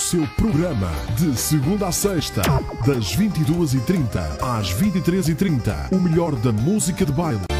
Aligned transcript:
seu 0.00 0.26
programa 0.28 0.90
de 1.18 1.38
segunda 1.38 1.86
a 1.86 1.92
sexta, 1.92 2.40
das 2.86 3.14
22h30 3.14 4.38
às 4.40 4.74
23h30. 4.74 5.92
O 5.92 6.00
melhor 6.00 6.34
da 6.36 6.50
música 6.50 7.04
de 7.04 7.12
baile. 7.12 7.59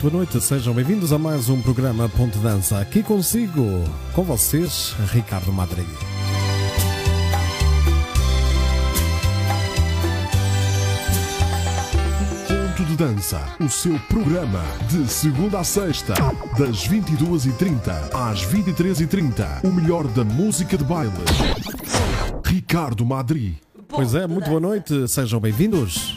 Muito 0.00 0.12
boa 0.12 0.24
noite, 0.24 0.40
sejam 0.40 0.72
bem-vindos 0.72 1.12
a 1.12 1.18
mais 1.18 1.50
um 1.50 1.60
programa 1.60 2.08
Ponte 2.08 2.38
Dança. 2.38 2.80
Aqui 2.80 3.02
consigo, 3.02 3.84
com 4.14 4.22
vocês, 4.22 4.94
Ricardo 5.12 5.52
Madrid. 5.52 5.86
Ponto 12.48 12.84
de 12.86 12.96
Dança, 12.96 13.42
o 13.60 13.68
seu 13.68 13.98
programa 14.08 14.62
de 14.88 15.06
segunda 15.06 15.58
a 15.58 15.64
sexta, 15.64 16.14
das 16.58 16.88
22h30 16.88 18.14
às 18.14 18.46
23h30. 18.46 19.64
O 19.64 19.70
melhor 19.70 20.06
da 20.08 20.24
música 20.24 20.78
de 20.78 20.84
baile. 20.84 21.12
Ricardo 22.42 23.04
Madrid. 23.04 23.56
Pois 23.86 24.14
é, 24.14 24.26
muito 24.26 24.48
boa 24.48 24.60
noite, 24.60 25.06
sejam 25.08 25.38
bem-vindos 25.38 26.16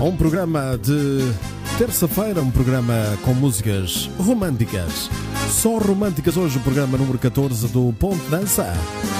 a 0.00 0.04
um 0.04 0.16
programa 0.16 0.78
de 0.78 1.55
terça-feira, 1.78 2.40
um 2.40 2.50
programa 2.50 2.94
com 3.22 3.34
músicas 3.34 4.08
românticas. 4.18 5.10
Só 5.50 5.76
românticas 5.76 6.36
hoje, 6.36 6.56
o 6.56 6.60
programa 6.60 6.96
número 6.96 7.18
14 7.18 7.68
do 7.68 7.92
Ponte 7.98 8.24
Dança. 8.30 8.72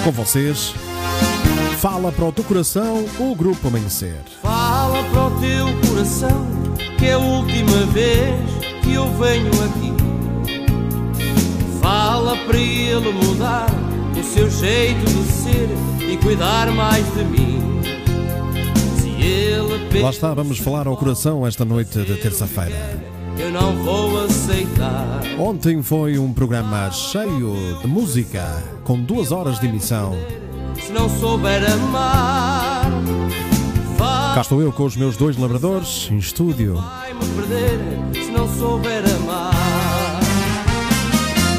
Com 0.02 0.10
vocês, 0.10 0.74
Fala 1.78 2.10
para 2.10 2.24
o 2.24 2.32
teu 2.32 2.42
coração, 2.42 3.04
o 3.18 3.34
Grupo 3.34 3.68
Amanhecer. 3.68 4.16
Fala 4.42 5.04
para 5.04 5.26
o 5.26 5.40
teu 5.40 5.66
coração 5.88 6.46
que 6.98 7.04
é 7.04 7.12
a 7.12 7.18
última 7.18 7.86
vez 7.92 8.34
que 8.82 8.94
eu 8.94 9.06
venho 9.18 9.52
aqui. 9.62 9.92
Fala 11.80 12.36
para 12.46 12.56
ele 12.56 13.12
mudar 13.12 13.66
o 14.18 14.24
seu 14.24 14.50
jeito 14.50 15.04
de 15.04 15.30
ser 15.30 15.68
e 16.10 16.16
cuidar 16.16 16.72
mais 16.72 17.04
de 17.14 17.24
mim. 17.24 17.65
Lá 20.02 20.10
está, 20.10 20.34
vamos 20.34 20.58
falar 20.58 20.86
ao 20.86 20.96
coração 20.96 21.46
esta 21.46 21.64
noite 21.64 21.98
de 22.04 22.14
terça-feira. 22.16 22.76
eu 23.38 23.50
não 23.50 23.74
vou 23.82 24.24
aceitar. 24.24 25.22
Ontem 25.38 25.82
foi 25.82 26.18
um 26.18 26.32
programa 26.32 26.90
cheio 26.90 27.78
de 27.80 27.86
música, 27.86 28.62
com 28.84 29.00
duas 29.00 29.32
horas 29.32 29.58
de 29.58 29.66
emissão. 29.66 30.14
Se 30.80 30.92
não 30.92 31.08
souber 31.08 31.62
amar, 31.72 32.86
Cá 34.34 34.42
estou 34.42 34.60
eu 34.60 34.70
com 34.70 34.84
os 34.84 34.94
meus 34.96 35.16
dois 35.16 35.36
labradores 35.38 36.08
em 36.12 36.18
estúdio. 36.18 36.74
vai-me 36.74 37.24
perder. 37.34 37.80
Se 38.22 38.30
não 38.30 38.46
souber 38.58 39.02
amar, 39.22 40.20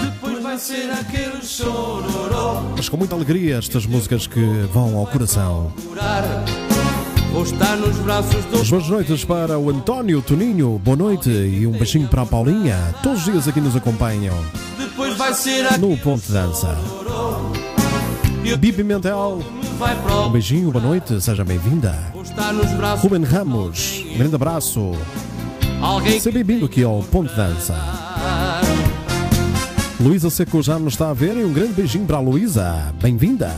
depois 0.03 0.43
vai 0.43 0.57
ser 0.59 0.91
aquele 0.91 1.41
chororó. 1.43 2.61
Mas 2.77 2.87
com 2.87 2.97
muita 2.97 3.15
alegria 3.15 3.57
estas 3.57 3.87
músicas 3.87 4.27
que 4.27 4.39
vão 4.71 4.95
ao 4.95 5.07
coração. 5.07 5.73
Vou 7.37 7.43
estar 7.43 7.77
nos 7.77 7.95
braços 7.97 8.45
do 8.45 8.57
As 8.57 8.67
boas 8.67 8.89
noites 8.89 9.23
para 9.23 9.59
o 9.59 9.69
António 9.69 10.23
Toninho, 10.23 10.81
boa 10.83 10.97
noite 10.97 11.29
e 11.29 11.67
um 11.67 11.71
beijinho 11.71 12.07
para 12.07 12.23
a 12.23 12.25
Paulinha. 12.25 12.75
Todos 13.03 13.19
os 13.19 13.25
dias 13.25 13.47
aqui 13.47 13.61
nos 13.61 13.75
acompanham 13.75 14.33
Depois 14.75 15.15
vai 15.15 15.31
ser 15.35 15.77
no 15.77 15.95
Ponto 15.97 16.25
de 16.25 16.33
Dança. 16.33 16.75
Bibi 18.57 18.83
Mentel, 18.83 19.43
um 20.25 20.29
beijinho, 20.31 20.71
boa 20.71 20.83
noite, 20.83 21.21
seja 21.21 21.45
bem-vinda. 21.45 22.11
Ruben 23.03 23.23
Ramos, 23.23 24.03
grande 24.17 24.33
abraço. 24.33 24.93
Alguém 25.79 26.19
Seja 26.19 26.33
bem-vindo 26.33 26.65
aqui 26.65 26.83
ao 26.83 27.03
Ponto 27.03 27.29
de 27.29 27.35
Dança. 27.35 27.75
Luísa 29.99 30.31
Seco 30.31 30.63
já 30.63 30.79
nos 30.79 30.93
está 30.93 31.11
a 31.11 31.13
ver 31.13 31.37
e 31.37 31.45
um 31.45 31.53
grande 31.53 31.73
beijinho 31.73 32.07
para 32.07 32.17
a 32.17 32.19
Luísa. 32.19 32.91
Bem-vinda. 32.99 33.55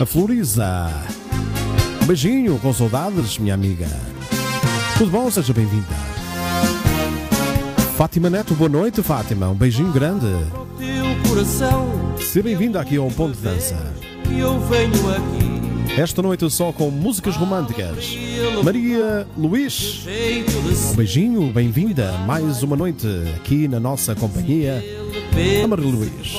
A 0.00 0.04
Floriza. 0.04 1.19
Beijinho 2.10 2.58
com 2.58 2.72
saudades, 2.72 3.38
minha 3.38 3.54
amiga. 3.54 3.86
Tudo 4.98 5.12
bom? 5.12 5.30
Seja 5.30 5.52
bem-vinda. 5.52 5.94
Fátima 7.96 8.28
Neto, 8.28 8.52
boa 8.52 8.68
noite, 8.68 9.00
Fátima. 9.00 9.48
Um 9.48 9.54
beijinho 9.54 9.92
grande. 9.92 10.26
Seja 12.18 12.42
bem-vinda 12.42 12.80
aqui 12.80 12.96
ao 12.96 13.08
Ponto 13.12 13.36
de 13.36 13.42
Dança. 13.42 13.76
Esta 15.96 16.20
noite 16.20 16.50
só 16.50 16.72
com 16.72 16.90
músicas 16.90 17.36
românticas. 17.36 18.18
Maria 18.64 19.24
Luís. 19.38 20.04
Um 20.90 20.96
beijinho, 20.96 21.52
bem-vinda. 21.52 22.10
Mais 22.26 22.64
uma 22.64 22.74
noite 22.74 23.06
aqui 23.36 23.68
na 23.68 23.78
nossa 23.78 24.16
companhia. 24.16 24.82
A 25.62 25.68
Maria 25.68 25.86
Luís. 25.86 26.34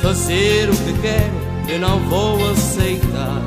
fazer 0.00 0.70
o 0.70 0.72
que 0.74 1.02
quer, 1.02 1.30
eu 1.68 1.80
não 1.80 2.00
vou 2.08 2.50
aceitar. 2.50 3.42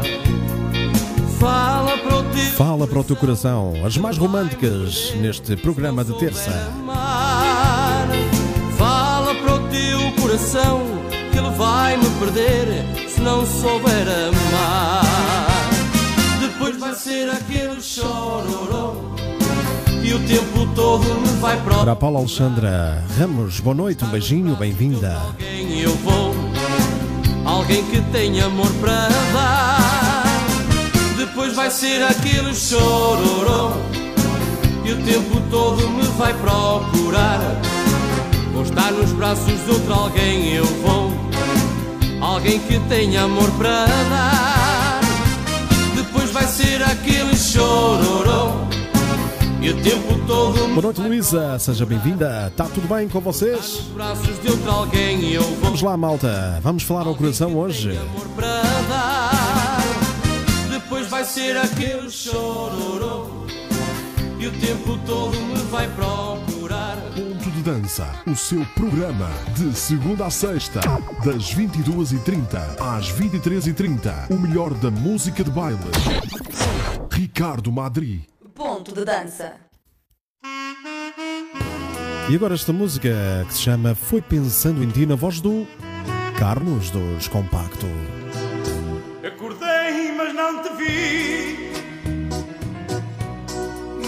Fala 1.40 1.98
para 1.98 2.18
o 2.18 2.24
teu 2.24 2.52
Fala 2.58 2.86
para 2.88 3.00
o 3.00 3.04
teu 3.04 3.16
coração, 3.16 3.74
as 3.86 3.98
mais 3.98 4.18
românticas 4.18 5.14
neste 5.22 5.56
programa 5.56 6.04
de 6.04 6.14
terça. 6.20 6.52
Fala 8.78 9.34
para 9.36 9.56
o 9.56 9.60
teu 9.70 10.22
coração 10.22 10.82
que 11.32 11.38
ele 11.38 11.50
vai 11.52 11.96
me 11.96 12.10
perder 12.20 13.10
se 13.10 13.22
não 13.22 13.46
souber 13.46 14.06
amar. 14.28 15.02
Depois 16.42 16.78
vai 16.78 16.94
ser 16.94 17.30
aquele 17.30 17.82
chororó 17.82 18.98
e 20.04 20.14
o 20.14 20.20
tempo 20.28 20.68
todo 20.76 21.06
me 21.22 21.40
vai 21.40 21.58
Para 21.62 21.94
a 21.94 21.96
Paula 21.96 22.20
Alexandra 22.20 23.02
Ramos, 23.18 23.62
boa 23.62 23.76
noite, 23.76 24.04
um 24.04 24.10
beijinho, 24.10 24.58
bem-vinda. 24.58 25.18
alguém 25.18 25.80
eu 25.80 25.96
vou, 25.96 26.36
alguém 27.46 27.86
que 27.86 28.02
tem 28.12 28.42
amor 28.42 28.70
para 28.82 29.08
dar. 29.34 30.09
Depois 31.50 31.56
vai 31.56 31.72
ser 31.72 32.04
aquele 32.04 32.54
chororó 32.54 33.74
e 34.86 34.92
o 34.92 35.04
tempo 35.04 35.42
todo 35.50 35.90
me 35.90 36.04
vai 36.10 36.32
procurar. 36.36 37.40
Vou 38.54 38.62
estar 38.62 38.92
nos 38.92 39.12
braços 39.14 39.66
de 39.66 39.72
outro 39.72 39.92
alguém 39.92 40.54
eu 40.54 40.66
vou, 40.66 41.12
alguém 42.22 42.60
que 42.60 42.80
tem 42.82 43.18
amor 43.18 43.50
para 43.58 43.88
dar. 43.88 45.00
Depois 45.96 46.30
vai 46.30 46.46
ser 46.46 46.84
aquele 46.84 47.36
chororó 47.36 48.68
e 49.60 49.72
o 49.72 49.82
tempo 49.82 50.20
todo 50.28 50.68
me 50.68 50.76
Boa 50.76 50.82
noite, 50.84 51.02
Luísa, 51.02 51.58
seja 51.58 51.84
bem-vinda. 51.84 52.50
Está 52.50 52.66
tudo 52.66 52.88
bem 52.88 53.10
com 53.10 53.20
vocês? 53.22 53.86
braços 53.96 54.40
de 54.40 54.52
outro 54.52 54.70
alguém 54.70 55.32
eu 55.32 55.42
vou. 55.42 55.62
Vamos 55.62 55.82
lá, 55.82 55.98
malta, 55.98 56.60
vamos 56.62 56.84
falar 56.84 57.08
ao 57.08 57.16
coração 57.16 57.58
hoje. 57.58 57.98
amor 57.98 58.28
para 58.36 58.62
dar. 58.88 59.69
Vai 61.20 61.26
ser 61.26 61.58
aquele 61.58 62.10
chororô 62.10 63.46
e 64.40 64.48
o 64.48 64.52
tempo 64.58 64.98
todo 65.06 65.38
me 65.38 65.58
vai 65.64 65.86
procurar. 65.94 66.96
Ponto 67.14 67.52
de 67.52 67.62
Dança, 67.62 68.08
o 68.26 68.34
seu 68.34 68.66
programa 68.68 69.28
de 69.54 69.78
segunda 69.78 70.28
a 70.28 70.30
sexta, 70.30 70.80
das 71.26 71.54
22h30 71.54 72.80
às 72.80 73.12
23h30. 73.12 74.32
O 74.34 74.40
melhor 74.40 74.74
da 74.76 74.90
música 74.90 75.44
de 75.44 75.52
baile. 75.52 75.78
Ricardo 77.12 77.70
Madrid. 77.70 78.22
Ponto 78.56 78.96
de 78.96 79.04
dança. 79.04 79.56
E 82.30 82.34
agora 82.34 82.54
esta 82.54 82.72
música 82.72 83.10
que 83.46 83.56
se 83.56 83.60
chama 83.60 83.94
Foi 83.94 84.22
Pensando 84.22 84.82
em 84.82 84.88
Ti, 84.88 85.06
na 85.06 85.16
voz 85.16 85.42
do 85.42 85.68
Carlos 86.38 86.90
dos 86.90 87.28
Compacto. 87.28 88.19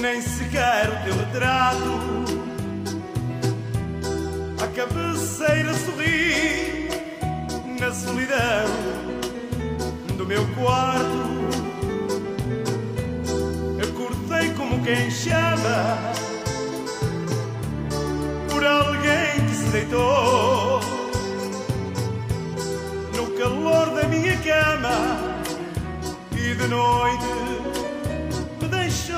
Nem 0.01 0.19
sequer 0.21 0.89
o 0.89 1.03
teu 1.03 1.15
retrato. 1.15 2.01
A 4.61 4.67
cabeceira 4.75 5.73
sorri 5.73 6.89
na 7.79 7.91
solidão 7.93 8.65
do 10.17 10.25
meu 10.25 10.45
quarto. 10.55 11.31
Acordei 13.83 14.49
como 14.53 14.83
quem 14.83 15.09
chama 15.09 15.97
por 18.49 18.65
alguém 18.65 19.47
que 19.47 19.55
se 19.55 19.65
deitou 19.65 20.81
no 23.15 23.27
calor 23.37 23.89
da 23.95 24.07
minha 24.07 24.35
cama 24.37 25.30
e 26.51 26.55
de 26.55 26.67
noite 26.67 27.25
me 28.61 28.67
deixou. 28.67 29.17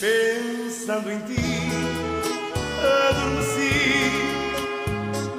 Pensando 0.00 1.10
em 1.10 1.18
ti, 1.20 1.70
adormeci, 3.10 4.10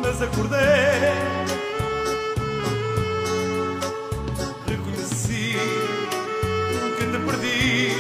mas 0.02 0.22
acordei. 0.22 0.60
Reconheci 4.68 5.56
que 6.98 7.06
te 7.06 7.18
perdi 7.26 7.92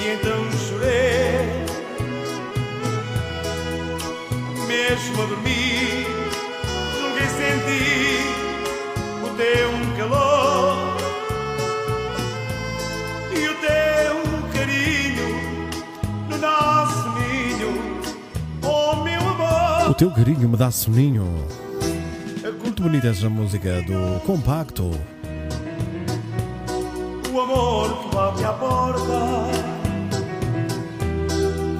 e 0.00 0.08
então 0.14 0.40
chorei. 0.68 1.66
Mesmo 4.68 5.22
a 5.22 5.26
dormir. 5.26 6.05
Teu 19.96 20.10
carinho 20.10 20.48
me 20.48 20.56
dá 20.56 20.70
soninho. 20.70 21.26
Muito 22.62 22.82
bonita 22.82 23.08
essa 23.08 23.28
música 23.28 23.82
do 23.82 24.20
Compacto. 24.26 24.90
O 27.32 27.40
amor 27.40 28.02
que 28.02 28.14
bate 28.14 28.44
à 28.44 28.52
porta 28.52 29.00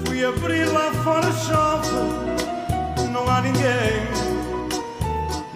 Fui 0.04 0.24
abrir 0.24 0.66
lá 0.66 0.92
fora 1.02 1.32
chove 1.32 1.88
Não 3.10 3.26
há 3.26 3.40
ninguém 3.40 4.06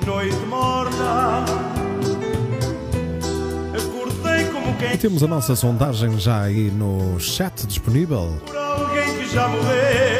Noite 0.07 0.47
morta 0.47 1.45
Acordei 3.77 4.47
como 4.47 4.75
quem 4.77 4.93
E 4.95 4.97
temos 4.99 5.23
a 5.23 5.27
nossa 5.27 5.55
sondagem 5.55 6.19
já 6.19 6.41
aí 6.43 6.71
no 6.71 7.21
chat 7.21 7.67
disponível. 7.67 8.41
por 8.47 8.57
alguém 8.57 9.19
que 9.19 9.29
já 9.29 9.49
morreu 9.49 10.20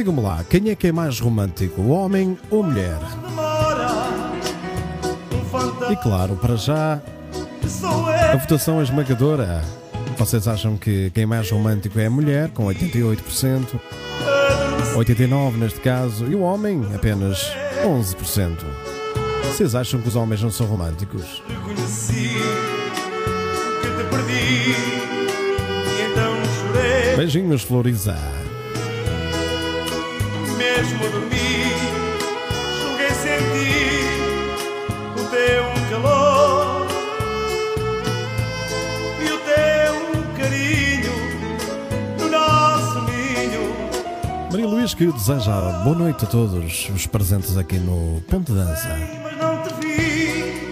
Ora, 0.00 0.04
diga-me 0.06 0.22
lá, 0.22 0.42
quem 0.48 0.70
é 0.70 0.74
que 0.74 0.86
é 0.86 0.92
mais 0.92 1.20
romântico, 1.20 1.82
homem 1.88 2.38
ou 2.50 2.62
mulher? 2.62 2.96
E 5.90 5.96
claro, 5.96 6.36
para 6.36 6.56
já, 6.56 7.02
a 8.32 8.36
votação 8.36 8.80
é 8.80 8.82
esmagadora. 8.82 9.62
Vocês 10.16 10.48
acham 10.48 10.78
que 10.78 11.10
quem 11.10 11.24
é 11.24 11.26
mais 11.26 11.50
romântico 11.50 12.00
é 12.00 12.06
a 12.06 12.10
mulher, 12.10 12.48
com 12.48 12.64
88%, 12.64 13.78
89% 14.96 15.56
neste 15.58 15.80
caso, 15.80 16.26
e 16.26 16.34
o 16.34 16.40
homem 16.40 16.82
apenas 16.94 17.52
11%. 17.84 18.56
Vocês 19.48 19.74
acham 19.74 20.00
que 20.00 20.08
os 20.08 20.16
homens 20.16 20.42
não 20.42 20.50
são 20.50 20.64
românticos? 20.64 21.42
Então 26.10 27.16
Beijinhos, 27.18 27.62
Floriza. 27.62 28.39
Mesmo 30.76 31.04
a 31.04 31.08
dormir, 31.08 31.74
julguei 32.80 33.10
sentir 33.10 34.06
o 35.14 35.24
teu 35.28 35.64
calor 35.90 36.86
e 39.20 39.24
o 39.32 39.38
teu 39.38 39.94
carinho 40.38 41.16
no 42.20 42.30
nosso 42.30 43.00
ninho. 43.02 43.64
Maria 44.52 44.66
Luís 44.68 44.94
que 44.94 45.06
deseja 45.06 45.60
boa 45.82 45.96
noite 45.96 46.24
a 46.24 46.28
todos 46.28 46.88
os 46.88 47.06
presentes 47.06 47.56
aqui 47.56 47.76
no 47.76 48.22
Ponto 48.30 48.52
de 48.52 48.58
Dança. 48.60 48.96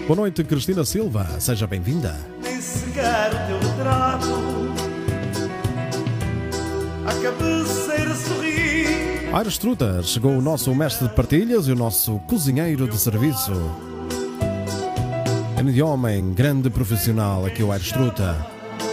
Boa 0.07 0.15
noite, 0.15 0.45
Cristina 0.45 0.85
Silva. 0.85 1.27
Seja 1.41 1.67
bem-vinda. 1.67 2.15
nem 2.41 2.61
sequer 2.61 3.48
sorri, 9.39 9.43
Aires 9.43 9.57
Truta, 9.57 10.03
chegou 10.03 10.37
o 10.37 10.41
nosso 10.41 10.73
mestre 10.75 11.07
de 11.07 11.13
partilhas 11.13 11.67
e 11.67 11.71
o 11.71 11.75
nosso 11.75 12.19
cozinheiro 12.27 12.87
de 12.87 12.97
serviço. 12.97 13.53
Grande 15.55 15.81
homem, 15.81 16.33
grande 16.33 16.69
profissional 16.69 17.45
aqui 17.45 17.63
o 17.63 17.71
Aires 17.71 17.91
Truta. 17.91 18.35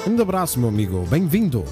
Um 0.06 0.20
abraço, 0.20 0.58
meu 0.60 0.68
amigo, 0.68 1.04
bem-vindo. 1.10 1.64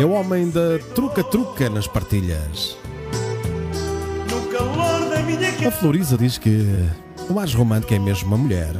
É 0.00 0.04
o 0.04 0.10
homem 0.10 0.50
da 0.50 0.78
truca-truca 0.94 1.70
nas 1.70 1.86
partilhas. 1.86 2.76
A. 5.66 5.70
Floriza 5.70 6.16
diz 6.16 6.38
que 6.38 6.66
o 7.28 7.34
mais 7.34 7.54
romântico 7.54 7.94
é 7.94 7.98
mesmo 7.98 8.28
uma 8.28 8.36
mulher. 8.36 8.74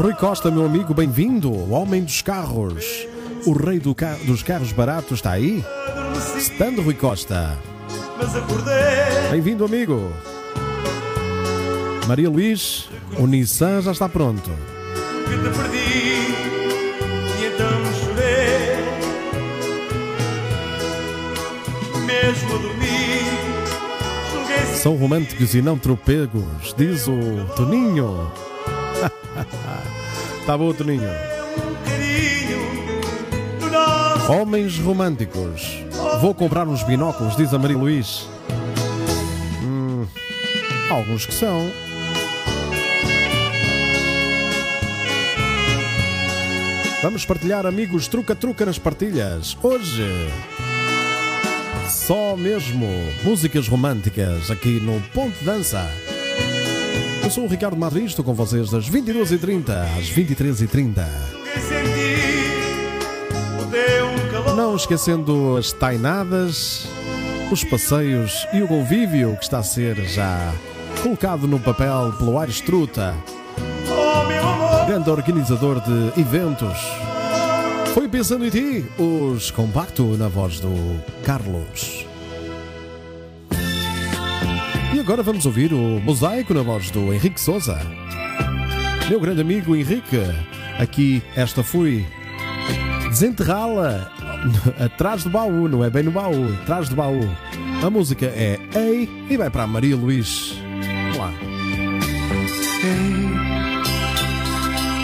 Rui 0.00 0.14
Costa, 0.14 0.50
meu 0.50 0.64
amigo, 0.64 0.94
bem-vindo. 0.94 1.50
O 1.50 1.70
homem 1.70 2.04
dos 2.04 2.22
carros. 2.22 3.07
O 3.48 3.52
rei 3.52 3.78
do 3.78 3.94
ca- 3.94 4.18
dos 4.24 4.42
carros 4.42 4.72
baratos 4.72 5.12
está 5.20 5.30
aí? 5.32 5.64
Estando 6.36 6.82
Rui 6.82 6.92
Costa. 6.92 7.56
Bem-vindo, 9.30 9.64
amigo. 9.64 10.12
Maria 12.06 12.28
Luís, 12.28 12.90
o 13.18 13.26
Nissan 13.26 13.80
já 13.80 13.92
está 13.92 14.06
pronto. 14.06 14.50
que 15.24 15.38
te 15.38 15.48
perdi 15.56 15.78
e 17.38 17.46
então 17.46 17.80
chorei 18.00 18.76
mesmo 22.04 22.54
a 22.54 22.58
dormir 22.58 23.28
São 24.76 24.94
românticos 24.96 25.54
e 25.54 25.62
não 25.62 25.78
tropegos, 25.78 26.74
diz 26.76 27.06
o 27.08 27.18
Toninho. 27.56 28.30
Está 30.40 30.56
bom, 30.58 30.72
Toninho. 30.74 31.08
Homens 34.28 34.78
românticos. 34.78 35.82
Vou 36.20 36.34
comprar 36.34 36.68
uns 36.68 36.82
binóculos, 36.82 37.34
diz 37.34 37.54
a 37.54 37.58
Maria 37.58 37.78
Luís. 37.78 38.28
Hum, 39.62 40.06
alguns 40.90 41.24
que 41.24 41.32
são. 41.32 41.72
Vamos 47.02 47.24
partilhar, 47.24 47.64
amigos, 47.64 48.06
truca-truca 48.06 48.66
nas 48.66 48.78
partilhas. 48.78 49.56
Hoje, 49.62 50.04
só 51.88 52.36
mesmo 52.36 52.86
músicas 53.24 53.66
românticas 53.66 54.50
aqui 54.50 54.78
no 54.78 55.00
Ponto 55.14 55.38
de 55.38 55.44
Dança. 55.46 55.90
Eu 57.24 57.30
sou 57.30 57.44
o 57.44 57.48
Ricardo 57.48 57.78
Madrid, 57.78 58.04
estou 58.04 58.24
com 58.24 58.34
vocês 58.34 58.68
das 58.68 58.90
22h30 58.90 59.70
às 59.98 60.10
23h30. 60.10 61.37
Não 64.68 64.76
esquecendo 64.76 65.56
as 65.56 65.72
tainadas, 65.72 66.86
os 67.50 67.64
passeios 67.64 68.46
e 68.52 68.62
o 68.62 68.68
convívio 68.68 69.34
que 69.38 69.44
está 69.44 69.60
a 69.60 69.62
ser 69.62 69.96
já 70.04 70.52
colocado 71.02 71.48
no 71.48 71.58
papel 71.58 72.12
pelo 72.18 72.38
Aires 72.38 72.60
Truta, 72.60 73.14
grande 74.86 75.08
organizador 75.08 75.80
de 75.80 76.20
eventos. 76.20 76.76
Foi 77.94 78.06
pensando 78.10 78.44
em 78.44 78.50
ti, 78.50 78.84
os 78.98 79.50
Compacto 79.50 80.04
na 80.18 80.28
voz 80.28 80.60
do 80.60 81.02
Carlos. 81.24 82.06
E 84.94 85.00
agora 85.00 85.22
vamos 85.22 85.46
ouvir 85.46 85.72
o 85.72 85.98
Mosaico 85.98 86.52
na 86.52 86.62
voz 86.62 86.90
do 86.90 87.10
Henrique 87.14 87.40
Souza. 87.40 87.80
Meu 89.08 89.18
grande 89.18 89.40
amigo 89.40 89.74
Henrique, 89.74 90.20
aqui 90.78 91.22
esta 91.34 91.64
foi 91.64 92.04
desenterrá-la 93.08 94.17
atrás 94.84 95.24
do 95.24 95.30
baú, 95.30 95.68
não 95.68 95.84
é 95.84 95.90
bem 95.90 96.02
no 96.02 96.10
baú, 96.10 96.52
atrás 96.62 96.88
do 96.88 96.96
baú. 96.96 97.20
A 97.82 97.90
música 97.90 98.26
é 98.26 98.58
Ei 98.74 99.08
e 99.30 99.36
vai 99.36 99.50
para 99.50 99.64
a 99.64 99.66
Maria 99.66 99.96
Luís. 99.96 100.54
Vamos 101.12 101.18
lá. 101.18 101.32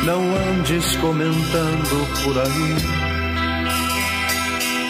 Não 0.04 0.20
andes 0.20 0.96
comentando 0.96 2.22
por 2.22 2.38
aí, 2.38 2.76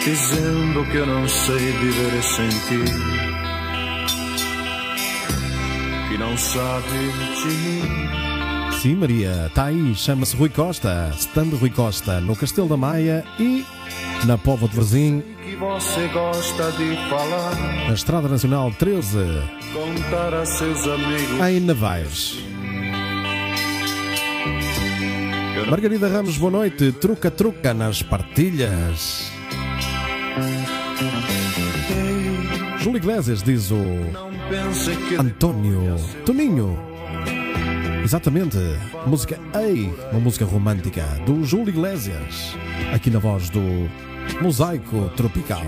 dizendo 0.03 0.85
que 0.91 0.97
eu 0.97 1.05
não 1.05 1.27
sei 1.27 1.57
viver 1.57 2.21
sem 2.21 2.49
ti, 2.49 2.83
que 6.09 6.17
não 6.17 6.37
sabe 6.37 6.89
de 6.89 7.47
mim. 7.47 8.34
Sim, 8.81 8.95
Maria, 8.95 9.47
está 9.47 9.65
aí, 9.65 9.95
chama-se 9.95 10.35
Rui 10.35 10.49
Costa, 10.49 11.11
stand 11.17 11.55
Rui 11.59 11.71
Costa, 11.71 12.21
no 12.21 12.35
Castelo 12.35 12.67
da 12.67 12.77
Maia 12.77 13.23
e 13.39 13.65
na 14.25 14.37
Póvoa 14.37 14.69
de 14.69 14.75
falar, 17.09 17.55
na 17.87 17.93
Estrada 17.93 18.27
Nacional 18.27 18.71
13, 18.77 19.17
contar 19.73 20.33
a 20.35 20.45
seus 20.45 20.87
amigos. 20.87 21.39
em 21.49 21.59
Navais. 21.59 22.37
Margarida 25.69 26.07
Ramos, 26.07 26.37
boa 26.37 26.51
noite. 26.51 26.91
Truca-truca 26.91 27.73
nas 27.73 28.03
partilhas. 28.03 29.31
Júlio 32.77 32.97
Iglesias 32.97 33.41
diz 33.41 33.71
o 33.71 33.77
António 35.19 35.95
Toninho. 36.23 36.94
Exatamente. 38.05 38.59
Música 39.07 39.39
Ei, 39.59 39.91
uma 40.11 40.19
música 40.19 40.45
romântica 40.45 41.01
do 41.25 41.43
Júlio 41.43 41.69
Iglesias. 41.69 42.55
Aqui 42.93 43.09
na 43.09 43.17
voz 43.17 43.49
do 43.49 43.89
Mosaico 44.39 45.09
Tropical. 45.17 45.63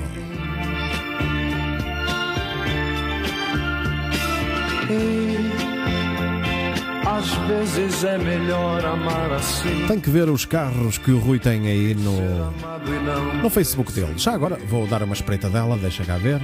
Às 7.08 7.34
vezes 7.48 8.03
é 8.03 8.20
melhor 8.20 8.86
amar 8.86 9.32
assim. 9.32 9.88
Tem 9.88 10.00
que 10.00 10.12
ver 10.12 10.29
os 10.29 10.46
carros 10.46 11.00
que 11.00 11.10
o 11.10 11.17
Rui 11.17 11.39
tem 11.39 11.67
aí 11.67 11.96
no, 11.96 13.41
no 13.41 13.50
Facebook 13.50 13.91
dele. 13.91 14.13
Já 14.15 14.36
agora 14.36 14.60
vou 14.70 14.86
dar 14.86 15.01
uma 15.01 15.15
espreita 15.15 15.50
dela, 15.50 15.75
deixa 15.75 16.06
cá 16.06 16.17
ver. 16.17 16.39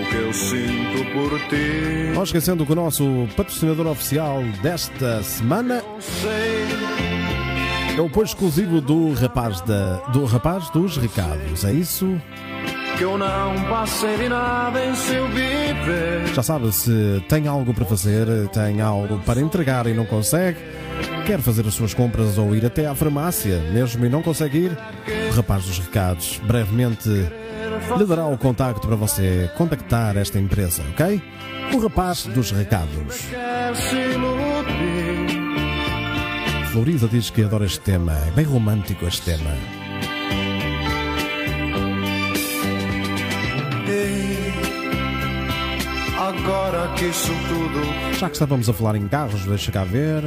O 0.00 0.08
que 0.08 0.16
eu 0.16 0.32
sinto 0.32 1.04
por 1.12 1.38
ti. 1.48 2.12
Não 2.14 2.22
esquecendo 2.22 2.64
que 2.64 2.72
o 2.72 2.74
nosso 2.74 3.28
patrocinador 3.36 3.86
oficial 3.86 4.42
desta 4.62 5.22
semana 5.22 5.82
é 7.96 8.00
o 8.00 8.06
apoio 8.06 8.24
exclusivo 8.24 8.80
do 8.80 9.12
rapaz, 9.12 9.60
da, 9.60 9.96
do 10.12 10.24
rapaz 10.24 10.70
dos 10.70 10.96
recados. 10.96 11.64
É 11.64 11.72
isso? 11.72 12.20
que 12.96 13.04
eu 13.04 13.16
não 13.16 13.54
passei 13.70 14.16
de 14.18 14.28
nada 14.28 14.84
em 14.84 14.94
seu 14.94 15.26
viver. 15.28 16.26
Já 16.34 16.42
sabe, 16.42 16.70
se 16.72 17.24
tem 17.28 17.48
algo 17.48 17.72
para 17.72 17.84
fazer, 17.84 18.26
tem 18.48 18.80
algo 18.80 19.18
para 19.20 19.40
entregar 19.40 19.86
e 19.86 19.94
não 19.94 20.04
consegue, 20.04 20.58
quer 21.26 21.40
fazer 21.40 21.66
as 21.66 21.74
suas 21.74 21.94
compras 21.94 22.36
ou 22.38 22.54
ir 22.54 22.64
até 22.66 22.86
à 22.86 22.94
farmácia, 22.94 23.58
mesmo 23.72 24.04
e 24.04 24.08
não 24.08 24.22
consegue 24.22 24.58
ir, 24.58 24.78
o 25.30 25.34
rapaz 25.34 25.64
dos 25.64 25.78
recados 25.78 26.40
brevemente 26.44 27.08
lhe 27.98 28.06
dará 28.06 28.26
o 28.26 28.38
contacto 28.38 28.86
para 28.86 28.96
você 28.96 29.50
contactar 29.56 30.16
esta 30.16 30.38
empresa, 30.38 30.82
ok? 30.92 31.22
O 31.74 31.78
rapaz 31.78 32.26
dos 32.26 32.50
recados. 32.50 33.28
Florida 36.72 37.06
diz 37.08 37.30
que 37.30 37.42
adora 37.44 37.66
este 37.66 37.80
tema, 37.80 38.12
é 38.12 38.30
bem 38.30 38.44
romântico 38.44 39.06
este 39.06 39.22
tema. 39.22 39.50
Ei, 43.86 44.52
agora 46.18 46.92
que 46.96 47.06
isso 47.06 47.32
tudo 47.48 48.18
Já 48.18 48.28
que 48.28 48.36
estávamos 48.36 48.68
a 48.68 48.72
falar 48.72 48.96
em 48.96 49.08
carros, 49.08 49.44
deixa 49.44 49.70
cá 49.72 49.84
ver. 49.84 50.24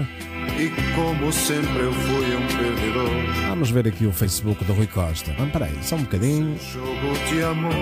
E 0.57 0.69
como 0.95 1.31
sempre 1.31 1.79
eu 1.79 1.93
fui 1.93 2.35
um 2.35 2.47
perdedor. 2.47 3.09
Vamos 3.49 3.69
ver 3.71 3.87
aqui 3.87 4.05
o 4.05 4.11
Facebook 4.11 4.63
do 4.63 4.73
Rui 4.73 4.87
Costa. 4.87 5.33
Vamos, 5.37 5.51
peraí, 5.51 5.73
só 5.81 5.95
um 5.95 6.03
bocadinho. 6.03 6.57
Jogo 6.71 7.13
de 7.29 7.43
amor. 7.43 7.73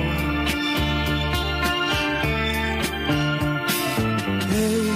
Ei, 4.55 4.91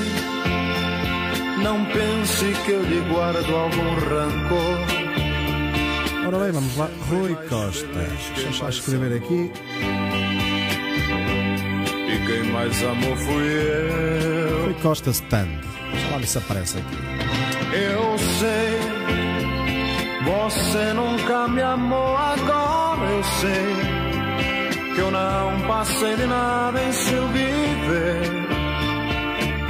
não 1.63 1.85
pense 1.85 2.45
que 2.65 2.71
eu 2.71 2.83
lhe 2.83 2.99
guardo 3.09 3.55
algum 3.55 3.93
rancor. 3.95 4.77
Ora 6.27 6.39
bem, 6.39 6.51
vamos 6.51 6.75
lá. 6.77 6.89
Rui 7.09 7.35
Costa. 7.47 7.87
Deixa 8.35 8.47
eu 8.47 8.53
só 8.53 8.69
escrever 8.69 9.17
aqui. 9.17 9.51
E 12.09 12.25
quem 12.25 12.51
mais 12.51 12.83
amou 12.83 13.15
fui 13.15 13.43
eu. 13.43 14.63
Rui 14.65 14.73
Costa 14.81 15.11
Stand. 15.11 15.47
Deixa 15.91 16.09
lá 16.09 16.17
ver 16.17 16.27
se 16.27 16.37
aparece 16.37 16.77
aqui. 16.79 17.26
Eu 17.73 18.17
sei, 18.17 18.79
você 20.23 20.93
nunca 20.93 21.47
me 21.47 21.61
amou 21.61 22.15
agora. 22.15 23.01
Eu 23.09 23.23
sei 23.23 23.75
que 24.95 24.99
eu 25.01 25.11
não 25.11 25.67
passei 25.67 26.15
de 26.15 26.25
nada 26.25 26.81
em 26.81 26.91
seu 26.91 27.27
viver. 27.27 28.47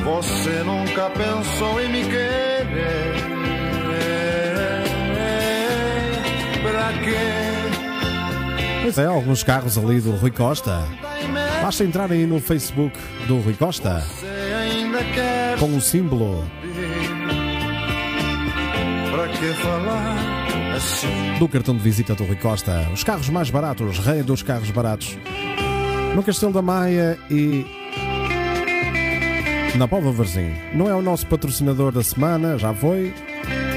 Você 0.04 0.63
nunca 0.63 1.10
pensou 1.10 1.82
em 1.82 1.89
me 1.89 2.04
querer. 2.04 3.18
Pra 6.62 6.94
quê? 7.04 7.48
Pois 8.84 8.98
é, 8.98 9.06
alguns 9.06 9.44
carros 9.44 9.77
ali 9.77 10.00
do 10.00 10.12
Rui 10.12 10.32
Costa. 10.32 10.84
Basta 11.62 11.84
entrar 11.84 12.12
aí 12.12 12.25
no 12.25 12.39
Facebook 12.39 12.98
do 13.27 13.39
Rui 13.39 13.54
Costa 13.54 14.04
com 15.60 15.75
o 15.75 15.82
símbolo 15.82 16.46
assim? 20.75 21.39
do 21.39 21.48
cartão 21.48 21.75
de 21.75 21.82
visita 21.82 22.15
do 22.15 22.24
Rui 22.24 22.36
Costa. 22.36 22.88
Os 22.94 23.03
carros 23.03 23.29
mais 23.29 23.50
baratos, 23.50 24.00
rei 24.00 24.24
dos 24.24 24.41
carros 24.41 24.72
baratos. 24.72 25.17
No 26.15 26.24
Castelo 26.24 26.53
da 26.53 26.62
Maia 26.62 27.17
e 27.29 27.65
na 29.77 29.88
Póvoa 29.88 30.12
Varzim. 30.12 30.51
Não 30.74 30.89
é 30.89 30.96
o 30.96 31.01
nosso 31.01 31.27
patrocinador 31.27 31.91
da 31.91 32.03
semana, 32.03 32.58
já 32.58 32.74
foi, 32.74 33.13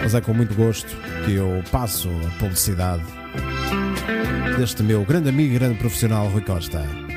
mas 0.03 0.15
é 0.15 0.21
com 0.21 0.33
muito 0.33 0.55
gosto 0.55 0.97
que 1.25 1.35
eu 1.35 1.63
passo 1.71 2.09
a 2.27 2.39
publicidade 2.39 3.03
deste 4.57 4.83
meu 4.83 5.05
grande 5.05 5.29
amigo 5.29 5.55
e 5.55 5.59
grande 5.59 5.79
profissional 5.79 6.29
Rui 6.29 6.43
Costa. 6.43 7.10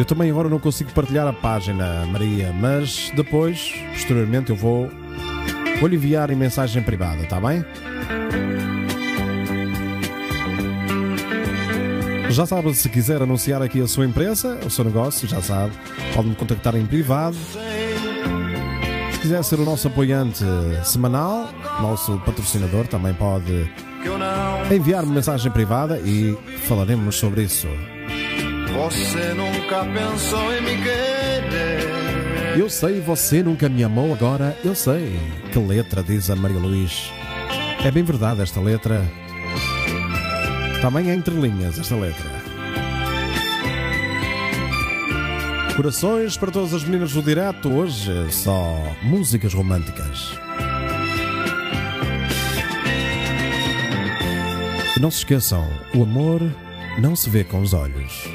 Eu 0.00 0.04
também 0.06 0.30
agora 0.30 0.48
não 0.48 0.58
consigo 0.58 0.90
partilhar 0.92 1.26
a 1.26 1.32
página, 1.32 2.06
Maria, 2.06 2.54
mas 2.58 3.12
depois, 3.14 3.74
posteriormente, 3.92 4.48
eu 4.48 4.56
vou, 4.56 4.88
vou 5.78 5.86
lhe 5.86 5.96
enviar 5.96 6.30
em 6.30 6.34
mensagem 6.34 6.82
privada, 6.82 7.22
está 7.22 7.38
bem? 7.38 7.62
Já 12.30 12.46
sabe, 12.46 12.74
se 12.74 12.88
quiser 12.88 13.20
anunciar 13.20 13.60
aqui 13.60 13.78
a 13.82 13.86
sua 13.86 14.06
empresa, 14.06 14.58
o 14.64 14.70
seu 14.70 14.86
negócio, 14.86 15.28
já 15.28 15.42
sabe, 15.42 15.74
pode 16.14 16.28
me 16.28 16.34
contactar 16.34 16.74
em 16.76 16.86
privado. 16.86 17.36
Se 19.12 19.18
quiser 19.20 19.44
ser 19.44 19.60
o 19.60 19.66
nosso 19.66 19.86
apoiante 19.86 20.42
semanal, 20.82 21.50
nosso 21.82 22.18
patrocinador, 22.20 22.86
também 22.86 23.12
pode 23.12 23.70
enviar-me 24.74 25.12
mensagem 25.12 25.52
privada 25.52 25.98
e 25.98 26.34
falaremos 26.66 27.16
sobre 27.16 27.42
isso. 27.42 27.68
Você 28.72 29.34
nunca 29.34 29.84
pensou 29.84 30.52
em 30.54 30.60
me 30.62 30.76
querer. 30.82 32.58
Eu 32.58 32.68
sei, 32.68 33.00
você 33.00 33.42
nunca 33.42 33.68
me 33.68 33.84
amou, 33.84 34.12
agora 34.12 34.56
eu 34.64 34.74
sei. 34.74 35.18
Que 35.52 35.58
letra, 35.58 36.02
diz 36.02 36.30
a 36.30 36.36
Maria 36.36 36.58
Luís. 36.58 37.12
É 37.84 37.90
bem 37.90 38.02
verdade 38.02 38.42
esta 38.42 38.60
letra. 38.60 39.02
Também 40.82 41.10
é 41.10 41.14
entre 41.14 41.34
linhas 41.34 41.78
esta 41.78 41.94
letra. 41.94 42.40
Corações 45.76 46.36
para 46.36 46.50
todas 46.50 46.74
as 46.74 46.84
meninas 46.84 47.12
do 47.12 47.22
direto, 47.22 47.72
hoje 47.72 48.12
só 48.30 48.94
músicas 49.02 49.54
românticas. 49.54 50.38
E 54.96 55.00
não 55.00 55.10
se 55.10 55.18
esqueçam, 55.18 55.66
o 55.94 56.02
amor 56.02 56.42
não 56.98 57.16
se 57.16 57.30
vê 57.30 57.44
com 57.44 57.62
os 57.62 57.72
olhos, 57.72 58.28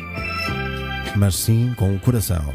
mas 1.16 1.36
sim 1.36 1.74
com 1.78 1.96
o 1.96 2.00
coração. 2.00 2.54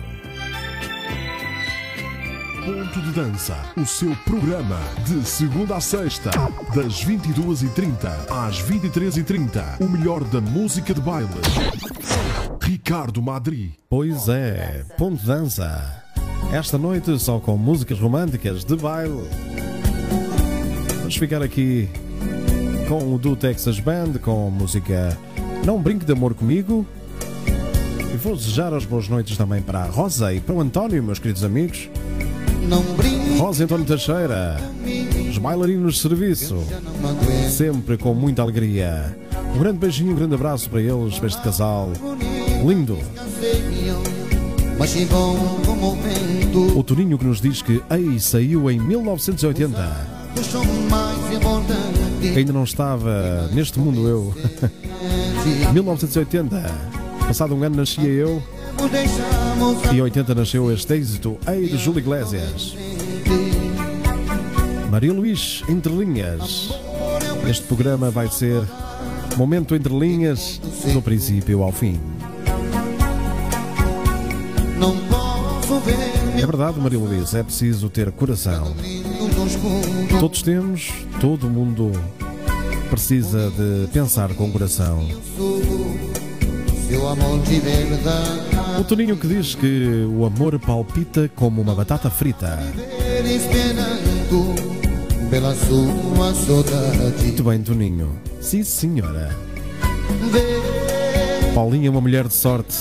Ponto 2.64 3.00
de 3.00 3.11
Dança, 3.12 3.57
o 3.76 3.87
seu 3.87 4.14
programa 4.25 4.79
de 5.07 5.26
segunda 5.26 5.76
a 5.76 5.81
sexta, 5.81 6.31
das 6.75 7.05
22h30 7.05 8.11
às 8.31 8.62
23h30. 8.62 9.81
O 9.81 9.88
melhor 9.88 10.23
da 10.25 10.40
música 10.40 10.93
de 10.93 11.00
baile. 11.00 11.29
Ricardo 12.61 13.23
Madri. 13.23 13.75
Pois 13.88 14.29
é, 14.29 14.85
ponto 14.99 15.21
de 15.21 15.26
dança. 15.26 16.05
Esta 16.52 16.76
noite 16.76 17.19
só 17.19 17.38
com 17.38 17.57
músicas 17.57 17.99
românticas 17.99 18.64
de 18.64 18.76
baile. 18.76 19.29
Vamos 20.99 21.17
ficar 21.17 21.43
aqui 21.43 21.88
com 22.88 23.14
o 23.14 23.19
do 23.19 23.35
Texas 23.35 23.81
Band, 23.81 24.14
com 24.21 24.50
música 24.50 25.17
Não 25.64 25.81
Brinque 25.81 26.05
de 26.05 26.12
Amor 26.12 26.35
Comigo. 26.35 26.87
E 28.12 28.17
vou 28.17 28.35
desejar 28.35 28.75
as 28.75 28.85
boas 28.85 29.09
noites 29.09 29.37
também 29.37 29.62
para 29.62 29.81
a 29.81 29.87
Rosa 29.87 30.33
e 30.35 30.40
para 30.40 30.55
o 30.55 30.61
António, 30.61 31.02
meus 31.02 31.19
queridos 31.19 31.45
amigos. 31.45 31.88
Rosa 33.38 33.62
e 33.62 33.64
António 33.64 33.87
Teixeira, 33.87 34.57
os 35.29 35.38
bailarinos 35.38 35.95
de 35.95 36.00
serviço, 36.00 36.59
sempre 37.50 37.97
com 37.97 38.13
muita 38.15 38.43
alegria. 38.43 39.17
Um 39.54 39.58
grande 39.58 39.78
beijinho, 39.78 40.13
um 40.13 40.17
grande 40.17 40.34
abraço 40.34 40.69
para 40.69 40.80
eles, 40.80 41.19
para 41.19 41.28
este 41.28 41.43
casal 41.43 41.93
lindo. 42.67 42.99
O 46.76 46.82
Toninho 46.82 47.19
que 47.19 47.25
nos 47.25 47.41
diz 47.41 47.63
que 47.63 47.82
Ei 47.91 48.19
saiu 48.19 48.71
em 48.71 48.78
1980. 48.78 50.21
O 50.37 50.45
som 50.45 50.65
mais 50.89 51.32
importante. 51.32 52.28
Ainda 52.37 52.52
não 52.52 52.65
estava 52.65 53.49
neste 53.52 53.78
mundo 53.78 54.06
eu. 54.06 54.34
1980. 55.73 56.91
Passado 57.30 57.54
um 57.54 57.62
ano 57.62 57.76
nascia 57.76 58.08
eu 58.08 58.43
e 59.93 59.97
em 59.99 60.00
80 60.00 60.34
nasceu 60.34 60.69
este 60.73 60.95
êxito 60.95 61.38
Ei 61.47 61.69
de 61.69 61.78
Júlio 61.78 62.00
Iglesias. 62.00 62.75
Maria 64.90 65.12
Luís, 65.12 65.62
Entre 65.69 65.93
Linhas. 65.93 66.71
Este 67.49 67.62
programa 67.66 68.10
vai 68.10 68.28
ser 68.28 68.60
Momento 69.36 69.76
Entre 69.76 69.97
Linhas, 69.97 70.60
do 70.93 71.00
princípio 71.00 71.62
ao 71.62 71.71
fim. 71.71 72.00
É 76.36 76.45
verdade, 76.45 76.80
Maria 76.80 76.99
Luís, 76.99 77.32
é 77.32 77.45
preciso 77.45 77.88
ter 77.88 78.10
coração. 78.10 78.75
Todos 80.19 80.43
temos, 80.43 80.90
todo 81.21 81.49
mundo 81.49 81.93
precisa 82.90 83.52
de 83.52 83.86
pensar 83.93 84.34
com 84.34 84.50
coração. 84.50 85.06
Seu 86.91 87.09
amor 87.09 87.41
de 87.43 87.61
verdade. 87.61 88.81
O 88.81 88.85
Toninho 88.85 89.17
que 89.17 89.29
diz 89.29 89.55
que 89.55 90.07
o 90.13 90.26
amor 90.26 90.59
palpita 90.59 91.31
como 91.37 91.63
uma 91.63 91.75
batata 91.75 92.11
frita. 92.11 92.59
Pela 95.31 95.55
sua 95.55 96.35
saudade. 96.35 97.23
Muito 97.23 97.45
bem, 97.45 97.63
Toninho. 97.63 98.11
Sim, 98.41 98.65
senhora. 98.65 99.37
Paulinha 101.55 101.87
é 101.87 101.91
uma 101.91 102.00
mulher 102.00 102.26
de 102.26 102.35
sorte. 102.35 102.76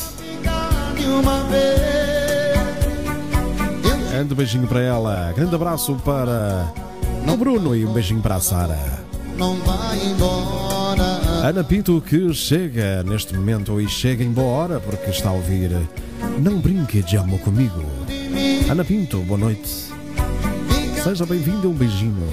Grande 4.09 4.33
beijinho 4.33 4.67
para 4.67 4.81
ela. 4.81 5.31
Grande 5.35 5.53
abraço 5.53 5.95
para 6.03 6.73
o 7.31 7.37
Bruno 7.37 7.75
e 7.75 7.85
um 7.85 7.93
beijinho 7.93 8.21
para 8.21 8.35
a 8.35 8.39
Sara. 8.39 9.05
Não 9.37 9.55
vai 9.57 9.99
embora. 10.03 10.78
Ana 11.43 11.63
Pinto 11.63 12.01
que 12.01 12.33
chega 12.33 13.01
neste 13.03 13.33
momento 13.33 13.79
e 13.79 13.87
chega 13.87 14.23
em 14.23 14.31
boa 14.31 14.47
hora 14.47 14.79
porque 14.79 15.09
está 15.09 15.29
a 15.29 15.31
ouvir 15.31 15.71
Não 16.37 16.59
Brinque 16.59 17.01
de 17.01 17.17
Amor 17.17 17.39
Comigo. 17.39 17.81
Ana 18.69 18.83
Pinto, 18.83 19.19
boa 19.19 19.39
noite. 19.39 19.87
Seja 21.01 21.25
bem-vinda, 21.25 21.67
um 21.67 21.73
beijinho. 21.73 22.27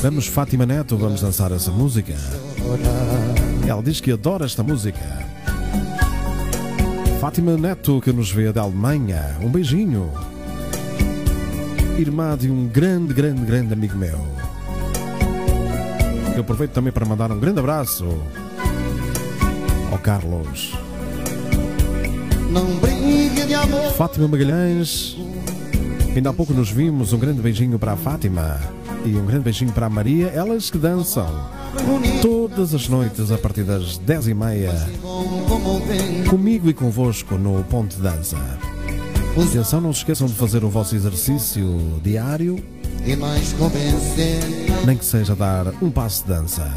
Vamos, 0.00 0.26
Fátima 0.26 0.64
Neto, 0.64 0.96
vamos 0.96 1.20
dançar 1.20 1.52
essa 1.52 1.70
música. 1.70 2.14
Ela 3.68 3.82
diz 3.82 4.00
que 4.00 4.10
adora 4.10 4.46
esta 4.46 4.62
música. 4.62 5.00
Fátima 7.20 7.58
Neto, 7.58 8.00
que 8.00 8.12
nos 8.12 8.30
vê 8.30 8.52
da 8.52 8.62
Alemanha, 8.62 9.36
um 9.42 9.50
beijinho. 9.50 10.10
Irmã 11.98 12.36
de 12.38 12.50
um 12.50 12.66
grande, 12.66 13.12
grande, 13.12 13.44
grande 13.44 13.72
amigo 13.74 13.96
meu. 13.96 14.35
Eu 16.36 16.42
aproveito 16.42 16.72
também 16.72 16.92
para 16.92 17.06
mandar 17.06 17.32
um 17.32 17.40
grande 17.40 17.58
abraço 17.58 18.06
ao 19.90 19.98
Carlos. 19.98 20.74
Fátima 23.96 24.28
Magalhães, 24.28 25.16
ainda 26.14 26.28
há 26.28 26.32
pouco 26.34 26.52
nos 26.52 26.70
vimos. 26.70 27.14
Um 27.14 27.18
grande 27.18 27.40
beijinho 27.40 27.78
para 27.78 27.92
a 27.92 27.96
Fátima 27.96 28.60
e 29.06 29.16
um 29.16 29.24
grande 29.24 29.44
beijinho 29.44 29.72
para 29.72 29.86
a 29.86 29.90
Maria. 29.90 30.28
Elas 30.28 30.68
que 30.68 30.76
dançam 30.76 31.26
todas 32.20 32.74
as 32.74 32.86
noites 32.86 33.30
a 33.30 33.38
partir 33.38 33.62
das 33.62 33.98
10h30 33.98 34.88
Bom 35.00 35.44
como 35.48 35.80
vem. 35.86 36.24
comigo 36.24 36.68
e 36.68 36.74
convosco 36.74 37.36
no 37.36 37.64
Ponto 37.64 37.96
de 37.96 38.02
Dança. 38.02 38.36
Atenção, 39.42 39.80
não 39.80 39.92
se 39.92 40.00
esqueçam 40.00 40.26
de 40.26 40.34
fazer 40.34 40.64
o 40.64 40.68
vosso 40.68 40.94
exercício 40.96 42.00
diário, 42.02 42.56
E 43.06 43.14
mais 43.14 43.52
convencer. 43.52 44.40
nem 44.84 44.96
que 44.96 45.04
seja 45.04 45.36
dar 45.36 45.68
um 45.80 45.90
passo 45.90 46.24
de 46.24 46.28
dança. 46.30 46.68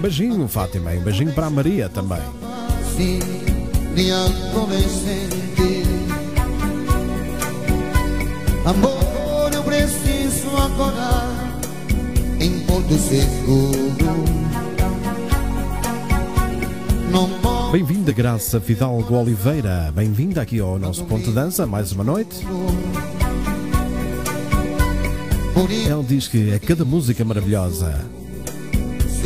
Beijinho, 0.00 0.48
Fátima, 0.48 0.92
e 0.92 0.98
um 0.98 1.02
beijinho 1.02 1.32
para 1.32 1.46
a 1.46 1.50
Maria 1.50 1.88
também. 1.88 2.18
Sim, 2.96 3.20
de 3.94 4.10
convencente. 4.52 5.84
Amor, 8.64 9.52
eu 9.54 9.62
preciso 9.62 10.48
acordar 10.56 11.60
em 12.40 12.58
Porto 12.60 12.94
Seguro. 12.98 13.94
Bem-vinda, 17.70 18.12
Graça 18.12 18.60
Fidalgo 18.60 19.14
Oliveira. 19.16 19.92
Bem-vinda 19.94 20.42
aqui 20.42 20.60
ao 20.60 20.78
nosso 20.78 21.04
Ponto 21.04 21.24
de 21.24 21.32
Dança, 21.32 21.66
mais 21.66 21.90
uma 21.92 22.04
noite. 22.04 22.44
Ela 25.88 26.02
diz 26.02 26.26
que 26.28 26.50
é 26.50 26.58
cada 26.58 26.84
música 26.84 27.24
maravilhosa. 27.24 28.04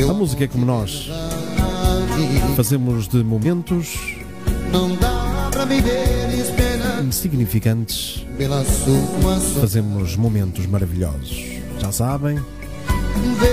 A 0.09 0.13
música 0.13 0.45
é 0.45 0.47
como 0.47 0.65
nós. 0.67 1.11
Fazemos 2.57 3.09
de 3.09 3.23
momentos 3.25 4.19
insignificantes, 7.03 8.27
fazemos 9.61 10.17
momentos 10.17 10.67
maravilhosos. 10.67 11.45
Já 11.81 11.91
sabem, 11.91 12.39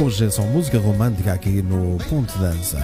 hoje 0.03 0.25
é 0.25 0.29
só 0.29 0.41
música 0.43 0.77
romântica 0.79 1.33
aqui 1.33 1.61
no 1.61 1.97
Ponto 2.09 2.33
de 2.33 2.39
Dança. 2.39 2.83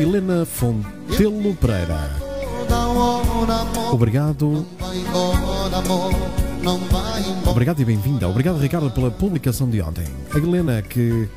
Helena 0.00 0.46
Fontelo 0.46 1.54
Pereira, 1.56 2.10
obrigado. 3.90 4.64
Não 6.66 6.80
vai 6.80 7.20
embora. 7.20 7.50
obrigado 7.50 7.80
e 7.80 7.84
bem-vinda. 7.84 8.28
Obrigado, 8.28 8.58
Ricardo, 8.58 8.90
pela 8.90 9.08
publicação 9.08 9.70
de 9.70 9.80
ontem. 9.80 10.04
A 10.34 10.36
Helena, 10.36 10.82
que 10.82 11.28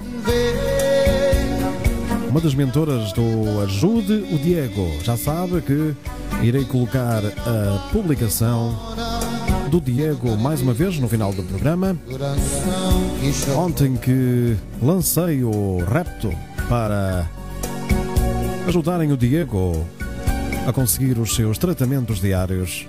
uma 2.28 2.42
das 2.42 2.56
mentoras 2.56 3.14
do 3.14 3.62
Ajude 3.62 4.26
o 4.34 4.40
Diego, 4.40 4.92
já 5.04 5.16
sabe 5.16 5.62
que 5.62 5.96
irei 6.42 6.66
colocar 6.66 7.22
a 7.24 7.90
publicação 7.92 8.76
do 9.70 9.80
Diego 9.80 10.36
mais 10.36 10.62
uma 10.62 10.74
vez 10.74 10.98
no 10.98 11.08
final 11.08 11.32
do 11.32 11.44
programa. 11.44 11.96
Ontem 13.56 13.98
que 13.98 14.58
lancei 14.82 15.44
o 15.44 15.78
repto 15.88 16.34
para 16.68 17.30
ajudarem 18.68 19.12
o 19.12 19.18
Diego 19.18 19.86
a 20.66 20.74
conseguir 20.74 21.20
os 21.20 21.36
seus 21.36 21.60
tratamentos 21.60 22.20
diários. 22.20 22.88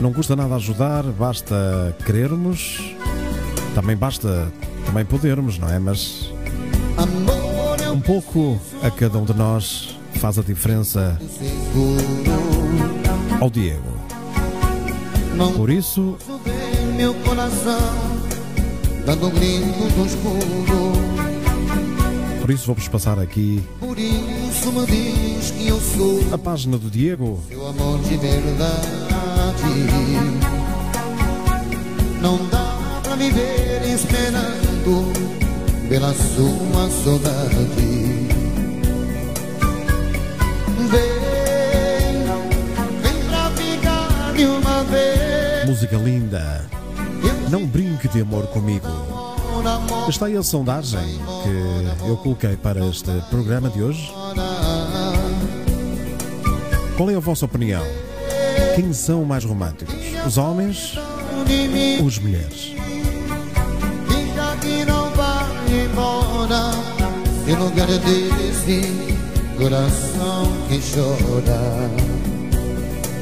Não 0.00 0.12
custa 0.14 0.34
nada 0.34 0.54
ajudar, 0.54 1.02
basta 1.04 1.94
querermos, 2.06 2.94
também 3.74 3.94
basta 3.94 4.50
também 4.86 5.04
podermos, 5.04 5.58
não 5.58 5.68
é? 5.68 5.78
Mas 5.78 6.32
um 7.92 8.00
pouco 8.00 8.58
a 8.82 8.90
cada 8.90 9.18
um 9.18 9.24
de 9.24 9.34
nós 9.34 9.96
faz 10.14 10.38
a 10.38 10.42
diferença 10.42 11.20
ao 13.40 13.50
Diego. 13.50 14.00
Por 15.56 15.70
isso, 15.70 16.16
meu 16.96 17.14
coração 17.14 18.20
dando 19.04 19.30
grito 19.30 20.06
escuro. 20.06 20.92
por 22.40 22.50
isso 22.50 22.66
vou-vos 22.66 22.88
passar 22.88 23.18
aqui 23.18 23.62
a 26.32 26.38
página 26.38 26.78
do 26.78 26.90
Diego 26.90 27.40
seu 27.48 27.66
amor 27.66 27.98
de 28.00 28.16
verdade. 28.16 28.99
Não 32.20 32.36
dá 32.48 33.00
pra 33.02 33.16
viver 33.16 33.82
esperando 33.84 35.12
pela 35.88 36.14
sua 36.14 36.90
saudade. 37.02 38.28
Vem, 40.88 42.24
vem 43.02 43.24
pra 43.28 43.50
ficar 43.50 44.32
de 44.34 44.44
uma 44.44 44.84
vez. 44.84 45.68
Música 45.68 45.96
linda. 45.96 46.66
Não 47.50 47.66
brinque 47.66 48.06
de 48.08 48.20
amor 48.20 48.46
comigo. 48.48 48.86
Está 50.08 50.26
aí 50.26 50.36
a 50.36 50.42
sondagem 50.42 51.20
que 51.42 52.08
eu 52.08 52.16
coloquei 52.16 52.56
para 52.56 52.86
este 52.86 53.10
programa 53.28 53.68
de 53.68 53.82
hoje. 53.82 54.12
Qual 56.96 57.10
é 57.10 57.14
a 57.14 57.20
vossa 57.20 57.44
opinião? 57.46 57.82
Quem 58.74 58.92
são 58.92 59.24
mais 59.24 59.44
românticos? 59.44 59.94
Os 60.26 60.38
homens 60.38 60.96
ou 62.00 62.22
mulheres? 62.22 62.74
Lugar 67.58 67.86
desse 67.86 68.82
coração 69.58 70.44
que 70.68 70.80
chora 70.80 71.90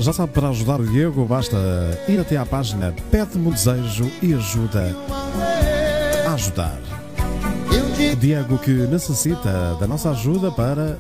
Já 0.01 0.13
sabe, 0.13 0.33
para 0.33 0.51
ajudar 0.51 0.81
o 0.81 0.87
Diego, 0.87 1.25
basta 1.25 1.57
ir 2.07 2.21
até 2.21 2.37
à 2.37 2.47
página 2.47 2.95
Pede-me 3.11 3.49
um 3.49 3.51
desejo 3.51 4.11
e 4.23 4.35
ajuda 4.35 4.95
a 6.27 6.35
ajudar. 6.35 6.79
O 8.13 8.17
Diego 8.17 8.59
que 8.59 8.71
necessita 8.71 9.77
da 9.81 9.87
nossa 9.87 10.11
ajuda 10.11 10.53
para 10.53 10.99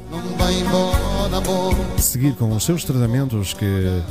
seguir 1.98 2.34
com 2.34 2.50
os 2.54 2.64
seus 2.64 2.84
tratamentos 2.84 3.52
que, 3.52 4.02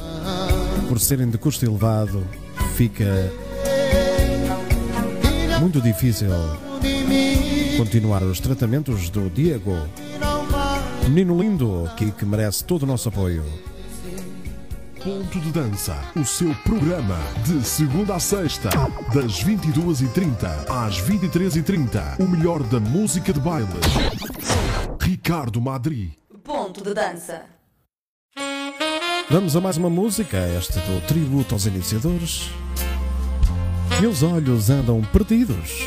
por 0.88 1.00
serem 1.00 1.30
de 1.30 1.38
custo 1.38 1.66
elevado, 1.66 2.24
fica 2.76 3.32
muito 5.60 5.82
difícil 5.82 6.30
continuar 7.78 8.24
os 8.24 8.40
tratamentos 8.40 9.10
do 9.10 9.30
Diego. 9.30 9.76
Menino 11.04 11.40
lindo 11.40 11.90
que, 11.96 12.12
que 12.12 12.26
merece 12.26 12.64
todo 12.64 12.84
o 12.84 12.86
nosso 12.86 13.10
apoio. 13.10 13.44
Ponto 15.04 15.40
de 15.40 15.52
Dança, 15.52 15.96
o 16.16 16.26
seu 16.26 16.54
programa 16.66 17.18
de 17.46 17.66
segunda 17.66 18.16
a 18.16 18.20
sexta, 18.20 18.70
das 19.14 19.44
22h30 19.44 20.70
às 20.70 21.02
23h30. 21.02 22.20
O 22.20 22.28
melhor 22.28 22.62
da 22.64 22.80
música 22.80 23.32
de 23.32 23.40
baile. 23.40 23.68
Ricardo 25.00 25.62
Madri. 25.62 26.27
Ponto 26.48 26.82
de 26.82 26.94
dança. 26.94 27.42
Vamos 29.30 29.54
a 29.58 29.60
mais 29.60 29.76
uma 29.76 29.90
música, 29.90 30.38
este 30.58 30.80
do 30.80 31.06
tributo 31.06 31.54
aos 31.54 31.66
iniciadores. 31.66 32.50
Meus 34.00 34.24
olhos 34.24 34.70
andam 34.70 35.02
perdidos. 35.12 35.82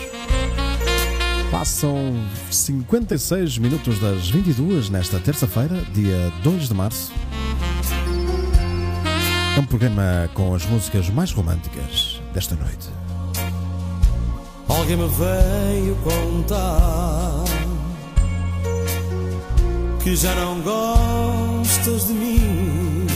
Passam 1.50 1.96
56 2.50 3.56
minutos 3.56 3.98
das 4.00 4.28
22 4.28 4.90
nesta 4.90 5.18
terça-feira, 5.18 5.76
dia 5.94 6.30
2 6.42 6.68
de 6.68 6.74
março. 6.74 7.10
É 9.56 9.60
um 9.60 9.64
programa 9.64 10.28
com 10.34 10.54
as 10.54 10.66
músicas 10.66 11.08
mais 11.08 11.32
românticas 11.32 12.20
desta 12.34 12.54
noite. 12.54 12.90
Alguém 14.68 14.98
me 14.98 15.08
veio 15.08 15.96
contar 16.04 17.59
que 20.02 20.16
já 20.16 20.34
não 20.34 20.60
gostas 20.60 22.06
de 22.06 22.12
mim. 22.14 23.06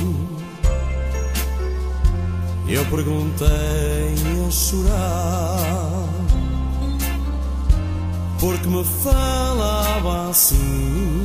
Eu 2.68 2.84
perguntei 2.86 3.48
a 4.46 4.50
chorar 4.50 6.08
porque 8.40 8.68
me 8.68 8.84
falava 8.84 10.30
assim. 10.30 11.22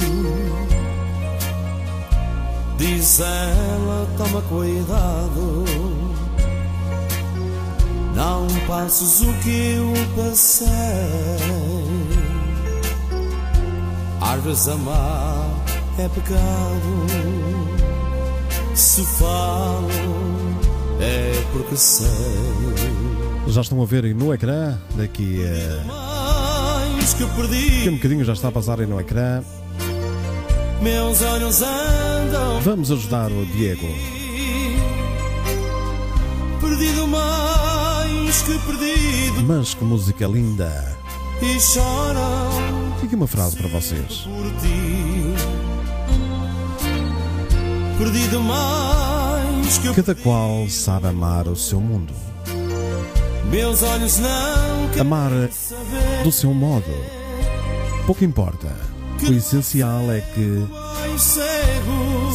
Diz 2.77 3.19
ela, 3.19 4.07
toma 4.17 4.41
cuidado, 4.43 5.65
não 8.15 8.47
passes 8.67 9.21
o 9.21 9.33
que 9.39 9.75
eu 9.75 9.93
passei. 10.15 10.67
Às 14.21 14.43
vezes 14.43 14.67
amar 14.69 15.48
é 15.99 16.07
pecado, 16.09 17.05
se 18.75 19.03
falo 19.03 19.87
é 21.01 21.43
porque 21.53 21.75
sei. 21.77 22.07
Já 23.47 23.61
estão 23.61 23.81
a 23.81 23.85
ver 23.85 24.05
aí 24.05 24.13
no 24.13 24.33
ecrã, 24.33 24.77
daqui 24.95 25.39
a. 25.43 25.83
Mais 25.85 27.13
que 27.13 27.23
Daqui 27.23 27.23
a 27.23 27.43
um 27.43 27.47
perdi, 27.47 27.89
bocadinho 27.91 28.25
já 28.25 28.33
está 28.33 28.49
a 28.49 28.51
passar 28.51 28.79
aí 28.79 28.85
no 28.85 28.99
ecrã. 28.99 29.41
meus 30.81 31.21
olhos 31.21 31.61
andam 31.61 32.59
Vamos 32.61 32.91
ajudar 32.91 33.31
o 33.31 33.45
Diego. 33.45 33.87
perdido 36.61 37.07
mais 37.07 38.41
que 38.43 38.59
perdido 38.59 39.43
Mas 39.47 39.73
que 39.73 39.83
música 39.83 40.27
linda! 40.27 40.97
e 41.41 41.59
choram 41.59 42.49
Fica 42.99 43.15
uma 43.15 43.27
frase 43.27 43.55
para 43.57 43.67
vocês. 43.69 44.27
por 44.27 44.45
ti. 44.61 45.08
Perdido 47.99 48.41
mais 48.41 49.77
que 49.77 49.93
Cada 49.93 50.15
qual 50.15 50.69
sabe 50.69 51.07
amar 51.07 51.49
o 51.49 51.55
seu 51.55 51.81
mundo. 51.81 52.13
meus 53.51 53.83
olhos 53.83 54.19
não 54.19 55.01
Amar 55.01 55.29
do 56.23 56.31
seu 56.31 56.53
modo. 56.53 56.85
Pouco 58.05 58.23
importa. 58.23 58.73
O 59.21 59.33
essencial 59.33 60.09
é 60.11 60.21
que 60.21 60.65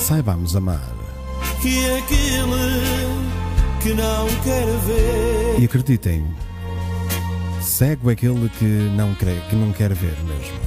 saibamos 0.02 0.54
amar. 0.54 0.92
que 1.62 1.86
aquele 1.96 3.24
que 3.82 3.94
não 3.94 4.26
quer 4.44 4.66
ver. 4.86 5.60
E 5.60 5.64
acreditem, 5.64 6.26
cego 7.62 8.10
é 8.10 8.12
aquele 8.12 8.50
que 8.50 8.66
não, 8.94 9.14
crê, 9.14 9.40
que 9.48 9.56
não 9.56 9.72
quer 9.72 9.94
ver 9.94 10.16
mesmo. 10.24 10.58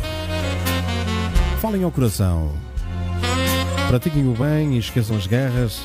Falem 1.62 1.83
ao 1.83 1.91
coração. 1.91 2.66
Pratiquem 3.88 4.28
o 4.28 4.34
bem 4.34 4.73
e 4.73 4.80
esqueçam 4.80 5.15
as 5.15 5.26
guerras. 5.28 5.80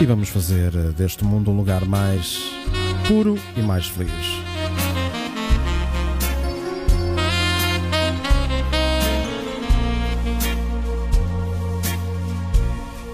E 0.00 0.06
vamos 0.06 0.30
fazer 0.30 0.70
deste 0.92 1.22
mundo 1.22 1.50
um 1.50 1.56
lugar 1.56 1.84
mais 1.84 2.50
puro 3.06 3.38
e 3.54 3.60
mais 3.60 3.86
feliz. 3.88 4.10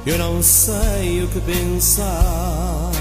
Eu 0.07 0.19
não 0.19 0.41
sei 0.41 1.25
o 1.25 1.29
que 1.29 1.41
pensar 1.41 2.93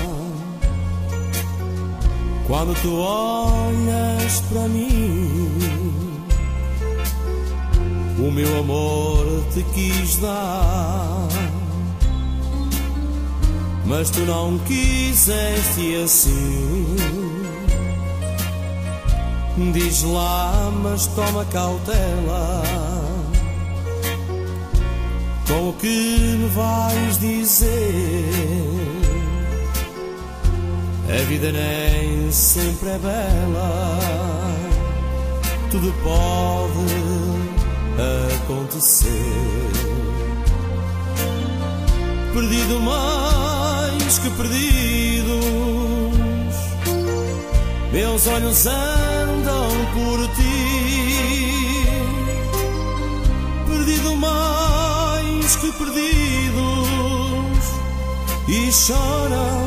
quando 2.47 2.73
tu 2.81 2.95
olhas 2.95 4.41
para 4.49 4.67
mim. 4.67 5.86
O 8.19 8.31
meu 8.31 8.59
amor 8.59 9.25
te 9.53 9.61
quis 9.75 10.15
dar, 10.17 11.27
mas 13.85 14.09
tu 14.09 14.21
não 14.21 14.57
quiseste 14.59 15.95
assim. 16.03 16.95
Diz 19.71 20.01
lá, 20.01 20.71
mas 20.81 21.05
toma 21.07 21.45
cautela 21.45 22.63
com 25.47 25.69
o 25.69 25.73
que 25.73 25.87
me 25.87 26.47
vais 26.49 27.19
dizer. 27.19 28.29
A 31.07 31.23
vida 31.25 31.51
nem 31.51 32.31
sempre 32.31 32.89
é 32.89 32.97
bela, 32.97 33.99
tudo 35.69 35.93
pode 36.03 37.26
acontecer. 37.97 39.11
Perdido 42.33 42.79
mais 42.81 44.19
que 44.19 44.29
perdidos, 44.31 45.35
meus 47.91 48.27
olhos 48.27 48.67
andam 48.67 49.69
por 49.93 50.27
ti 50.35 51.47
perdido 53.87 54.15
mais 54.15 55.55
que 55.55 55.71
perdidos 55.71 56.57
e 58.47 58.71
choram 58.71 59.65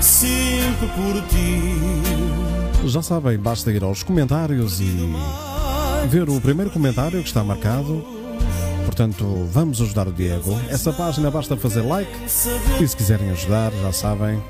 sempre 0.00 0.86
por 0.88 1.22
ti. 1.28 2.88
Já 2.88 3.02
sabem, 3.02 3.38
basta 3.38 3.70
ir 3.70 3.82
aos 3.82 4.02
comentários 4.02 4.80
e 4.80 5.14
ver 6.06 6.28
o 6.28 6.40
primeiro 6.40 6.70
comentário 6.70 7.20
que 7.20 7.28
está 7.28 7.42
marcado. 7.42 8.04
Portanto, 8.84 9.46
vamos 9.50 9.80
ajudar 9.80 10.06
o 10.06 10.12
Diego. 10.12 10.58
Essa 10.68 10.92
página 10.92 11.30
basta 11.30 11.56
fazer 11.56 11.82
like. 11.82 12.10
E 12.80 12.86
se 12.86 12.96
quiserem 12.96 13.30
ajudar, 13.30 13.72
já 13.72 13.92
sabem, 13.92 14.42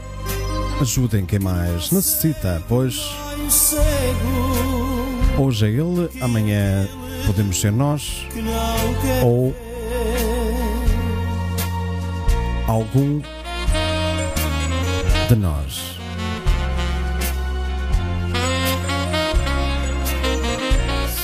ajudem 0.80 1.24
quem 1.24 1.38
mais 1.38 1.90
necessita, 1.90 2.62
pois 2.68 3.00
hoje 5.38 5.66
é 5.66 5.68
ele, 5.70 6.10
amanhã 6.20 6.88
podemos 7.26 7.60
ser 7.60 7.72
nós 7.72 8.26
ou 9.22 9.54
algum 12.66 13.20
de 15.28 15.36
nós. 15.36 15.95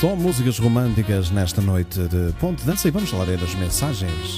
Só 0.03 0.17
músicas 0.17 0.59
românticas 0.59 1.31
nesta 1.31 1.61
noite 1.61 1.97
de 1.97 2.33
Ponte 2.33 2.59
de 2.59 2.65
Dança 2.65 2.89
e 2.89 2.91
vamos 2.91 3.09
lá 3.13 3.23
ler 3.23 3.41
as 3.41 3.55
mensagens. 3.55 4.37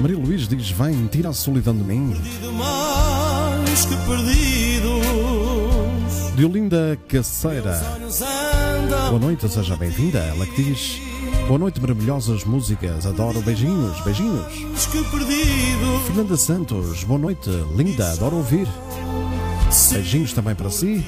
Maria 0.00 0.16
Luís 0.16 0.48
diz: 0.48 0.70
Vem, 0.70 1.06
tira 1.08 1.28
a 1.28 1.32
solidão 1.34 1.76
de 1.76 1.84
mim. 1.84 2.14
perdido 2.14 2.50
mais 2.54 3.84
que 3.84 3.94
perdidos. 3.94 5.04
Diolinda 6.34 6.98
Caceira. 7.06 7.78
Olhos 7.92 8.22
andam 8.22 9.08
Boa 9.10 9.20
noite, 9.20 9.46
seja 9.50 9.76
bem-vinda. 9.76 10.20
Ela 10.20 10.46
que 10.46 10.62
diz: 10.62 10.98
Boa 11.46 11.58
noite, 11.58 11.78
maravilhosas 11.78 12.42
músicas. 12.44 13.04
Adoro 13.04 13.42
beijinhos, 13.42 14.00
beijinhos. 14.00 14.54
Fernanda 16.06 16.36
Santos, 16.38 17.04
boa 17.04 17.18
noite, 17.18 17.50
linda, 17.76 18.12
adoro 18.12 18.36
ouvir. 18.36 18.66
Beijinhos 19.92 20.32
também 20.32 20.54
para 20.54 20.70
si, 20.70 21.04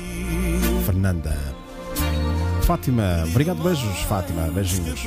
Fernanda. 0.84 1.34
Fátima, 2.62 3.24
obrigado, 3.30 3.62
beijos, 3.62 3.98
Fátima, 4.02 4.42
beijinhos. 4.48 5.00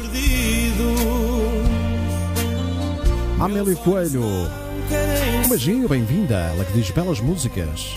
Amélia 3.39 3.75
Coelho, 3.75 4.23
um 4.25 5.49
beijinho, 5.49 5.87
bem-vinda. 5.87 6.35
Ela 6.55 6.65
que 6.65 6.73
diz 6.73 6.89
belas 6.89 7.19
músicas, 7.19 7.95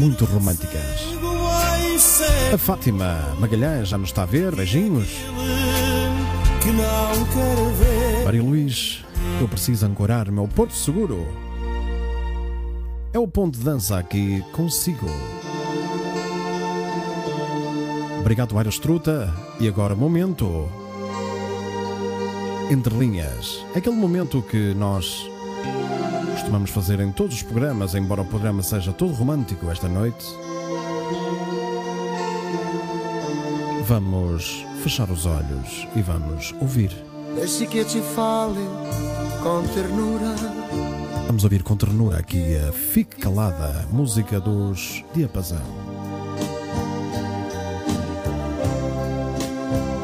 muito 0.00 0.24
românticas. 0.24 1.16
A 2.52 2.58
Fátima 2.58 3.36
Magalhães 3.38 3.88
já 3.88 3.96
nos 3.96 4.08
está 4.08 4.24
a 4.24 4.26
ver, 4.26 4.54
beijinhos. 4.56 5.08
Que 6.68 6.72
não 6.72 7.24
quer 7.32 7.72
ver. 7.72 8.24
Maria 8.24 8.42
Luís, 8.42 9.02
eu 9.40 9.48
preciso 9.48 9.86
ancorar 9.86 10.30
meu 10.30 10.46
porto 10.46 10.74
seguro. 10.74 11.26
É 13.12 13.18
o 13.18 13.26
ponto 13.26 13.58
de 13.58 13.64
dança 13.64 13.98
aqui 13.98 14.44
consigo. 14.52 15.06
Obrigado, 18.20 18.58
Aires 18.58 18.78
Truta. 18.78 19.32
E 19.58 19.66
agora, 19.66 19.94
momento. 19.94 20.68
Entre 22.70 22.94
linhas. 22.94 23.64
Aquele 23.74 23.96
momento 23.96 24.42
que 24.42 24.74
nós 24.74 25.26
costumamos 26.32 26.68
fazer 26.68 27.00
em 27.00 27.10
todos 27.10 27.36
os 27.36 27.42
programas, 27.42 27.94
embora 27.94 28.20
o 28.20 28.26
programa 28.26 28.62
seja 28.62 28.92
todo 28.92 29.14
romântico 29.14 29.70
esta 29.70 29.88
noite. 29.88 30.26
Vamos 33.86 34.67
fechar 34.82 35.10
os 35.10 35.26
olhos 35.26 35.86
e 35.94 36.02
vamos 36.02 36.54
ouvir. 36.60 36.90
Deixe 37.34 37.66
que 37.66 37.78
eu 37.78 37.84
te 37.84 38.00
fale 38.00 38.64
com 39.42 39.62
ternura. 39.74 40.34
Vamos 41.26 41.44
ouvir 41.44 41.62
com 41.62 41.76
ternura 41.76 42.18
aqui 42.18 42.56
a 42.56 42.72
Fique 42.72 43.16
Calada, 43.16 43.86
música 43.90 44.40
dos 44.40 45.04
Diapasão. 45.14 45.62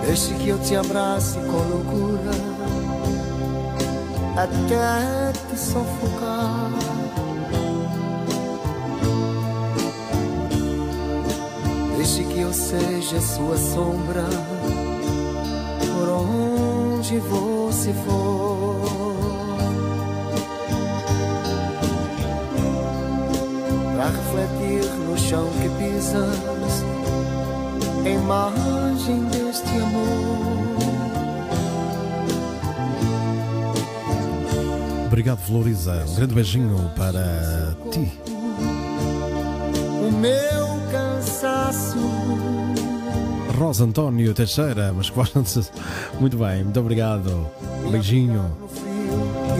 Deixe 0.07 0.35
que 0.35 0.49
eu 0.49 0.59
te 0.61 0.77
abrace 0.77 1.39
com 1.39 1.57
loucura 1.69 2.31
até 4.37 5.33
te 5.33 5.59
sufocar. 5.59 6.71
Deixe 11.97 12.25
que 12.25 12.41
eu 12.41 12.53
seja 12.53 13.21
sua 13.21 13.57
sombra 13.57 14.27
onde 17.15 17.19
você 17.29 17.93
for. 17.93 19.15
Para 23.97 24.11
refletir 24.11 24.91
no 24.99 25.19
chão 25.19 25.49
que 25.61 25.69
pisas, 25.79 26.85
a 28.05 28.09
imagem 28.09 29.25
deste 29.27 29.71
amor. 29.77 30.55
Obrigado, 35.07 35.39
Floriza. 35.39 36.05
Um 36.09 36.15
grande 36.17 36.35
beijinho 36.35 36.91
para 36.97 37.77
ti. 37.93 38.13
O 40.03 40.11
meu 40.11 40.91
cansaço. 40.91 41.99
Rosa 43.57 43.85
António 43.85 44.35
Teixeira, 44.35 44.93
mas 44.93 45.11
quase. 45.11 45.71
Muito 46.25 46.39
bem, 46.39 46.65
muito 46.65 46.81
obrigado. 46.81 47.47
Beijinho. 47.91 48.51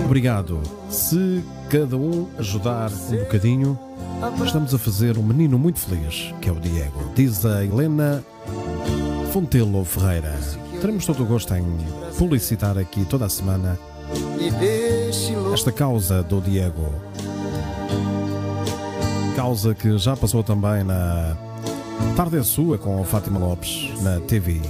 Obrigado. 0.03 0.63
Se 0.89 1.45
cada 1.69 1.95
um 1.95 2.27
ajudar 2.39 2.91
um 2.91 3.17
bocadinho, 3.19 3.79
estamos 4.43 4.75
a 4.75 4.79
fazer 4.79 5.19
um 5.19 5.23
menino 5.23 5.59
muito 5.59 5.79
feliz, 5.79 6.33
que 6.41 6.49
é 6.49 6.53
o 6.53 6.59
Diego. 6.59 7.13
Diz 7.15 7.45
a 7.45 7.63
Helena 7.63 8.25
Fontelo 9.31 9.85
Ferreira. 9.85 10.35
Teremos 10.81 11.05
todo 11.05 11.23
o 11.23 11.27
gosto 11.27 11.55
em 11.55 11.67
publicitar 12.17 12.79
aqui 12.79 13.05
toda 13.05 13.27
a 13.27 13.29
semana 13.29 13.79
esta 15.53 15.71
causa 15.71 16.23
do 16.23 16.41
Diego. 16.41 16.95
Causa 19.37 19.75
que 19.75 19.99
já 19.99 20.17
passou 20.17 20.43
também 20.43 20.83
na 20.83 21.37
Tarde 22.17 22.39
é 22.39 22.43
Sua 22.43 22.79
com 22.79 23.05
Fátima 23.05 23.39
Lopes 23.39 23.91
na 24.03 24.19
TV. 24.21 24.63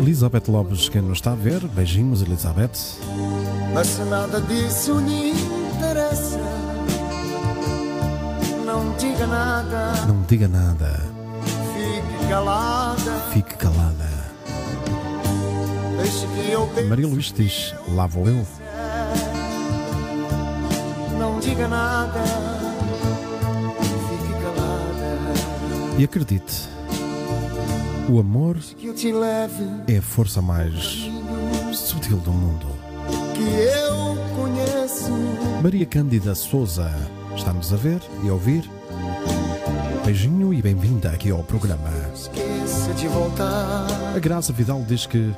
Elizabeth 0.00 0.48
Lopes, 0.48 0.88
que 0.88 1.00
nos 1.00 1.18
está 1.18 1.32
a 1.32 1.34
ver, 1.36 1.60
beijinhos, 1.68 2.20
Elizabeth. 2.22 2.70
Mas 3.72 3.86
se 3.86 4.02
nada 4.02 4.40
disso 4.40 4.98
lhe 4.98 5.30
interessa, 5.30 6.38
não 8.66 8.92
diga 8.96 9.26
nada, 9.26 9.92
Não 10.06 10.22
diga 10.22 10.48
nada, 10.48 11.00
fique 11.74 12.28
calada. 12.28 13.12
fique 13.32 13.54
calada. 13.56 14.10
Deixe 15.96 16.26
que 16.26 16.50
eu 16.50 16.68
Maria 16.88 17.06
Luís 17.06 17.32
diz: 17.32 17.72
Lá 17.94 18.06
vou 18.06 18.26
eu. 18.26 18.44
não 21.18 21.38
diga 21.38 21.68
nada, 21.68 22.20
fique 24.08 24.32
calada. 24.42 25.98
E 25.98 26.04
acredite, 26.04 26.68
o 28.08 28.18
amor 28.18 28.56
é 29.86 29.96
a 29.98 30.02
força 30.02 30.42
mais 30.42 31.08
sutil 31.72 32.18
do 32.18 32.32
mundo. 32.32 32.66
Maria 35.62 35.86
Cândida 35.86 36.34
Souza 36.34 36.90
está-nos 37.36 37.72
a 37.72 37.76
ver 37.76 38.00
e 38.24 38.28
a 38.28 38.32
ouvir. 38.32 38.68
Beijinho 40.04 40.52
e 40.52 40.60
bem-vinda 40.60 41.10
aqui 41.10 41.30
ao 41.30 41.44
programa. 41.44 41.88
A 44.14 44.18
Graça 44.18 44.52
Vidal 44.52 44.82
diz 44.86 45.06
que, 45.06 45.32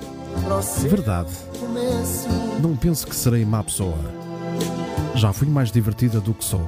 verdade, 0.88 1.31
não 2.62 2.74
penso 2.77 3.07
que 3.07 3.14
serei 3.14 3.44
má 3.44 3.62
pessoa. 3.62 3.98
Já 5.14 5.33
fui 5.33 5.48
mais 5.48 5.70
divertida 5.70 6.20
do 6.20 6.33
que 6.33 6.44
sou. 6.44 6.66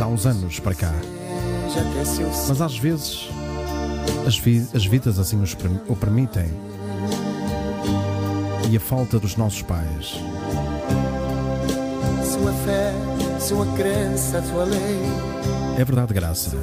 Há 0.00 0.06
uns 0.06 0.26
anos 0.26 0.60
para 0.60 0.74
cá. 0.74 0.92
Mas 2.48 2.60
às 2.60 2.76
vezes 2.76 3.28
as, 4.26 4.36
vi- 4.38 4.66
as 4.74 4.84
vidas 4.84 5.18
assim 5.18 5.36
o 5.88 5.96
permitem. 5.96 6.46
E 8.70 8.76
a 8.76 8.80
falta 8.80 9.18
dos 9.18 9.36
nossos 9.36 9.62
pais. 9.62 10.18
sua 12.24 12.52
fé, 12.64 12.92
sua 13.40 13.66
crença, 13.74 14.42
sua 14.42 14.64
lei, 14.64 15.00
É 15.78 15.84
verdade, 15.84 16.14
Graça. 16.14 16.56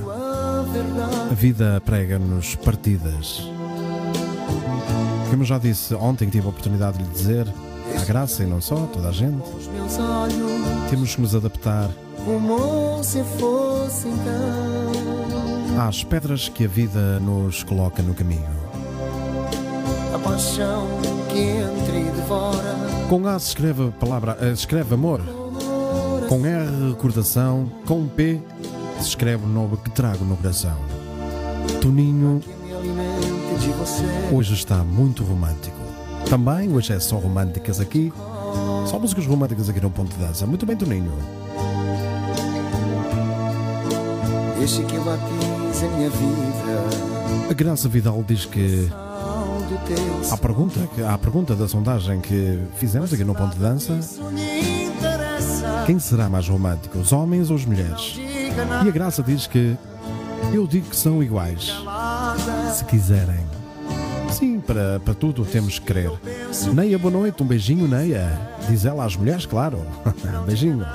A 1.30 1.34
vida 1.34 1.82
prega-nos 1.86 2.56
partidas. 2.56 3.42
Como 5.30 5.44
eu 5.44 5.46
já 5.46 5.58
disse 5.60 5.94
ontem, 5.96 6.26
que 6.26 6.32
tive 6.32 6.48
a 6.48 6.50
oportunidade 6.50 6.98
de 6.98 7.04
lhe 7.04 7.10
dizer, 7.12 7.48
à 8.00 8.06
Graça 8.06 8.44
e 8.44 8.48
não 8.48 8.60
só, 8.62 8.76
toda 8.92 9.10
a 9.10 9.12
gente, 9.12 9.44
temos 10.90 11.14
que 11.16 11.22
nos 11.22 11.36
adaptar 11.36 11.90
como 12.26 13.04
se 13.04 13.24
fosse 13.40 14.08
então 14.08 14.69
às 15.88 16.04
pedras 16.04 16.50
que 16.50 16.66
a 16.66 16.68
vida 16.68 17.20
nos 17.20 17.64
coloca 17.64 18.04
no 18.04 18.14
caminho. 18.14 18.60
a 20.14 20.20
paixão 20.20 20.88
que 21.30 21.40
entra 21.40 21.96
e 21.98 22.12
devora. 22.12 22.76
Com 23.08 23.26
A 23.28 23.40
se 23.40 23.50
escreve 23.50 23.88
a 23.88 23.92
palavra, 23.92 24.38
eh, 24.42 24.52
escreve 24.52 24.94
amor. 24.96 25.22
Com 26.28 26.46
R, 26.46 26.90
recordação. 26.90 27.72
Com 27.86 28.08
P 28.08 28.42
se 29.00 29.10
escreve 29.10 29.46
o 29.46 29.48
nome 29.48 29.78
que 29.78 29.90
trago 29.92 30.26
no 30.26 30.36
coração. 30.36 30.76
Toninho 31.82 32.42
hoje 34.32 34.54
está 34.54 34.78
muito 34.84 35.24
romântico. 35.24 35.78
Também 36.30 36.74
hoje 36.74 36.94
é 36.94 37.00
só 37.00 37.18
românticas 37.18 37.80
aqui. 37.80 38.12
Só 38.86 39.00
músicas 39.00 39.26
românticas 39.26 39.70
aqui 39.70 39.80
no 39.80 39.90
Ponto 39.90 40.16
de 40.16 40.24
Dança. 40.24 40.46
Muito 40.46 40.66
bem, 40.66 40.76
Toninho. 40.76 41.12
Deixe 44.58 44.84
que 44.84 44.96
eu 44.96 45.04
batize 45.80 45.86
a 45.86 45.90
minha 45.90 46.10
vida 46.10 47.50
A 47.50 47.54
Graça 47.54 47.88
Vidal 47.88 48.24
diz 48.28 48.46
que 48.46 48.90
à 50.32 50.38
pergunta, 50.38 50.80
à 51.08 51.18
pergunta 51.18 51.56
da 51.56 51.68
sondagem 51.68 52.20
que 52.20 52.60
fizemos 52.76 53.14
aqui 53.14 53.24
no 53.24 53.36
Ponto 53.36 53.56
de 53.56 53.62
Dança, 53.62 54.00
quem 55.86 56.00
será 56.00 56.28
mais 56.28 56.48
romântico, 56.48 56.98
os 56.98 57.12
homens 57.12 57.50
ou 57.50 57.56
as 57.56 57.66
mulheres? 57.66 58.20
E 58.84 58.88
a 58.88 58.92
Graça 58.92 59.22
diz 59.22 59.48
que 59.48 59.78
eu 60.52 60.66
digo 60.68 60.90
que 60.90 60.96
são 60.96 61.22
iguais. 61.22 61.72
se 62.74 62.84
quiserem. 62.86 63.46
Sim, 64.32 64.60
para, 64.60 65.00
para 65.00 65.14
tudo 65.14 65.46
temos 65.46 65.80
que 65.80 65.86
querer. 65.86 66.12
Neia, 66.74 66.98
boa 66.98 67.12
noite, 67.12 67.42
um 67.42 67.46
beijinho, 67.46 67.88
Neia. 67.88 68.40
Diz 68.68 68.86
ela 68.86 69.06
às 69.06 69.16
mulheres, 69.16 69.46
claro. 69.46 69.80
beijinho. 70.46 70.86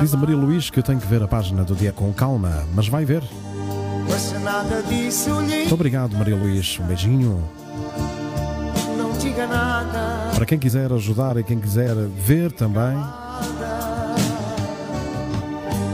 Diz 0.00 0.12
a 0.12 0.16
Maria 0.16 0.36
Luís 0.36 0.70
que 0.70 0.78
eu 0.78 0.82
tenho 0.82 1.00
que 1.00 1.06
ver 1.06 1.22
a 1.22 1.28
página 1.28 1.64
do 1.64 1.74
dia 1.74 1.92
com 1.92 2.12
calma, 2.12 2.64
mas 2.74 2.88
vai 2.88 3.04
ver. 3.04 3.22
Muito 5.38 5.74
obrigado, 5.74 6.16
Maria 6.16 6.36
Luís. 6.36 6.78
Um 6.80 6.86
beijinho. 6.86 7.42
Para 10.34 10.46
quem 10.46 10.58
quiser 10.58 10.92
ajudar 10.92 11.36
e 11.36 11.42
quem 11.42 11.58
quiser 11.58 11.94
ver 11.94 12.52
também, 12.52 12.96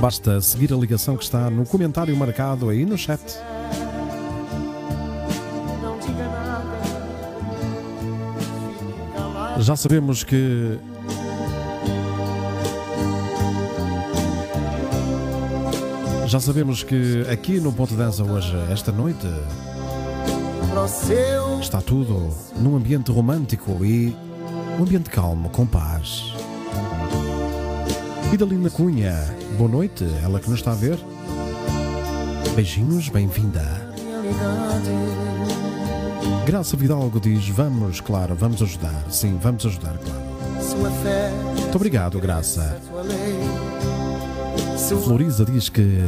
basta 0.00 0.40
seguir 0.40 0.72
a 0.72 0.76
ligação 0.76 1.16
que 1.16 1.24
está 1.24 1.48
no 1.50 1.64
comentário 1.64 2.16
marcado 2.16 2.68
aí 2.68 2.84
no 2.84 2.98
chat. 2.98 3.20
Já 9.58 9.76
sabemos 9.76 10.24
que 10.24 10.78
Já 16.31 16.38
sabemos 16.38 16.85
que 16.85 17.27
aqui 17.29 17.59
no 17.59 17.73
Ponto 17.73 17.93
Dança 17.97 18.23
hoje, 18.23 18.57
esta 18.71 18.93
noite, 18.93 19.27
está 21.61 21.83
tudo 21.83 22.33
num 22.57 22.77
ambiente 22.77 23.11
romântico 23.11 23.85
e 23.85 24.16
um 24.79 24.85
ambiente 24.85 25.11
calmo, 25.11 25.51
com 25.51 25.66
paz. 25.66 26.33
Idalina 28.33 28.71
Cunha, 28.71 29.16
boa 29.59 29.69
noite, 29.69 30.07
ela 30.23 30.38
que 30.38 30.49
nos 30.49 30.61
está 30.61 30.71
a 30.71 30.77
ver. 30.77 31.01
Beijinhos, 32.55 33.09
bem-vinda. 33.09 33.64
Graça 36.47 36.77
Vidalgo 36.77 37.19
diz: 37.19 37.49
Vamos, 37.49 38.01
claro, 38.01 38.37
vamos 38.37 38.62
ajudar. 38.62 39.05
Sim, 39.11 39.37
vamos 39.43 39.66
ajudar, 39.66 39.99
claro. 39.99 40.31
Muito 41.61 41.75
obrigado, 41.75 42.21
Graça. 42.21 42.81
Floriza 44.96 45.44
diz 45.44 45.68
que 45.68 46.00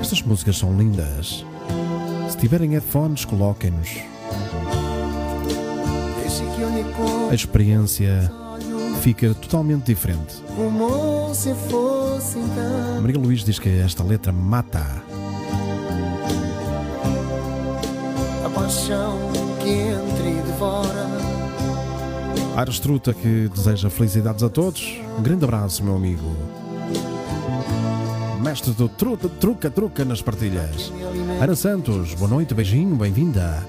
estas 0.00 0.22
músicas 0.22 0.58
são 0.58 0.76
lindas. 0.76 1.44
Se 2.28 2.36
tiverem 2.36 2.70
headphones, 2.70 3.24
coloquem-nos. 3.24 3.88
A 7.30 7.34
experiência 7.34 8.30
fica 9.00 9.32
totalmente 9.34 9.86
diferente. 9.86 10.36
Maria 13.00 13.18
Luís 13.18 13.42
diz 13.42 13.58
que 13.58 13.68
esta 13.80 14.02
letra 14.02 14.32
mata. 14.32 14.84
A 18.44 18.50
paixão 18.50 19.18
que 19.62 19.70
entra 19.70 20.28
e 20.28 20.42
devora. 20.42 21.08
Aires 22.56 22.78
Truta 22.78 23.14
que 23.14 23.48
deseja 23.54 23.88
felicidades 23.88 24.42
a 24.42 24.48
todos. 24.48 25.00
Um 25.18 25.22
grande 25.22 25.44
abraço, 25.44 25.82
meu 25.82 25.96
amigo. 25.96 26.59
Mestre 28.50 28.72
do 28.72 28.88
truta, 28.88 29.28
truca, 29.28 29.70
truca 29.70 30.04
nas 30.04 30.20
partilhas. 30.20 30.92
Ana 31.40 31.54
Santos, 31.54 32.14
boa 32.14 32.28
noite, 32.28 32.52
beijinho, 32.52 32.96
bem-vinda. 32.96 33.64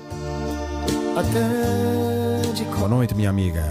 Boa 2.80 2.90
noite, 2.90 3.14
minha 3.14 3.30
amiga. 3.30 3.64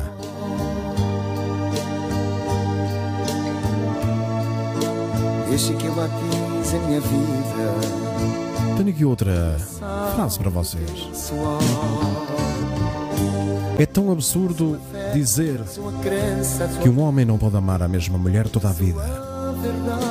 Que 5.49 5.87
eu 5.87 5.95
minha 6.87 7.01
vida. 7.01 7.75
Tenho 8.77 8.91
aqui 8.91 9.05
outra 9.05 9.57
frase 10.15 10.39
para 10.39 10.51
vocês. 10.51 11.33
É 13.81 13.85
tão 13.85 14.13
absurdo 14.13 14.81
dizer 15.13 15.61
que 16.81 16.89
um 16.89 17.01
homem 17.01 17.25
não 17.25 17.37
pode 17.37 17.57
amar 17.57 17.83
a 17.83 17.89
mesma 17.89 18.17
mulher 18.17 18.49
toda 18.49 18.69
a 18.69 18.73
vida. 18.73 20.10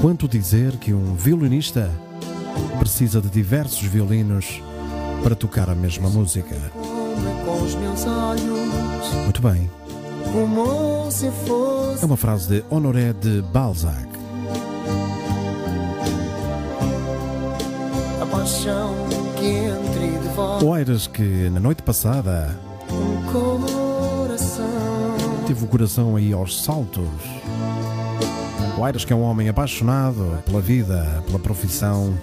Quanto 0.00 0.28
dizer 0.28 0.76
que 0.76 0.92
um 0.92 1.14
violinista 1.14 1.90
precisa 2.78 3.20
de 3.20 3.28
diversos 3.28 3.82
violinos 3.82 4.62
para 5.22 5.34
tocar 5.34 5.68
a 5.68 5.74
mesma 5.74 6.08
música. 6.08 6.54
Muito 9.24 9.42
bem. 9.42 9.70
É 12.00 12.04
uma 12.04 12.16
frase 12.16 12.48
de 12.48 12.64
Honoré 12.70 13.12
de 13.12 13.42
Balzac. 13.42 14.08
paixão 18.30 18.94
que 21.12 21.48
na 21.50 21.60
noite 21.60 21.82
passada 21.82 22.58
teve 25.46 25.64
o 25.64 25.66
coração 25.66 26.16
aí 26.16 26.32
aos 26.32 26.62
saltos. 26.62 27.37
O 28.78 28.84
Aires 28.84 29.04
que 29.04 29.12
é 29.12 29.16
um 29.16 29.22
homem 29.22 29.48
apaixonado 29.48 30.40
pela 30.46 30.60
vida, 30.60 31.20
pela 31.26 31.40
profissão 31.40 32.16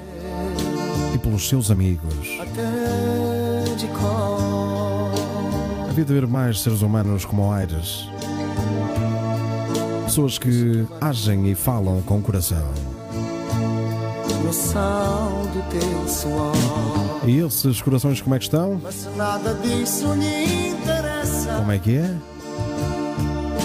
e 1.14 1.18
pelos 1.18 1.50
seus 1.50 1.70
amigos. 1.70 2.40
Havia 5.90 6.06
de 6.06 6.14
haver 6.14 6.26
mais 6.26 6.62
seres 6.62 6.82
humanos 6.82 7.26
como 7.26 7.46
o 7.46 7.52
Aires. 7.52 8.08
Pessoas 10.06 10.38
que 10.38 10.88
agem 11.02 11.52
e 11.52 11.56
falam 11.56 12.02
com 12.04 12.20
o 12.20 12.22
coração. 12.22 12.72
E 17.26 17.38
esses 17.40 17.82
corações 17.82 18.22
como 18.22 18.34
é 18.34 18.38
que 18.38 18.46
estão? 18.46 18.80
Mas 18.82 19.10
nada 19.18 19.56
disso 19.56 20.14
lhe 20.14 20.70
interessa. 20.70 21.56
Como 21.58 21.72
é 21.74 21.80
que 21.80 21.98
é? 21.98 22.16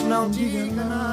Não 0.08 0.28
diga 0.28 0.84
nada. 0.84 1.09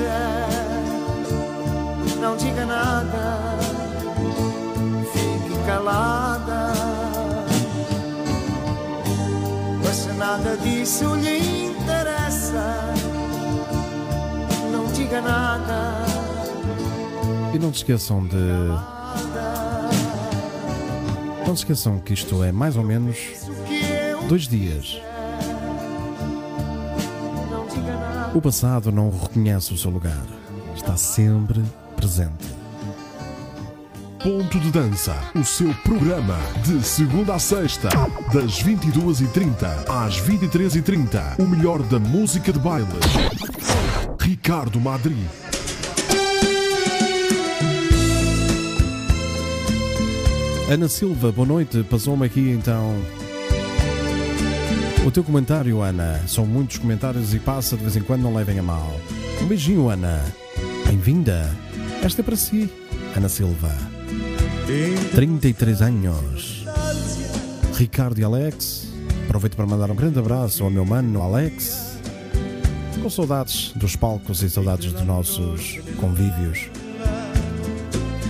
Quiser. 0.00 0.48
Não 2.20 2.36
diga 2.36 2.64
nada. 2.64 3.58
Fique 5.12 5.66
calada. 5.66 6.72
Mas 9.84 10.06
nada 10.16 10.56
disso 10.56 11.14
lhe 11.16 11.66
interessa. 11.68 12.94
Não 14.72 14.86
diga 14.92 15.20
nada. 15.20 16.04
E 17.52 17.58
não 17.58 17.72
se 17.72 17.78
esqueçam 17.78 18.26
de. 18.26 18.36
Não 21.46 21.56
se 21.56 21.62
esqueçam 21.62 21.98
que 21.98 22.14
isto 22.14 22.44
é 22.44 22.52
mais 22.52 22.76
ou 22.76 22.84
menos 22.84 23.16
dois 24.28 24.46
dias. 24.46 25.00
O 28.32 28.40
passado 28.40 28.92
não 28.92 29.10
reconhece 29.10 29.74
o 29.74 29.76
seu 29.76 29.90
lugar. 29.90 30.24
Está 30.76 30.96
sempre 30.96 31.60
presente. 31.96 32.46
Ponto 34.22 34.60
de 34.60 34.70
Dança, 34.70 35.16
o 35.34 35.44
seu 35.44 35.74
programa 35.82 36.38
de 36.62 36.80
segunda 36.84 37.34
a 37.34 37.38
sexta, 37.40 37.88
das 38.32 38.62
22h30 38.62 39.88
às 39.88 40.20
23h30. 40.20 41.40
O 41.40 41.46
melhor 41.48 41.82
da 41.82 41.98
música 41.98 42.52
de 42.52 42.60
baile. 42.60 42.86
Ricardo 44.20 44.78
Madri. 44.78 45.16
Ana 50.70 50.88
Silva, 50.88 51.32
boa 51.32 51.48
noite. 51.48 51.82
Passou-me 51.82 52.26
aqui 52.26 52.50
então. 52.50 52.94
O 55.04 55.10
teu 55.10 55.24
comentário, 55.24 55.80
Ana. 55.80 56.20
São 56.26 56.44
muitos 56.44 56.76
comentários 56.76 57.32
e 57.32 57.38
passa 57.38 57.74
de 57.74 57.82
vez 57.82 57.96
em 57.96 58.02
quando, 58.02 58.20
não 58.20 58.34
levem 58.34 58.58
a 58.58 58.62
mal. 58.62 58.94
Um 59.40 59.46
beijinho, 59.46 59.88
Ana. 59.88 60.22
Bem-vinda. 60.86 61.50
Esta 62.02 62.20
é 62.20 62.24
para 62.24 62.36
si, 62.36 62.70
Ana 63.16 63.28
Silva. 63.28 63.74
33 65.14 65.80
anos. 65.80 66.66
Ricardo 67.74 68.18
e 68.20 68.24
Alex. 68.24 68.88
Aproveito 69.24 69.56
para 69.56 69.66
mandar 69.66 69.90
um 69.90 69.94
grande 69.94 70.18
abraço 70.18 70.64
ao 70.64 70.70
meu 70.70 70.84
mano 70.84 71.22
Alex. 71.22 71.98
Com 73.02 73.08
saudades 73.08 73.72
dos 73.74 73.96
palcos 73.96 74.42
e 74.42 74.50
saudades 74.50 74.92
dos 74.92 75.02
nossos 75.02 75.78
convívios. 75.98 76.68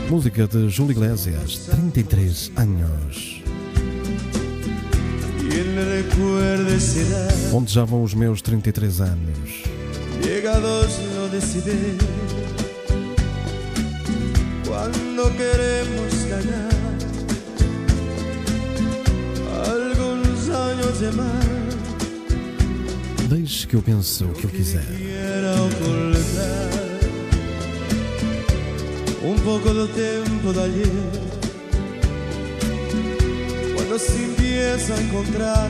Música 0.08 0.46
de 0.46 0.68
Júlio 0.68 0.92
Iglesias, 0.92 1.66
33 1.66 2.52
anos. 2.56 3.39
Onde 7.52 7.72
já 7.72 7.84
vão 7.84 8.02
os 8.02 8.14
meus 8.14 8.40
33 8.42 9.00
anos? 9.00 9.70
llegados 10.22 10.98
lo 11.16 11.28
decide 11.28 11.96
cuando 14.66 15.30
queremos 15.36 16.14
ganar 16.28 16.70
algunos 19.66 20.48
años 20.50 21.00
de 21.00 21.10
más 21.12 21.50
Deixe 23.28 23.66
que 23.66 23.76
eu 23.76 23.82
pense 23.82 24.24
o 24.24 24.32
que 24.32 24.44
eu 24.44 24.50
quiser. 24.50 24.84
un 29.22 29.36
poco 29.44 29.72
del 29.72 29.88
tiempo 29.90 30.52
de 30.52 30.62
ayer 30.62 31.39
se 34.06 34.16
empieza 34.24 34.94
a 34.94 35.00
encontrar 35.00 35.68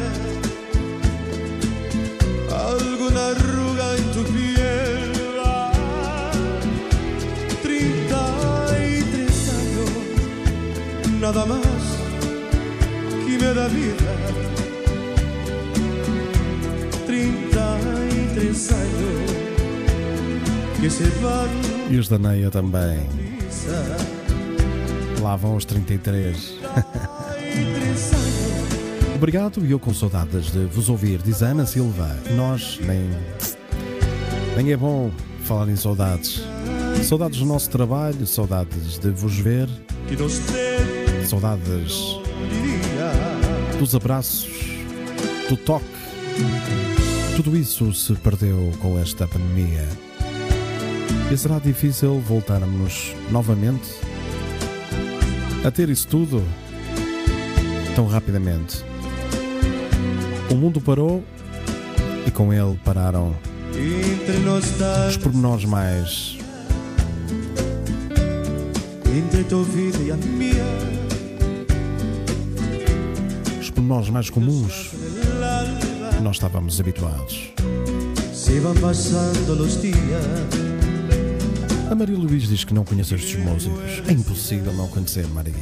alguna 2.70 3.22
arruga 3.28 3.87
en 3.97 4.05
tu 4.14 4.22
piel 4.33 5.11
Ah, 5.45 5.72
33 7.62 9.49
años 9.61 9.91
nada 11.20 11.43
más 11.47 11.83
que 13.26 13.33
me 13.39 13.51
da 13.55 13.66
vida 13.68 14.12
33 17.07 18.72
años 18.72 19.16
que 20.81 20.89
se 20.91 21.05
van 21.22 21.51
E 21.93 21.97
os 21.99 22.09
da 22.09 22.18
Neia 22.18 22.51
também. 22.53 23.01
Lá 25.20 25.35
vão 25.35 25.57
os 25.57 25.64
33. 25.64 26.55
33 26.55 26.66
años 26.76 26.99
Obrigado 29.21 29.62
e 29.66 29.71
eu 29.71 29.79
com 29.79 29.93
saudades 29.93 30.51
de 30.51 30.64
vos 30.64 30.89
ouvir, 30.89 31.21
diz 31.21 31.43
Ana 31.43 31.66
Silva. 31.66 32.09
Nós 32.35 32.81
nem. 32.81 33.11
Nem 34.57 34.73
é 34.73 34.77
bom 34.79 35.11
falar 35.45 35.68
em 35.68 35.77
saudades. 35.77 36.43
Saudades 37.05 37.39
do 37.39 37.45
nosso 37.45 37.68
trabalho, 37.68 38.27
saudades 38.27 38.99
de 38.99 39.11
vos 39.11 39.37
ver, 39.37 39.68
saudades 41.27 42.18
dos 43.79 43.95
abraços, 43.95 44.49
do 45.51 45.57
toque. 45.59 45.85
Tudo 47.37 47.55
isso 47.55 47.93
se 47.93 48.14
perdeu 48.14 48.73
com 48.81 48.99
esta 48.99 49.29
pandemia. 49.29 49.87
E 51.31 51.37
será 51.37 51.59
difícil 51.59 52.18
voltarmos 52.21 53.14
novamente 53.31 53.91
a 55.62 55.71
ter 55.71 55.91
isso 55.91 56.09
tudo 56.09 56.43
tão 57.95 58.07
rapidamente. 58.07 58.89
O 60.51 60.55
mundo 60.55 60.80
parou 60.80 61.22
e 62.26 62.30
com 62.30 62.53
ele 62.53 62.78
pararam 62.84 63.36
os 65.09 65.16
pormenores 65.16 65.64
mais 65.64 66.38
entre 69.16 69.44
tua 69.44 69.64
vida 69.64 69.98
e 69.98 70.11
a 70.11 70.16
minha. 70.16 70.64
os 73.61 73.70
pormenores 73.70 74.11
mais 74.11 74.28
comuns 74.28 74.90
que 76.16 76.22
nós 76.22 76.36
estávamos 76.36 76.80
habituados. 76.80 77.53
A 81.90 81.94
Maria 81.94 82.16
Luís 82.16 82.48
diz 82.48 82.64
que 82.64 82.74
não 82.74 82.84
conhece 82.84 83.14
estes 83.14 83.36
músicos. 83.36 84.03
É 84.09 84.12
impossível 84.12 84.72
não 84.72 84.88
conhecer 84.88 85.26
Maria. 85.28 85.55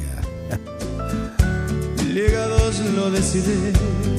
ligados 2.11 2.79
lo 2.95 3.11
decidí. 3.11 4.18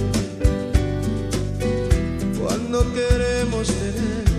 Queremos 2.70 3.66
tener 3.68 4.30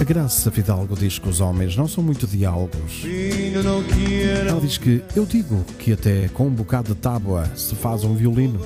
A 0.00 0.04
Graça 0.04 0.50
Fidalgo 0.50 0.96
diz 0.96 1.18
que 1.18 1.28
os 1.28 1.40
homens 1.40 1.76
não 1.76 1.86
são 1.86 2.02
muito 2.02 2.26
diálogos. 2.26 3.04
Ela 4.48 4.60
diz 4.60 4.78
que 4.78 5.02
eu 5.14 5.24
digo 5.24 5.64
que 5.78 5.92
até 5.92 6.28
com 6.28 6.46
um 6.46 6.50
bocado 6.50 6.94
de 6.94 7.00
tábua 7.00 7.44
se 7.54 7.74
faz 7.76 8.02
um 8.02 8.14
violino. 8.14 8.58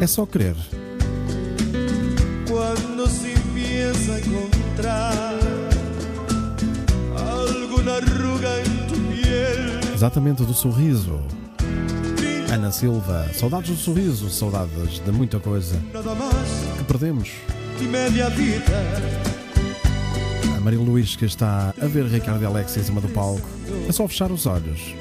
É 0.00 0.06
só 0.06 0.26
querer. 0.26 0.56
Cuando 2.48 3.08
se 3.08 3.32
empieza 3.32 4.14
a 4.14 4.18
encontrar 4.18 5.34
alguna 7.16 7.94
arruga 7.94 8.60
en 8.60 8.86
tu 8.88 8.94
piel. 8.94 9.94
Exatamente 9.94 10.44
do 10.44 10.52
sorriso. 10.52 11.20
Ana 12.52 12.70
Silva, 12.70 13.30
saudades 13.32 13.70
do 13.70 13.76
sorriso, 13.76 14.28
saudades 14.28 15.02
de 15.02 15.10
muita 15.10 15.40
coisa 15.40 15.80
que 16.76 16.84
perdemos. 16.84 17.30
A 20.54 20.60
Maria 20.60 20.78
Luís 20.78 21.16
que 21.16 21.24
está 21.24 21.72
a 21.80 21.86
ver 21.86 22.04
Ricardo 22.04 22.42
e 22.42 22.44
Alex 22.44 22.76
em 22.76 22.82
cima 22.82 23.00
do 23.00 23.08
palco. 23.08 23.48
É 23.88 23.92
só 23.92 24.06
fechar 24.06 24.30
os 24.30 24.44
olhos. 24.44 24.94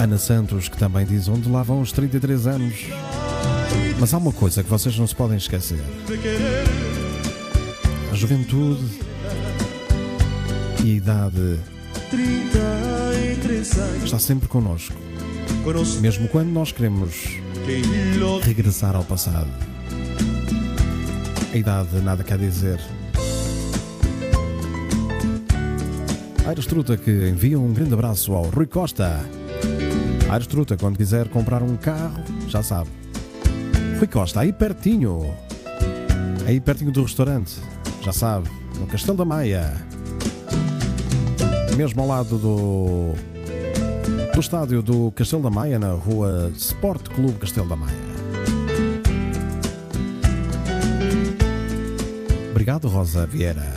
Ana 0.00 0.18
Santos 0.18 0.68
que 0.68 0.76
também 0.76 1.06
diz 1.06 1.28
onde 1.28 1.48
lá 1.48 1.62
vão 1.62 1.80
os 1.80 1.92
33 1.92 2.48
anos. 2.48 2.74
Mas 4.00 4.12
há 4.12 4.18
uma 4.18 4.32
coisa 4.32 4.64
que 4.64 4.68
vocês 4.68 4.98
não 4.98 5.06
se 5.06 5.14
podem 5.14 5.36
esquecer. 5.36 5.78
A 8.10 8.14
juventude 8.16 8.84
e 10.84 10.90
a 10.90 10.94
idade 10.94 11.60
33 12.10 12.64
años 12.64 13.01
está 14.04 14.18
sempre 14.18 14.48
connosco. 14.48 14.94
Mesmo 16.00 16.28
quando 16.28 16.48
nós 16.48 16.72
queremos 16.72 17.38
regressar 18.42 18.94
ao 18.94 19.04
passado. 19.04 19.48
A 21.52 21.56
idade 21.56 22.00
nada 22.00 22.22
quer 22.24 22.38
dizer. 22.38 22.80
Aires 26.46 26.66
Truta 26.66 26.96
que 26.96 27.10
envia 27.10 27.58
um 27.58 27.72
grande 27.72 27.94
abraço 27.94 28.32
ao 28.32 28.44
Rui 28.44 28.66
Costa. 28.66 29.20
Aires 30.30 30.46
Truta, 30.46 30.76
quando 30.76 30.96
quiser 30.96 31.28
comprar 31.28 31.62
um 31.62 31.76
carro, 31.76 32.22
já 32.48 32.62
sabe. 32.62 32.90
Rui 33.98 34.08
Costa, 34.08 34.40
aí 34.40 34.52
pertinho. 34.52 35.34
Aí 36.46 36.60
pertinho 36.60 36.90
do 36.90 37.02
restaurante, 37.02 37.54
já 38.02 38.12
sabe, 38.12 38.48
no 38.78 38.86
Castelo 38.86 39.16
da 39.16 39.24
Maia. 39.24 39.74
Mesmo 41.76 42.02
ao 42.02 42.08
lado 42.08 42.36
do 42.36 43.14
do 44.34 44.40
estádio 44.40 44.82
do 44.82 45.10
Castelo 45.12 45.42
da 45.42 45.50
Maia, 45.50 45.78
na 45.78 45.92
rua 45.92 46.50
Sport 46.56 47.08
Clube 47.10 47.38
Castelo 47.38 47.68
da 47.68 47.76
Maia. 47.76 47.96
Obrigado, 52.50 52.88
Rosa 52.88 53.26
Vieira. 53.26 53.72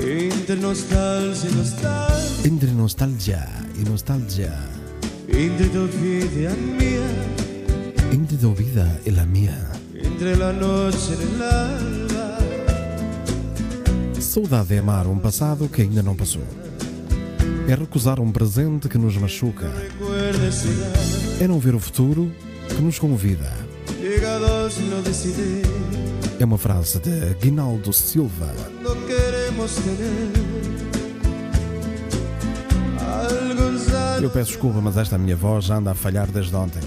entre 0.00 0.56
nostalgia 0.56 1.50
nostalgia 1.50 2.46
Entre 2.46 2.70
nostalgia 2.70 3.46
e 3.78 3.88
nostalgia, 3.88 4.58
entre 5.28 5.68
tu 5.68 5.86
vida 5.86 6.40
y 6.40 6.46
a 6.46 6.50
mía 6.50 7.08
entre 8.12 8.36
tu 8.38 8.54
vida 8.54 8.98
e 9.04 9.10
la 9.10 9.26
mia. 9.26 9.54
entre 9.94 10.36
la 10.36 10.52
noche 10.52 11.12
el 11.14 11.42
alba 11.42 11.97
Saudade 14.28 14.74
é 14.74 14.78
amar 14.78 15.06
um 15.06 15.18
passado 15.18 15.70
que 15.70 15.80
ainda 15.80 16.02
não 16.02 16.14
passou. 16.14 16.42
É 17.66 17.74
recusar 17.74 18.20
um 18.20 18.30
presente 18.30 18.86
que 18.86 18.98
nos 18.98 19.16
machuca. 19.16 19.72
É 21.40 21.48
não 21.48 21.58
ver 21.58 21.74
o 21.74 21.80
futuro 21.80 22.30
que 22.68 22.82
nos 22.82 22.98
convida. 22.98 23.50
É 26.38 26.44
uma 26.44 26.58
frase 26.58 26.98
de 26.98 27.34
Guinaldo 27.40 27.90
Silva. 27.90 28.54
Eu 34.22 34.28
peço 34.28 34.50
desculpa, 34.50 34.78
mas 34.82 34.98
esta 34.98 35.16
minha 35.16 35.36
voz 35.36 35.70
anda 35.70 35.92
a 35.92 35.94
falhar 35.94 36.30
desde 36.30 36.54
ontem. 36.54 36.82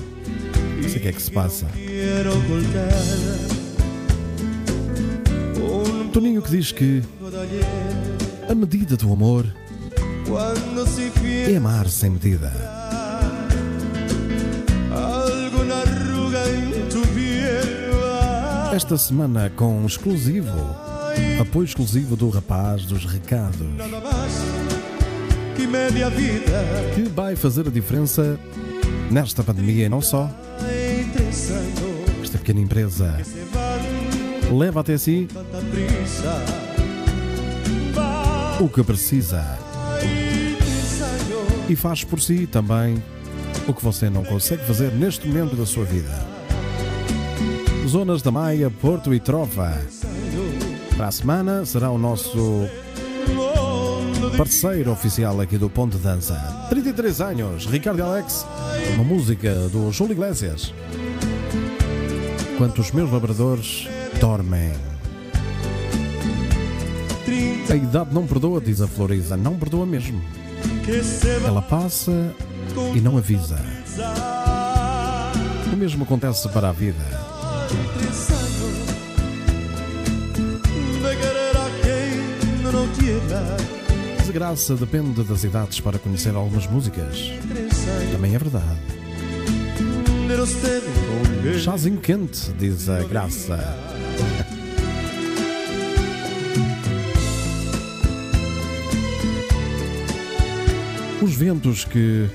Não 0.79 0.87
sei 0.87 0.99
o 0.99 1.01
que 1.01 1.07
é 1.07 1.11
que 1.11 1.21
se 1.23 1.31
passa. 1.31 1.65
Toninho 6.11 6.41
que 6.41 6.51
diz 6.51 6.73
que 6.73 7.01
a 8.49 8.53
medida 8.53 8.97
do 8.97 9.13
amor 9.13 9.45
é 11.49 11.55
amar 11.55 11.87
sem 11.87 12.09
medida. 12.09 12.51
Esta 18.73 18.97
semana 18.97 19.49
com 19.55 19.85
exclusivo, 19.85 20.75
apoio 21.39 21.65
exclusivo 21.65 22.17
do 22.17 22.29
rapaz 22.29 22.85
dos 22.85 23.05
recados, 23.05 23.67
que 26.93 27.03
vai 27.09 27.37
fazer 27.37 27.67
a 27.67 27.71
diferença 27.71 28.37
nesta 29.09 29.43
pandemia 29.43 29.85
e 29.85 29.89
não 29.89 30.01
só. 30.01 30.29
Esta 32.21 32.37
pequena 32.37 32.59
empresa 32.59 33.17
leva 34.51 34.81
até 34.81 34.97
si 34.97 35.27
o 38.59 38.67
que 38.67 38.83
precisa 38.83 39.43
e 41.69 41.75
faz 41.75 42.03
por 42.03 42.21
si 42.21 42.45
também 42.45 43.01
o 43.67 43.73
que 43.73 43.83
você 43.83 44.09
não 44.09 44.23
consegue 44.25 44.63
fazer 44.65 44.91
neste 44.91 45.27
momento 45.27 45.55
da 45.55 45.65
sua 45.65 45.85
vida. 45.85 46.11
Zonas 47.87 48.21
da 48.21 48.31
Maia, 48.31 48.69
Porto 48.69 49.13
e 49.13 49.19
Trova. 49.19 49.81
Para 50.95 51.07
a 51.07 51.11
semana 51.11 51.65
será 51.65 51.89
o 51.89 51.97
nosso 51.97 52.67
parceiro 54.37 54.91
oficial 54.91 55.39
aqui 55.39 55.57
do 55.57 55.69
Ponte 55.69 55.97
Dança. 55.97 56.35
33 56.69 57.21
anos, 57.21 57.65
Ricardo 57.65 58.03
Alex, 58.03 58.45
uma 58.95 59.03
música 59.03 59.53
do 59.69 59.91
Júlio 59.91 60.13
Iglesias. 60.13 60.73
Enquanto 62.53 62.79
os 62.79 62.91
meus 62.91 63.11
labradores 63.11 63.87
dormem. 64.31 64.71
A 67.69 67.75
idade 67.75 68.13
não 68.13 68.25
perdoa, 68.25 68.61
diz 68.61 68.79
a 68.81 68.87
Florisa. 68.87 69.35
Não 69.35 69.57
perdoa 69.57 69.85
mesmo. 69.85 70.21
Ela 71.45 71.61
passa 71.61 72.33
e 72.95 73.01
não 73.01 73.17
avisa. 73.17 73.59
O 75.71 75.75
mesmo 75.75 76.03
acontece 76.03 76.47
para 76.49 76.69
a 76.69 76.71
vida. 76.71 77.03
Desgraça 84.19 84.75
depende 84.75 85.23
das 85.23 85.43
idades 85.43 85.79
para 85.81 85.99
conhecer 85.99 86.33
algumas 86.35 86.67
músicas. 86.67 87.33
Também 88.13 88.35
é 88.35 88.39
verdade. 88.39 89.01
Chazinho 91.59 91.99
quente, 91.99 92.51
diz 92.57 92.87
a 92.87 93.03
Graça. 93.03 93.90
Os 101.21 101.33
ventos 101.33 101.85
que 101.85 102.27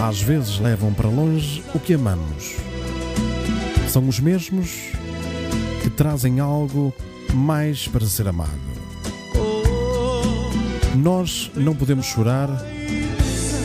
às 0.00 0.22
vezes 0.22 0.58
levam 0.58 0.94
para 0.94 1.08
longe 1.08 1.62
o 1.74 1.78
que 1.78 1.92
amamos 1.92 2.56
são 3.88 4.08
os 4.08 4.18
mesmos 4.18 4.70
que 5.82 5.90
trazem 5.90 6.40
algo 6.40 6.94
mais 7.34 7.86
para 7.86 8.06
ser 8.06 8.28
amado. 8.28 8.50
Nós 10.96 11.50
não 11.54 11.74
podemos 11.74 12.06
chorar 12.06 12.48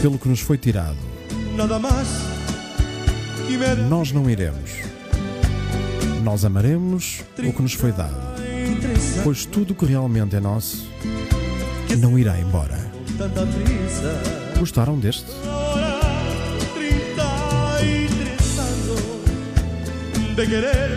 pelo 0.01 0.19
que 0.19 0.27
nos 0.27 0.41
foi 0.41 0.57
tirado, 0.57 0.97
Nós 3.87 4.11
não 4.11 4.29
iremos. 4.29 4.71
Nós 6.23 6.43
amaremos 6.43 7.21
o 7.37 7.53
que 7.53 7.61
nos 7.61 7.73
foi 7.73 7.91
dado, 7.91 8.15
pois 9.23 9.45
tudo 9.45 9.71
o 9.71 9.75
que 9.75 9.85
realmente 9.85 10.35
é 10.35 10.39
nosso 10.39 10.85
não 11.97 12.19
irá 12.19 12.37
embora. 12.39 12.77
Gostaram 14.59 14.97
deste? 14.97 15.25
Ahora 15.47 15.99
33 16.73 18.59
años 18.59 19.01
de 20.35 20.47
querer 20.47 20.89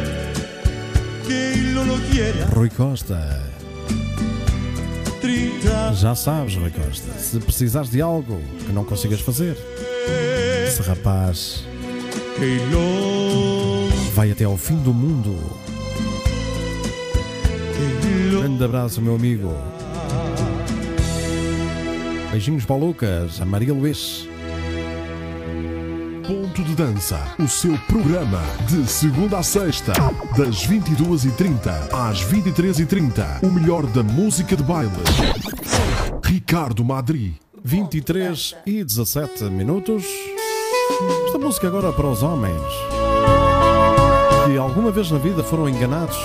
que 1.26 1.56
no 1.74 1.84
lo 1.84 1.98
quiera. 2.10 2.46
Rui 2.54 2.70
Costa. 2.70 3.42
30 5.20 5.92
Já 5.94 6.14
sabes, 6.14 6.54
Rui 6.54 6.70
Costa, 6.70 7.12
se 7.18 7.38
precisares 7.40 7.90
de 7.90 8.00
algo 8.00 8.40
que 8.64 8.72
não 8.72 8.84
consigas 8.84 9.20
fazer, 9.20 9.56
esse 10.66 10.80
rapaz 10.82 11.64
vai 14.14 14.30
até 14.30 14.44
ao 14.44 14.56
fim 14.56 14.76
do 14.76 14.94
mundo. 14.94 15.36
Grande 18.30 18.64
abraço, 18.64 19.02
meu 19.02 19.16
amigo. 19.16 19.52
Beijinhos 22.30 22.64
para 22.64 22.76
o 22.76 22.86
Lucas, 22.86 23.40
a 23.40 23.46
Maria 23.46 23.72
Luís. 23.72 24.28
Ponto 26.26 26.62
de 26.62 26.74
Dança, 26.74 27.18
o 27.38 27.48
seu 27.48 27.76
programa 27.86 28.42
de 28.68 28.86
segunda 28.86 29.38
a 29.38 29.42
sexta, 29.42 29.92
das 30.36 30.66
22h30 30.66 31.88
às 31.90 32.22
23h30. 32.24 33.42
O 33.42 33.50
melhor 33.50 33.86
da 33.86 34.02
música 34.02 34.54
de 34.54 34.62
baile. 34.62 34.90
Ricardo 36.22 36.84
Madri. 36.84 37.36
23 37.64 38.56
e 38.66 38.84
17 38.84 39.44
minutos. 39.44 40.04
Esta 41.26 41.38
música 41.38 41.66
agora 41.66 41.92
para 41.92 42.06
os 42.06 42.22
homens 42.22 42.62
que 44.46 44.56
alguma 44.56 44.90
vez 44.90 45.10
na 45.10 45.18
vida 45.18 45.42
foram 45.42 45.68
enganados. 45.68 46.16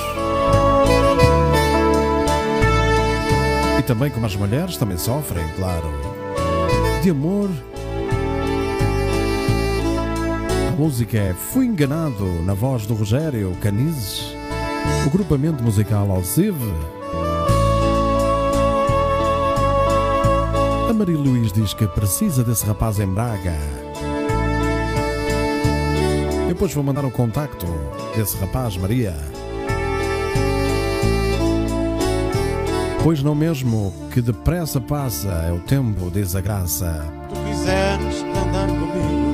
E 3.84 3.86
também 3.86 4.09
como 4.09 4.25
as 4.25 4.34
mulheres 4.34 4.77
também 4.77 4.97
sofrem, 4.97 5.45
claro. 5.57 5.89
De 7.01 7.09
amor. 7.09 7.49
A 10.69 10.75
música 10.77 11.17
é 11.17 11.34
Fui 11.34 11.65
Enganado 11.65 12.25
na 12.45 12.53
voz 12.53 12.86
do 12.86 12.93
Rogério 12.93 13.53
Canizes, 13.59 14.34
o 15.05 15.09
grupamento 15.09 15.61
musical 15.61 16.09
Alcive. 16.11 16.71
A 20.89 20.93
Maria 20.93 21.17
Luís 21.17 21.51
diz 21.51 21.73
que 21.73 21.86
precisa 21.86 22.41
desse 22.41 22.65
rapaz 22.65 23.01
em 23.01 23.07
Braga. 23.07 23.57
Depois 26.47 26.73
vou 26.73 26.86
mandar 26.86 27.03
o 27.03 27.11
contacto 27.11 27.67
desse 28.15 28.38
rapaz, 28.38 28.77
Maria. 28.77 29.32
Pois 33.04 33.22
não 33.22 33.36
mesmo 33.36 33.93
que 34.14 34.22
depressa 34.22 34.80
passa 34.80 35.28
é 35.28 35.51
o 35.51 35.60
tempo, 35.60 36.10
diz 36.10 36.38
a 36.38 36.41
graça. 36.41 37.06
tu 37.28 37.36
quiseres 37.36 38.24
andar 38.24 38.68
comigo 38.68 39.34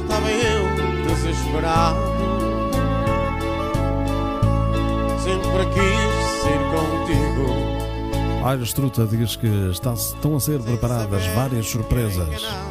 Estava 0.00 0.30
eu 0.30 0.64
desesperado 1.06 2.00
Sempre 5.22 5.66
quis 5.74 6.24
ser 6.40 6.58
contigo 6.70 8.46
Aires 8.46 8.72
Truta 8.72 9.06
diz 9.06 9.36
que 9.36 9.46
está, 9.70 9.92
estão 9.92 10.36
a 10.36 10.40
ser 10.40 10.58
preparadas 10.62 11.26
várias 11.34 11.66
surpresas. 11.66 12.26
Enganado, 12.26 12.70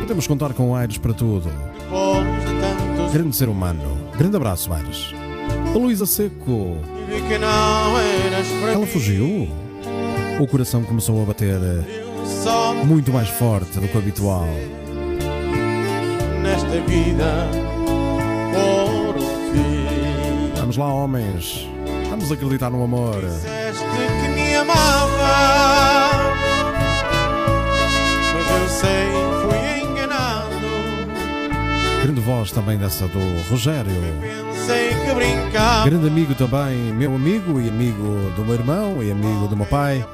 Podemos 0.00 0.26
contar 0.26 0.52
com 0.52 0.72
o 0.72 0.74
Aires 0.74 0.98
para 0.98 1.14
tudo. 1.14 1.48
Grande 3.12 3.36
ser 3.36 3.48
humano. 3.48 3.96
Grande 4.18 4.34
abraço, 4.36 4.72
Aires. 4.72 5.21
A 5.74 5.78
Luísa 5.78 6.04
Seco. 6.04 6.76
Ela 8.72 8.86
fugiu. 8.86 9.48
O 10.38 10.46
coração 10.46 10.82
começou 10.84 11.22
a 11.22 11.26
bater 11.26 11.58
só 12.26 12.74
muito 12.74 13.10
mais 13.10 13.28
forte 13.28 13.78
do 13.80 13.88
que 13.88 13.96
o 13.96 14.00
habitual. 14.00 14.46
nesta 16.42 16.80
vida 16.82 17.48
por 18.52 19.16
um 19.16 19.52
fim 19.52 20.52
Vamos 20.56 20.76
lá, 20.76 20.92
homens. 20.92 21.66
Vamos 22.10 22.30
acreditar 22.30 22.70
no 22.70 22.82
amor. 22.82 23.22
Disseste 23.22 23.84
que 23.84 24.28
me 24.28 24.54
amava 24.56 26.34
Mas 28.34 28.60
eu 28.60 28.68
sei, 28.68 29.08
fui 29.42 29.90
enganado 29.90 30.56
Grande 32.02 32.20
voz 32.20 32.50
também 32.50 32.76
dessa 32.76 33.06
do 33.08 33.20
Rogério. 33.48 34.51
Que 35.02 35.90
Grande 35.90 36.06
amigo 36.06 36.34
também, 36.34 36.76
meu 36.94 37.14
amigo 37.14 37.60
e 37.60 37.68
amigo 37.68 38.30
do 38.36 38.44
meu 38.44 38.54
irmão 38.54 39.02
e 39.02 39.10
amigo 39.10 39.48
do 39.48 39.56
meu 39.56 39.66
pai. 39.66 40.04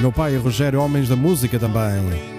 Meu 0.00 0.12
pai 0.12 0.34
e 0.34 0.36
Rogério, 0.36 0.80
homens 0.80 1.08
da 1.08 1.16
música 1.16 1.58
também. 1.58 2.36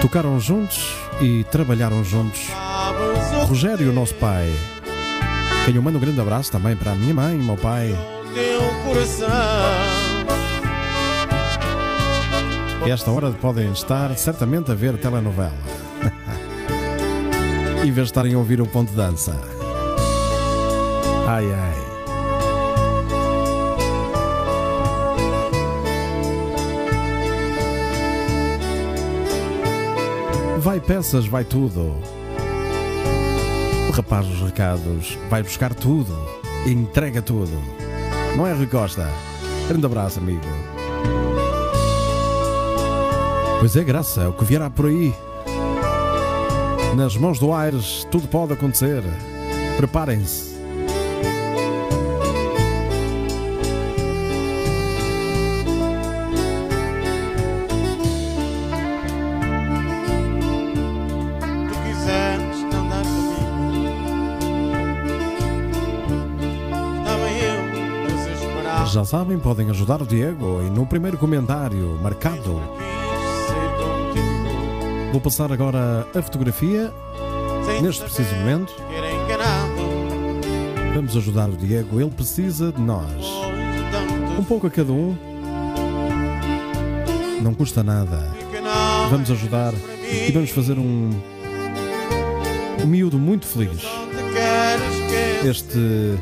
Tocaram 0.00 0.38
juntos 0.40 0.94
e 1.20 1.44
trabalharam 1.44 2.04
juntos. 2.04 2.48
Rogério, 3.48 3.90
o 3.90 3.92
nosso 3.92 4.14
pai. 4.14 4.52
Eu 5.72 5.80
mando 5.80 5.98
um 5.98 6.00
grande 6.00 6.20
abraço 6.20 6.50
também 6.50 6.76
para 6.76 6.92
a 6.92 6.94
minha 6.94 7.14
mãe, 7.14 7.36
meu 7.36 7.56
pai. 7.56 7.96
esta 12.90 13.10
hora 13.10 13.30
podem 13.30 13.70
estar 13.70 14.16
certamente 14.16 14.70
a 14.70 14.74
ver 14.74 14.98
telenovela. 14.98 15.81
Em 17.82 17.90
vez 17.90 17.94
de 17.94 18.12
estarem 18.12 18.34
a 18.34 18.38
ouvir 18.38 18.60
o 18.60 18.66
ponto 18.66 18.90
de 18.90 18.96
dança. 18.96 19.38
Ai 21.26 21.52
ai. 21.52 21.82
Vai 30.58 30.78
peças, 30.80 31.26
vai 31.26 31.44
tudo. 31.44 31.92
O 33.88 33.92
rapaz 33.92 34.26
dos 34.26 34.40
recados 34.40 35.18
vai 35.28 35.42
buscar 35.42 35.74
tudo. 35.74 36.16
Entrega 36.64 37.20
tudo. 37.20 37.60
Não 38.36 38.46
é, 38.46 38.52
Rui 38.52 38.68
Costa? 38.68 39.08
Grande 39.66 39.84
abraço, 39.84 40.20
amigo. 40.20 40.40
Pois 43.58 43.74
é, 43.74 43.82
graça, 43.82 44.28
o 44.28 44.32
que 44.32 44.44
vierá 44.44 44.70
por 44.70 44.86
aí. 44.86 45.12
Nas 46.96 47.16
mãos 47.16 47.38
do 47.38 47.52
Aires, 47.52 48.06
tudo 48.10 48.28
pode 48.28 48.52
acontecer. 48.52 49.02
Preparem-se. 49.76 50.52
Já 68.92 69.06
sabem, 69.06 69.38
podem 69.38 69.70
ajudar 69.70 70.02
o 70.02 70.06
Diego 70.06 70.60
e 70.62 70.68
no 70.68 70.84
primeiro 70.84 71.16
comentário 71.16 71.98
marcado. 72.02 72.81
Vou 75.12 75.20
passar 75.20 75.52
agora 75.52 76.06
a 76.14 76.22
fotografia. 76.22 76.90
Neste 77.82 78.02
preciso 78.02 78.34
momento, 78.36 78.74
vamos 80.94 81.14
ajudar 81.14 81.50
o 81.50 81.56
Diego. 81.56 82.00
Ele 82.00 82.10
precisa 82.10 82.72
de 82.72 82.80
nós. 82.80 83.26
Um 84.38 84.42
pouco 84.42 84.66
a 84.66 84.70
cada 84.70 84.90
um. 84.90 85.14
Não 87.42 87.52
custa 87.52 87.82
nada. 87.82 88.26
Vamos 89.10 89.30
ajudar 89.30 89.74
e 90.10 90.32
vamos 90.32 90.48
fazer 90.48 90.78
um, 90.78 91.10
miúdo 92.86 93.18
muito 93.18 93.46
feliz. 93.46 93.82
Este 95.44 96.16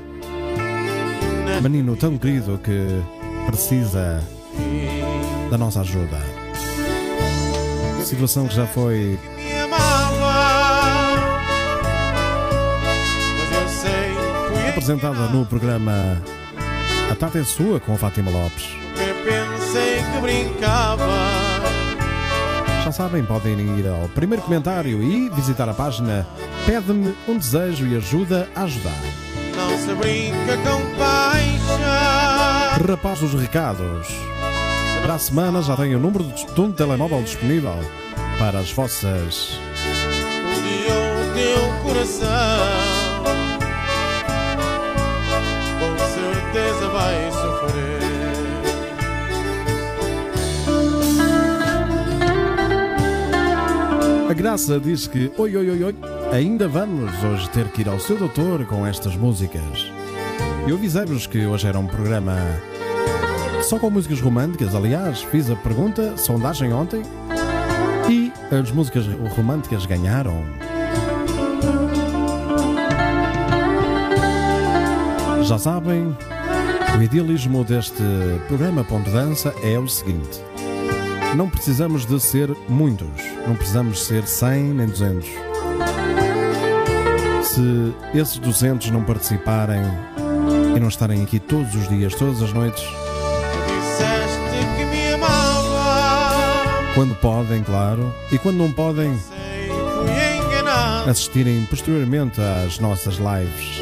menino 1.62 1.94
tão 1.94 2.18
querido 2.18 2.58
que 2.58 3.02
precisa 3.46 4.20
da 5.48 5.56
nossa 5.56 5.80
ajuda. 5.82 6.39
Situação 8.10 8.48
que 8.48 8.56
já 8.56 8.66
foi 8.66 9.16
apresentada 14.68 15.28
no 15.28 15.46
programa 15.46 16.20
A 17.08 17.14
Tarde 17.14 17.38
é 17.38 17.44
Sua 17.44 17.78
com 17.78 17.96
Fátima 17.96 18.32
Lopes. 18.32 18.66
Já 22.82 22.90
sabem, 22.90 23.24
podem 23.24 23.78
ir 23.78 23.86
ao 23.86 24.08
primeiro 24.08 24.42
comentário 24.42 25.00
e 25.00 25.28
visitar 25.28 25.68
a 25.68 25.74
página 25.74 26.26
Pede-me 26.66 27.14
um 27.28 27.38
desejo 27.38 27.86
e 27.86 27.96
ajuda 27.96 28.48
a 28.56 28.64
ajudar. 28.64 29.00
Não 29.54 29.78
se 29.78 29.94
brinca 29.94 30.56
com 30.56 30.98
paixão 30.98 32.88
Rapaz 32.88 33.20
dos 33.20 33.34
recados. 33.34 34.08
Para 35.02 35.14
a 35.14 35.18
semana 35.18 35.62
já 35.62 35.76
tenho 35.76 35.98
o 35.98 36.00
número 36.00 36.24
de 36.24 36.60
um 36.60 36.70
telemóvel 36.70 37.22
disponível 37.22 37.78
para 38.38 38.58
as 38.58 38.70
vossas. 38.72 39.58
o 40.88 41.34
teu 41.34 41.82
coração. 41.82 42.28
Com 45.78 45.98
certeza 45.98 46.88
vai 46.88 47.30
sofrer. 47.32 48.00
A 54.30 54.34
Graça 54.34 54.78
diz 54.78 55.06
que, 55.06 55.32
oi, 55.36 55.56
oi, 55.56 55.70
oi, 55.70 55.84
oi, 55.84 55.96
ainda 56.32 56.68
vamos 56.68 57.10
hoje 57.24 57.50
ter 57.50 57.68
que 57.68 57.80
ir 57.80 57.88
ao 57.88 57.98
seu 57.98 58.16
doutor 58.16 58.64
com 58.66 58.86
estas 58.86 59.16
músicas. 59.16 59.90
Eu 60.68 60.76
avisei-vos 60.76 61.26
que 61.26 61.46
hoje 61.46 61.66
era 61.66 61.78
um 61.78 61.86
programa 61.86 62.36
só 63.70 63.78
com 63.78 63.88
músicas 63.88 64.20
românticas. 64.20 64.74
Aliás, 64.74 65.22
fiz 65.22 65.48
a 65.48 65.54
pergunta, 65.54 66.16
sondagem 66.16 66.72
ontem, 66.72 67.02
e 68.08 68.32
as 68.52 68.72
músicas 68.72 69.06
românticas 69.36 69.86
ganharam. 69.86 70.42
Já 75.44 75.56
sabem, 75.56 76.16
o 76.98 77.00
idealismo 77.00 77.62
deste 77.62 78.02
programa 78.48 78.82
Ponto 78.82 79.08
Dança 79.08 79.54
é 79.62 79.78
o 79.78 79.86
seguinte: 79.86 80.40
não 81.36 81.48
precisamos 81.48 82.04
de 82.04 82.18
ser 82.18 82.50
muitos, 82.68 83.22
não 83.46 83.54
precisamos 83.54 84.04
ser 84.04 84.26
100 84.26 84.64
nem 84.64 84.88
200. 84.88 85.28
Se 87.44 87.94
esses 88.18 88.38
200 88.38 88.90
não 88.90 89.04
participarem 89.04 89.82
e 90.74 90.80
não 90.80 90.88
estarem 90.88 91.22
aqui 91.22 91.38
todos 91.38 91.72
os 91.76 91.88
dias, 91.88 92.16
todas 92.16 92.42
as 92.42 92.52
noites, 92.52 92.82
quando 97.00 97.14
podem, 97.14 97.62
claro, 97.62 98.14
e 98.30 98.36
quando 98.36 98.58
não 98.58 98.70
podem, 98.70 99.18
assistirem 101.08 101.64
posteriormente 101.64 102.38
às 102.38 102.78
nossas 102.78 103.14
lives. 103.16 103.80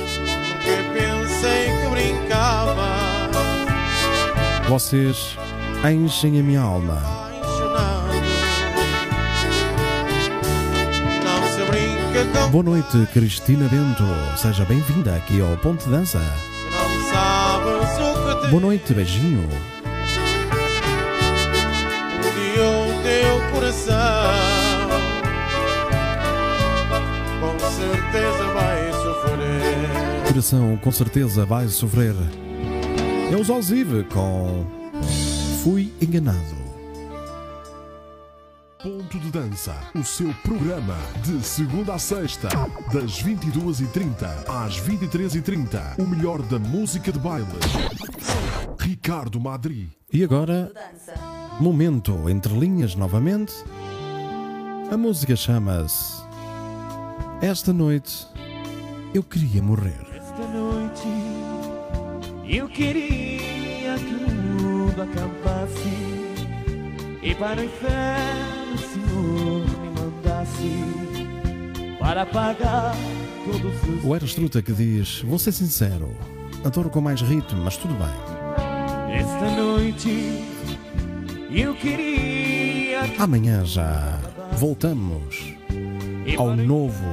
Vocês 4.68 5.36
enchem 5.92 6.38
a 6.38 6.42
minha 6.44 6.60
alma. 6.60 7.02
Boa 12.52 12.62
noite, 12.62 13.08
Cristina 13.12 13.66
Bento. 13.68 14.04
Seja 14.36 14.64
bem-vinda 14.64 15.16
aqui 15.16 15.40
ao 15.40 15.56
Ponte 15.56 15.88
Dança. 15.88 16.20
Boa 18.48 18.60
noite, 18.60 18.94
beijinho. 18.94 19.77
O 23.38 23.40
teu 23.40 23.50
coração. 23.52 23.94
Com 27.40 27.70
certeza 27.70 28.44
vai 28.54 28.92
sofrer. 28.92 30.28
Coração 30.28 30.76
com 30.78 30.92
certeza 30.92 31.46
vai 31.46 31.68
sofrer. 31.68 32.14
É 33.32 33.36
o 33.36 33.44
Zolzive 33.44 34.04
com 34.04 34.66
Fui 35.62 35.92
Enganado. 36.00 36.58
Ponto 38.82 39.18
de 39.18 39.30
Dança, 39.30 39.74
o 39.94 40.04
seu 40.04 40.32
programa 40.44 40.96
de 41.24 41.44
segunda 41.44 41.94
a 41.94 41.98
sexta, 41.98 42.48
das 42.92 43.22
22h30 43.22 44.48
às 44.48 44.80
23h30. 44.80 45.98
O 45.98 46.06
melhor 46.06 46.40
da 46.42 46.60
música 46.60 47.10
de 47.10 47.18
baile. 47.18 47.46
Ricardo 48.78 49.40
Madri. 49.40 49.90
E 50.12 50.22
agora, 50.22 50.72
momento 51.60 52.28
entre 52.28 52.52
linhas 52.56 52.94
novamente. 52.94 53.52
A 54.90 54.96
música 54.96 55.34
chama-se 55.34 56.22
Esta 57.42 57.72
Noite 57.72 58.26
Eu 59.12 59.22
Queria 59.22 59.62
Morrer. 59.62 60.06
Esta 60.14 60.46
noite 60.46 61.08
eu 62.48 62.68
queria 62.68 63.98
que 63.98 64.14
o 64.14 64.34
mundo 64.34 65.02
acabasse 65.02 66.08
e 67.22 67.34
para 67.34 67.60
o 67.60 67.64
inferno 67.64 68.74
o 68.74 68.78
Senhor 68.78 69.80
me 69.80 69.90
mandasse 70.00 71.98
para 71.98 72.22
apagar 72.22 72.94
todos 73.44 73.82
os 73.82 74.04
O 74.04 74.14
Eras 74.14 74.34
Truta 74.34 74.62
que 74.62 74.72
diz: 74.72 75.22
Vou 75.22 75.38
ser 75.38 75.52
sincero, 75.52 76.16
adoro 76.64 76.88
com 76.88 77.00
mais 77.00 77.20
ritmo, 77.20 77.62
mas 77.64 77.76
tudo 77.76 77.94
bem. 77.94 78.38
Esta 79.14 79.50
noite 79.56 80.44
eu 81.50 81.74
queria 81.74 83.02
que 83.08 83.20
Amanhã 83.22 83.64
já 83.64 84.18
voltamos 84.52 85.54
ao 86.36 86.54
novo. 86.56 87.04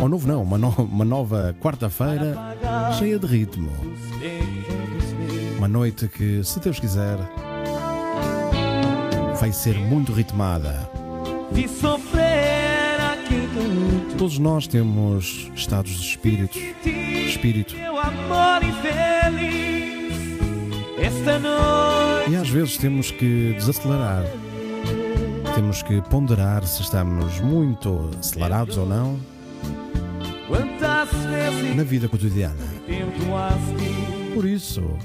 Ao 0.00 0.08
novo, 0.08 0.26
não, 0.26 0.42
uma, 0.42 0.56
no- 0.58 0.68
uma 0.78 1.04
nova 1.04 1.54
quarta-feira 1.60 2.36
cheia 2.98 3.18
de 3.18 3.26
ritmo. 3.26 3.70
Uma 5.58 5.68
noite 5.68 6.08
que, 6.08 6.42
se 6.42 6.58
Deus 6.60 6.80
quiser, 6.80 7.18
vai 9.38 9.52
ser 9.52 9.74
muito 9.78 10.12
ritmada. 10.12 10.88
Todos 14.16 14.38
nós 14.38 14.66
temos 14.66 15.50
estados 15.54 15.90
de 15.92 16.00
espírito. 16.08 16.58
Espírito. 17.28 17.74
Esta 21.02 21.38
noite 21.38 21.99
E 22.30 22.36
às 22.36 22.48
vezes 22.48 22.76
temos 22.76 23.10
que 23.10 23.54
desacelerar. 23.54 24.22
Temos 25.56 25.82
que 25.82 26.00
ponderar 26.02 26.64
se 26.64 26.80
estamos 26.80 27.40
muito 27.40 28.08
acelerados 28.20 28.78
ou 28.78 28.86
não 28.86 29.18
na 31.74 31.82
vida 31.82 32.08
cotidiana. 32.08 32.54
Por 34.32 34.44
isso, 34.44 34.96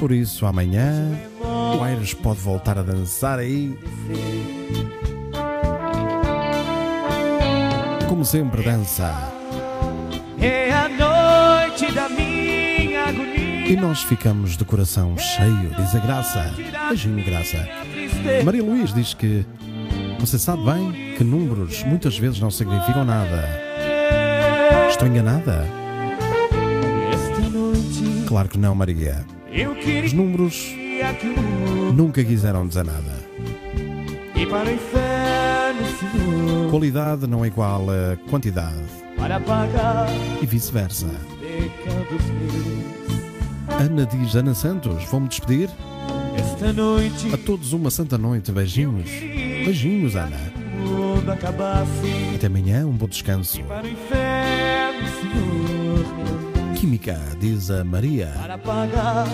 por 0.00 0.10
isso, 0.10 0.44
amanhã 0.44 1.16
o 1.78 1.84
Aires 1.84 2.12
pode 2.12 2.40
voltar 2.40 2.76
a 2.76 2.82
dançar 2.82 3.38
aí. 3.38 3.78
Como 8.08 8.24
sempre, 8.24 8.64
dança. 8.64 9.32
É 10.40 10.72
a 10.72 10.88
noite 10.88 11.92
da 11.92 12.08
minha 12.08 12.25
E 13.68 13.76
nós 13.76 14.02
ficamos 14.02 14.56
de 14.56 14.64
coração 14.64 15.16
cheio, 15.18 15.70
diz 15.76 15.94
a 15.94 15.98
Graça. 15.98 16.54
Beijinho, 16.88 17.24
Graça. 17.24 17.68
Maria 18.44 18.62
Luís 18.62 18.94
diz 18.94 19.12
que 19.12 19.44
você 20.20 20.38
sabe 20.38 20.64
bem 20.64 21.14
que 21.16 21.24
números 21.24 21.82
muitas 21.84 22.16
vezes 22.18 22.40
não 22.40 22.50
significam 22.50 23.04
nada. 23.04 23.48
Estou 24.88 25.08
enganada? 25.08 25.66
Claro 28.26 28.48
que 28.48 28.58
não, 28.58 28.74
Maria. 28.74 29.24
Os 30.04 30.12
números 30.12 30.74
nunca 31.94 32.24
quiseram 32.24 32.66
dizer 32.66 32.84
nada. 32.84 33.26
Qualidade 36.70 37.26
não 37.26 37.44
é 37.44 37.48
igual 37.48 37.86
a 37.90 38.16
quantidade 38.30 38.76
e 40.40 40.46
vice-versa. 40.46 41.08
Ana 43.78 44.06
diz, 44.06 44.34
Ana 44.34 44.54
Santos, 44.54 45.04
vou-me 45.04 45.28
despedir. 45.28 45.68
Esta 46.38 46.72
noite 46.72 47.32
A 47.32 47.36
todos 47.36 47.72
uma 47.72 47.90
santa 47.90 48.16
noite. 48.16 48.50
Beijinhos. 48.50 49.10
Beijinhos, 49.10 50.16
Ana. 50.16 50.36
Até 52.34 52.46
amanhã, 52.46 52.86
um 52.86 52.92
bom 52.92 53.06
descanso. 53.06 53.62
Para 53.64 53.84
o 53.84 53.90
inferno 53.90 55.08
Senhor 55.20 55.46
me 55.46 55.88
mandaste 55.88 56.80
Química, 56.80 57.20
diz 57.40 57.70
a 57.70 57.84
Maria. 57.84 58.32
Para 58.36 58.54
apagar 58.54 59.26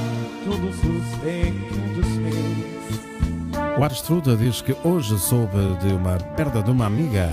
todos 0.45 0.77
os 0.77 1.19
pecados 1.21 2.09
meus 2.17 3.79
O 3.79 3.85
Arstruda 3.85 4.37
diz 4.37 4.61
que 4.61 4.75
hoje 4.85 5.19
soube 5.19 5.77
de 5.81 5.93
uma 5.93 6.17
perda 6.17 6.63
de 6.63 6.71
uma 6.71 6.87
amiga. 6.87 7.31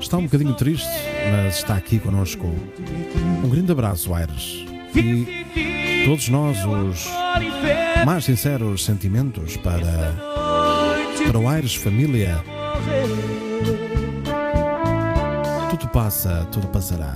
Está 0.00 0.16
um 0.16 0.24
bocadinho 0.24 0.54
triste, 0.54 0.88
mas 1.30 1.56
está 1.58 1.74
aqui 1.74 1.98
connosco. 1.98 2.46
Um 3.44 3.48
grande 3.48 3.72
abraço, 3.72 4.14
Aires. 4.14 4.64
E 4.94 5.67
todos 6.08 6.28
nós 6.30 6.56
os 6.64 7.06
mais 8.06 8.24
sinceros 8.24 8.82
sentimentos 8.82 9.58
para, 9.58 10.14
para 11.26 11.38
o 11.38 11.46
Aires 11.46 11.74
Família. 11.74 12.42
Tudo 15.68 15.86
passa, 15.88 16.48
tudo 16.50 16.66
passará. 16.68 17.14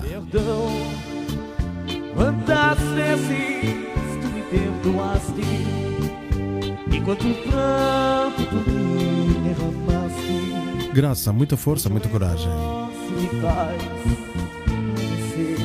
Derramaste 9.42 10.92
Graça, 10.92 11.32
muita 11.32 11.56
força, 11.56 11.88
muita 11.88 12.10
coragem. 12.10 12.52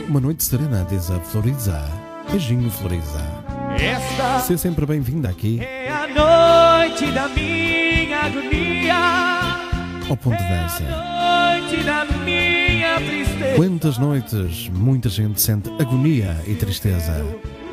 Uma 0.07 0.21
noite 0.21 0.45
serena, 0.45 0.87
diz 0.89 1.11
a 1.11 1.19
Floriza. 1.19 2.06
Beijinho, 2.31 2.69
Floriza. 2.69 3.21
Esta 3.79 4.39
Seja 4.39 4.57
sempre 4.57 4.85
bem-vinda 4.85 5.29
aqui 5.29 5.59
é 5.61 5.89
a 5.89 6.07
noite 6.07 7.11
da 7.11 7.27
minha 7.29 8.19
agonia. 8.21 8.95
ao 10.09 10.17
Ponto 10.17 10.37
de 10.37 10.43
Dança. 10.49 10.83
Noite 10.83 11.83
da 11.83 12.05
minha 12.23 12.95
tristeza. 12.97 13.55
Quantas 13.55 13.97
noites 13.97 14.69
muita 14.69 15.09
gente 15.09 15.39
sente 15.41 15.69
agonia 15.79 16.35
e 16.47 16.55
tristeza. 16.55 17.23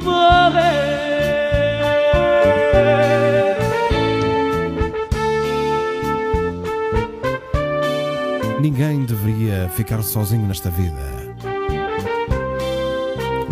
Morrer. 0.02 1.04
Ninguém 8.60 9.04
deveria 9.04 9.68
ficar 9.70 10.02
sozinho 10.02 10.46
nesta 10.46 10.70
vida. 10.70 11.34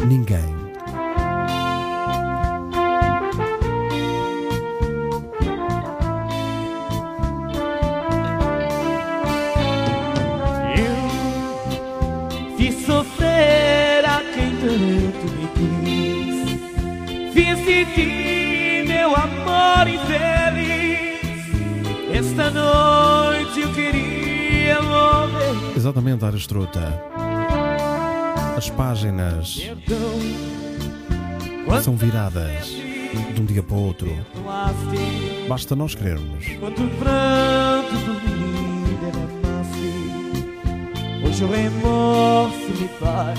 Ninguém. 0.06 0.51
Viradas 32.32 32.66
de 33.34 33.40
um 33.40 33.44
dia 33.44 33.62
para 33.62 33.76
o 33.76 33.86
outro. 33.86 34.10
Basta 35.48 35.76
nós 35.76 35.94
querermos. 35.94 36.46
quanto 36.58 36.82
pranto 36.98 37.92
do 37.92 38.14
me 38.14 38.96
derramaste. 38.96 39.92
Hoje 41.26 41.44
o 41.44 41.50
remorso 41.50 42.70
me 42.80 42.88
faz. 42.98 43.38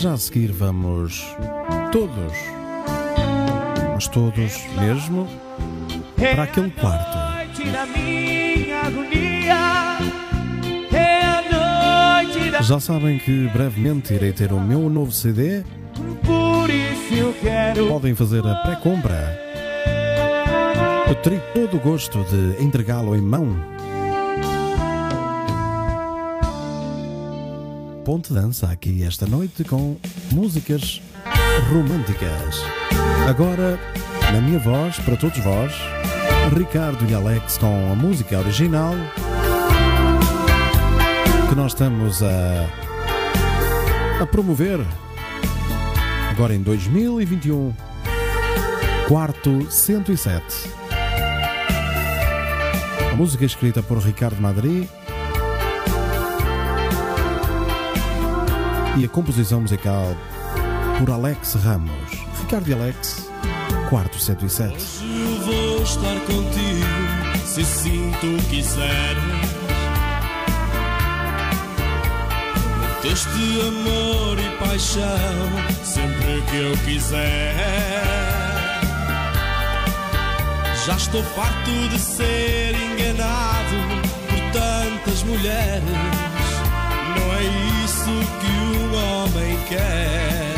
Já 0.00 0.14
a 0.14 0.18
seguir 0.18 0.50
vamos 0.50 1.24
todos, 1.92 2.32
mas 3.94 4.08
todos 4.08 4.66
mesmo, 4.80 5.28
para 6.16 6.42
aquele 6.44 6.70
quarto. 6.70 7.18
É 12.52 12.62
Já 12.62 12.80
sabem 12.80 13.18
que 13.18 13.48
brevemente 13.48 14.14
irei 14.14 14.32
ter 14.32 14.52
o 14.52 14.60
meu 14.60 14.90
novo 14.90 15.12
CD. 15.12 15.62
Podem 17.90 18.14
fazer 18.14 18.46
a 18.46 18.54
pré-compra. 18.54 19.36
Eu 21.08 21.14
terei 21.16 21.40
todo 21.52 21.76
o 21.76 21.80
gosto 21.80 22.22
de 22.22 22.62
entregá-lo 22.62 23.16
em 23.16 23.20
mão. 23.20 23.56
Ponte 28.04 28.32
Dança 28.32 28.68
aqui 28.68 29.02
esta 29.02 29.26
noite 29.26 29.64
com 29.64 29.96
músicas 30.30 31.02
românticas. 31.68 32.62
Agora, 33.28 33.76
na 34.32 34.40
minha 34.40 34.60
voz, 34.60 34.96
para 35.00 35.16
todos 35.16 35.38
vós, 35.38 35.72
Ricardo 36.56 37.04
e 37.10 37.12
Alex 37.12 37.58
com 37.58 37.90
a 37.90 37.96
música 37.96 38.38
original 38.38 38.94
que 41.48 41.56
nós 41.56 41.72
estamos 41.72 42.22
a, 42.22 42.68
a 44.22 44.26
promover 44.26 44.78
agora 46.40 46.54
em 46.54 46.62
2021. 46.62 47.70
Quarto 49.08 49.70
107. 49.70 50.70
A 53.12 53.14
música 53.14 53.44
é 53.44 53.46
escrita 53.46 53.82
por 53.82 53.98
Ricardo 53.98 54.40
Madri 54.40 54.88
e 58.96 59.04
a 59.04 59.08
composição 59.10 59.60
musical 59.60 60.16
por 60.98 61.10
Alex 61.10 61.56
Ramos. 61.56 62.10
Ricardo 62.40 62.68
e 62.68 62.72
Alex, 62.72 63.28
quarto 63.90 64.18
107. 64.18 64.72
Hoje 64.72 65.04
eu 65.12 65.40
vou 65.42 65.82
estar 65.82 66.20
contigo, 66.20 67.44
se 67.44 67.60
assim 67.60 68.12
tu 68.18 68.48
quiseres. 68.48 69.59
Este 73.02 73.60
amor 73.66 74.38
e 74.38 74.58
paixão, 74.58 75.02
sempre 75.82 76.42
que 76.50 76.56
eu 76.56 76.76
quiser. 76.84 77.54
Já 80.84 80.96
estou 80.96 81.22
farto 81.22 81.70
de 81.88 81.98
ser 81.98 82.74
enganado 82.74 83.76
por 84.28 84.52
tantas 84.52 85.22
mulheres. 85.22 85.82
Não 87.16 87.34
é 87.34 87.42
isso 87.84 88.12
que 88.38 88.52
um 88.76 88.94
homem 88.94 89.58
quer, 89.68 90.54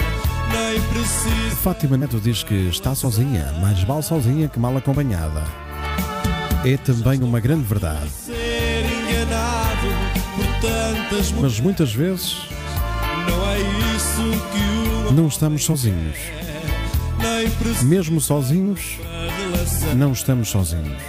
nem 0.53 0.81
precisa. 0.89 1.57
Fátima 1.63 1.97
Neto 1.97 2.21
diz 2.21 2.43
que 2.43 2.69
está 2.69 2.93
sozinha, 2.95 3.53
mais 3.61 3.83
vale 3.85 4.03
sozinha 4.03 4.49
que 4.49 4.59
mal 4.59 4.77
acompanhada. 4.77 5.45
É 6.65 6.77
também 6.77 7.23
uma 7.23 7.39
grande 7.39 7.65
verdade. 7.65 8.11
Mas 11.41 11.61
muitas 11.61 11.93
vezes 11.93 12.37
Não 15.13 15.25
é 15.25 15.29
estamos 15.29 15.65
sozinhos. 15.65 16.17
nem 17.19 17.51
precisa 17.51 17.85
Mesmo 17.85 18.21
sozinhos, 18.21 18.99
não 19.97 20.13
estamos 20.13 20.49
sozinhos. 20.49 21.03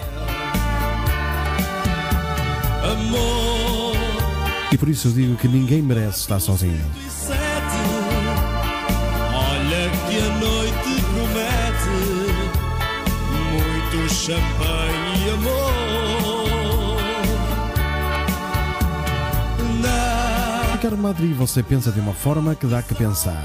Amor 2.84 3.96
E 4.72 4.78
por 4.78 4.90
isso 4.90 5.08
eu 5.08 5.12
digo 5.14 5.36
que 5.38 5.48
ninguém 5.48 5.82
merece 5.82 6.20
estar 6.20 6.40
sozinho. 6.40 6.84
sete. 7.10 7.38
Olha 9.34 9.90
que 10.10 10.18
a 10.20 10.30
noite 10.38 11.02
promete 11.14 11.94
muito 13.52 14.14
champanhe 14.14 15.26
e 15.26 15.30
amor. 15.32 15.63
Ricardo 20.84 21.02
Madri, 21.02 21.32
você 21.32 21.64
pensa 21.64 21.94
de 21.94 22.02
uma 22.02 22.12
forma 22.12 22.56
que 22.56 22.68
dá 22.68 22.84
que 22.84 22.94
pensar. 22.94 23.42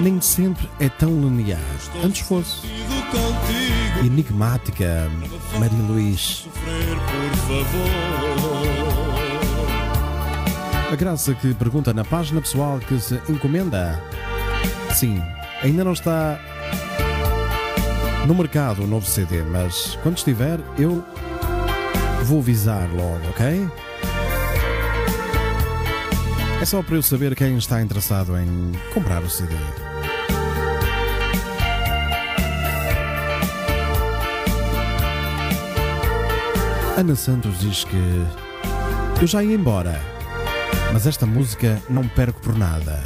Nem 0.00 0.18
sempre 0.18 0.66
é 0.80 0.88
tão 0.88 1.10
linear. 1.10 1.60
Antes 2.02 2.22
fosse 2.22 2.62
enigmática, 4.02 5.10
Maria 5.60 5.82
Luís. 5.82 6.48
A 10.90 10.96
Graça 10.96 11.34
que 11.34 11.52
pergunta 11.52 11.92
na 11.92 12.02
página 12.02 12.40
pessoal 12.40 12.78
que 12.78 12.98
se 12.98 13.20
encomenda. 13.28 14.02
Sim, 14.94 15.22
ainda 15.62 15.84
não 15.84 15.92
está 15.92 16.40
no 18.26 18.34
mercado 18.34 18.84
o 18.84 18.86
novo 18.86 19.04
CD, 19.04 19.42
mas 19.42 19.98
quando 20.02 20.16
estiver 20.16 20.58
eu 20.78 21.04
vou 22.24 22.38
avisar 22.38 22.88
logo, 22.90 23.28
ok? 23.28 23.68
É 26.62 26.64
só 26.64 26.80
para 26.80 26.94
eu 26.94 27.02
saber 27.02 27.34
quem 27.34 27.56
está 27.56 27.82
interessado 27.82 28.38
em 28.38 28.70
comprar 28.94 29.20
o 29.20 29.28
CD. 29.28 29.52
Ana 36.96 37.16
Santos 37.16 37.58
diz 37.58 37.82
que 37.82 37.96
eu 39.20 39.26
já 39.26 39.42
ia 39.42 39.56
embora, 39.56 40.00
mas 40.92 41.04
esta 41.04 41.26
música 41.26 41.82
não 41.90 42.06
perco 42.06 42.40
por 42.40 42.56
nada. 42.56 43.02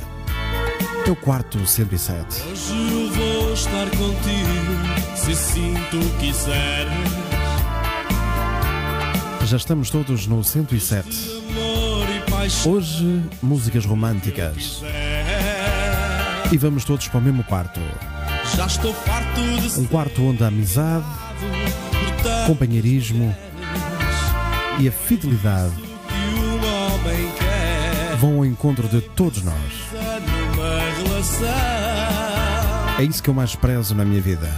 É 1.07 1.11
o 1.11 1.17
quarto 1.17 1.67
107. 1.67 2.43
Hoje 2.43 3.11
vou 3.15 3.55
estar 3.55 3.89
contigo, 3.93 5.17
se 5.17 5.73
tu 5.91 6.19
quiseres. 6.21 6.93
Já 9.47 9.57
estamos 9.57 9.89
todos 9.89 10.27
no 10.27 10.45
107. 10.45 11.66
Hoje, 12.65 13.25
músicas 13.43 13.85
românticas. 13.85 14.81
E 16.53 16.57
vamos 16.57 16.85
todos 16.85 17.09
para 17.09 17.19
o 17.19 17.23
mesmo 17.23 17.43
quarto. 17.43 17.81
Já 18.55 18.67
estou 18.67 18.95
farto 18.95 19.41
de 19.61 19.69
ser 19.69 19.81
Um 19.81 19.87
quarto 19.87 20.23
onde 20.25 20.45
a 20.45 20.47
amizade, 20.47 21.05
companheirismo 22.47 23.37
e 24.79 24.87
a 24.87 24.93
fidelidade 24.93 25.75
que 25.75 26.65
homem 26.65 27.33
quer 27.37 28.17
vão 28.19 28.37
ao 28.37 28.45
encontro 28.45 28.87
de 28.89 29.01
todos 29.01 29.43
nós. 29.43 29.73
É 32.97 33.03
isso 33.03 33.21
que 33.21 33.29
eu 33.29 33.35
mais 33.35 33.57
prezo 33.57 33.93
na 33.97 34.05
minha 34.05 34.21
vida. 34.21 34.49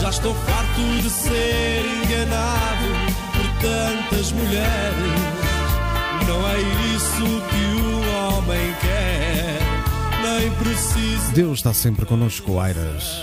Já 0.00 0.10
estou 0.10 0.34
farto 0.34 1.02
de 1.02 1.10
ser 1.10 1.84
enganado 2.04 2.86
por 3.32 3.60
tantas 3.60 4.30
mulheres. 4.30 5.47
Não 6.28 6.48
é 6.48 6.58
isso 6.94 7.24
que 7.48 7.62
um 7.82 7.96
homem 8.36 8.66
quer, 8.80 9.58
Deus 11.32 11.58
está 11.58 11.72
sempre 11.72 12.04
connosco, 12.06 12.58
Airas. 12.60 13.22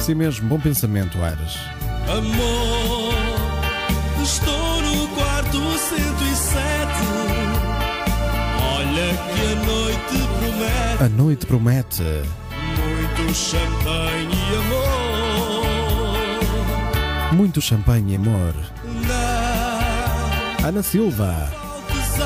Sim 0.00 0.14
mesmo, 0.14 0.48
bom 0.48 0.58
pensamento, 0.60 1.22
Airas. 1.22 1.56
Amor, 2.08 3.14
estou 4.22 4.80
no 4.82 5.08
quarto 5.08 5.58
107. 5.78 6.64
Olha 8.76 9.08
que 9.34 9.42
a 9.52 9.54
noite 9.66 10.16
promete 10.38 11.02
A 11.04 11.08
noite 11.08 11.46
promete 11.46 12.02
muito 12.02 13.34
champanhe 13.34 14.38
e 14.50 14.56
amor. 14.56 15.64
muito 17.34 17.60
champanhe 17.60 18.12
e 18.12 18.16
amor. 18.16 18.54
Ana 20.64 20.82
Silva, 20.82 21.52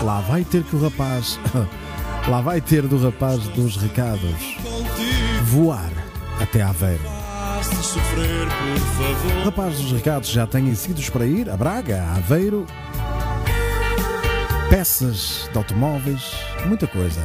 lá 0.00 0.20
vai 0.20 0.44
ter 0.44 0.62
que 0.62 0.76
o 0.76 0.80
rapaz. 0.80 1.40
Lá 2.28 2.42
vai 2.42 2.60
ter 2.60 2.86
do 2.86 3.02
rapaz 3.02 3.48
dos 3.48 3.76
recados 3.76 4.56
voar 5.44 5.90
até 6.38 6.60
Aveiro. 6.60 7.02
Rapaz 9.44 9.76
dos 9.78 9.92
recados 9.92 10.28
já 10.28 10.46
têm 10.46 10.74
sítios 10.74 11.08
para 11.08 11.24
ir 11.24 11.48
a 11.48 11.56
Braga, 11.56 12.02
a 12.02 12.16
Aveiro, 12.16 12.66
peças 14.68 15.48
de 15.50 15.56
automóveis, 15.56 16.34
muita 16.66 16.86
coisa. 16.86 17.22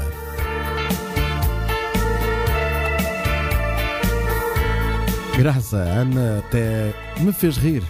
Graça, 5.37 5.77
Ana 5.77 6.39
até 6.39 6.93
me 7.19 7.33
fez 7.33 7.57
rir. 7.57 7.83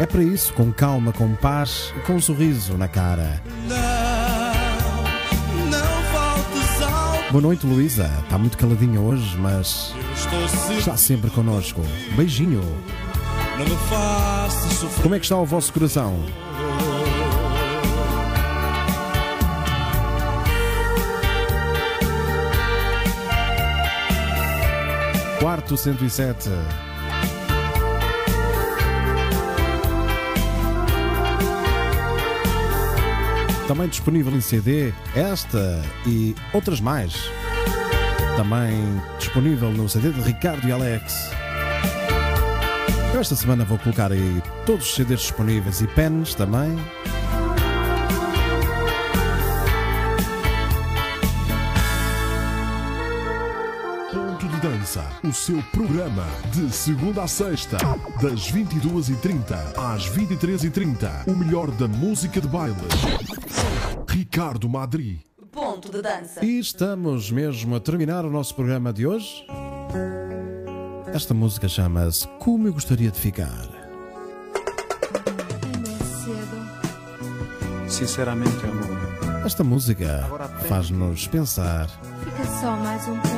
É 0.00 0.06
para 0.06 0.22
isso, 0.22 0.54
com 0.54 0.72
calma, 0.72 1.12
com 1.12 1.34
paz 1.34 1.92
e 1.96 2.00
com 2.02 2.14
um 2.14 2.20
sorriso 2.20 2.78
na 2.78 2.86
cara. 2.86 3.42
Não, 3.66 3.76
não 5.68 5.88
ao. 6.14 7.32
Boa 7.32 7.42
noite, 7.42 7.66
Luísa. 7.66 8.08
Está 8.22 8.38
muito 8.38 8.56
caladinha 8.56 9.00
hoje, 9.00 9.36
mas 9.36 9.92
sempre. 10.14 10.78
está 10.78 10.96
sempre 10.96 11.30
connosco. 11.30 11.82
Beijinho. 12.14 12.62
Como 15.02 15.16
é 15.16 15.18
que 15.18 15.24
está 15.24 15.36
o 15.36 15.44
vosso 15.44 15.72
coração? 15.72 16.24
Quarto 25.40 25.76
107. 25.76 26.50
Também 33.68 33.86
disponível 33.86 34.34
em 34.34 34.40
CD, 34.40 34.94
esta 35.14 35.82
e 36.06 36.34
outras 36.54 36.80
mais. 36.80 37.30
Também 38.34 38.72
disponível 39.18 39.70
no 39.70 39.86
CD 39.86 40.10
de 40.10 40.22
Ricardo 40.22 40.66
e 40.66 40.72
Alex. 40.72 41.30
Eu 43.12 43.20
esta 43.20 43.36
semana 43.36 43.66
vou 43.66 43.78
colocar 43.78 44.10
aí 44.10 44.42
todos 44.64 44.86
os 44.86 44.94
CDs 44.94 45.20
disponíveis 45.20 45.82
e 45.82 45.86
pens 45.86 46.34
também. 46.34 46.78
Dança, 54.88 55.04
o 55.22 55.32
seu 55.34 55.62
programa 55.64 56.24
de 56.50 56.72
segunda 56.72 57.22
a 57.22 57.28
sexta, 57.28 57.76
das 58.22 58.50
22h30 58.50 59.76
às 59.76 60.08
23h30. 60.08 61.26
O 61.26 61.36
melhor 61.36 61.70
da 61.72 61.86
música 61.86 62.40
de 62.40 62.48
baile. 62.48 62.74
Ricardo 64.08 64.66
Madri. 64.66 65.20
Ponto 65.52 65.92
de 65.92 66.00
dança. 66.00 66.42
E 66.42 66.58
estamos 66.58 67.30
mesmo 67.30 67.76
a 67.76 67.80
terminar 67.80 68.24
o 68.24 68.30
nosso 68.30 68.54
programa 68.54 68.90
de 68.90 69.06
hoje. 69.06 69.46
Esta 71.12 71.34
música 71.34 71.68
chama-se 71.68 72.26
Como 72.38 72.66
Eu 72.66 72.72
Gostaria 72.72 73.10
de 73.10 73.20
Ficar. 73.20 73.68
É. 77.84 77.88
Sinceramente, 77.90 78.64
amor. 78.64 79.44
Esta 79.44 79.62
música 79.62 80.26
faz-nos 80.66 81.26
pensar 81.26 81.88
Fica 82.24 82.44
só 82.60 82.76
mais 82.76 83.06
um 83.06 83.18
pouco. 83.20 83.37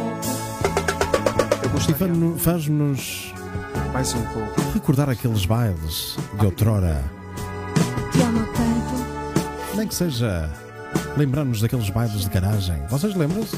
Fa- 1.75 2.39
faz-nos 2.39 3.33
mais 3.93 4.13
um 4.15 4.23
pouco. 4.27 4.61
recordar 4.75 5.09
aqueles 5.09 5.45
bailes 5.47 6.17
de 6.39 6.45
outrora. 6.45 7.03
Te 8.13 8.23
amo 8.23 8.47
tanto. 8.47 9.77
Nem 9.77 9.87
que 9.87 9.95
seja 9.95 10.49
lembrar-nos 11.17 11.61
daqueles 11.61 11.89
bailes 11.91 12.23
de 12.23 12.29
garagem. 12.29 12.77
Vocês 12.89 13.15
lembram-se? 13.15 13.57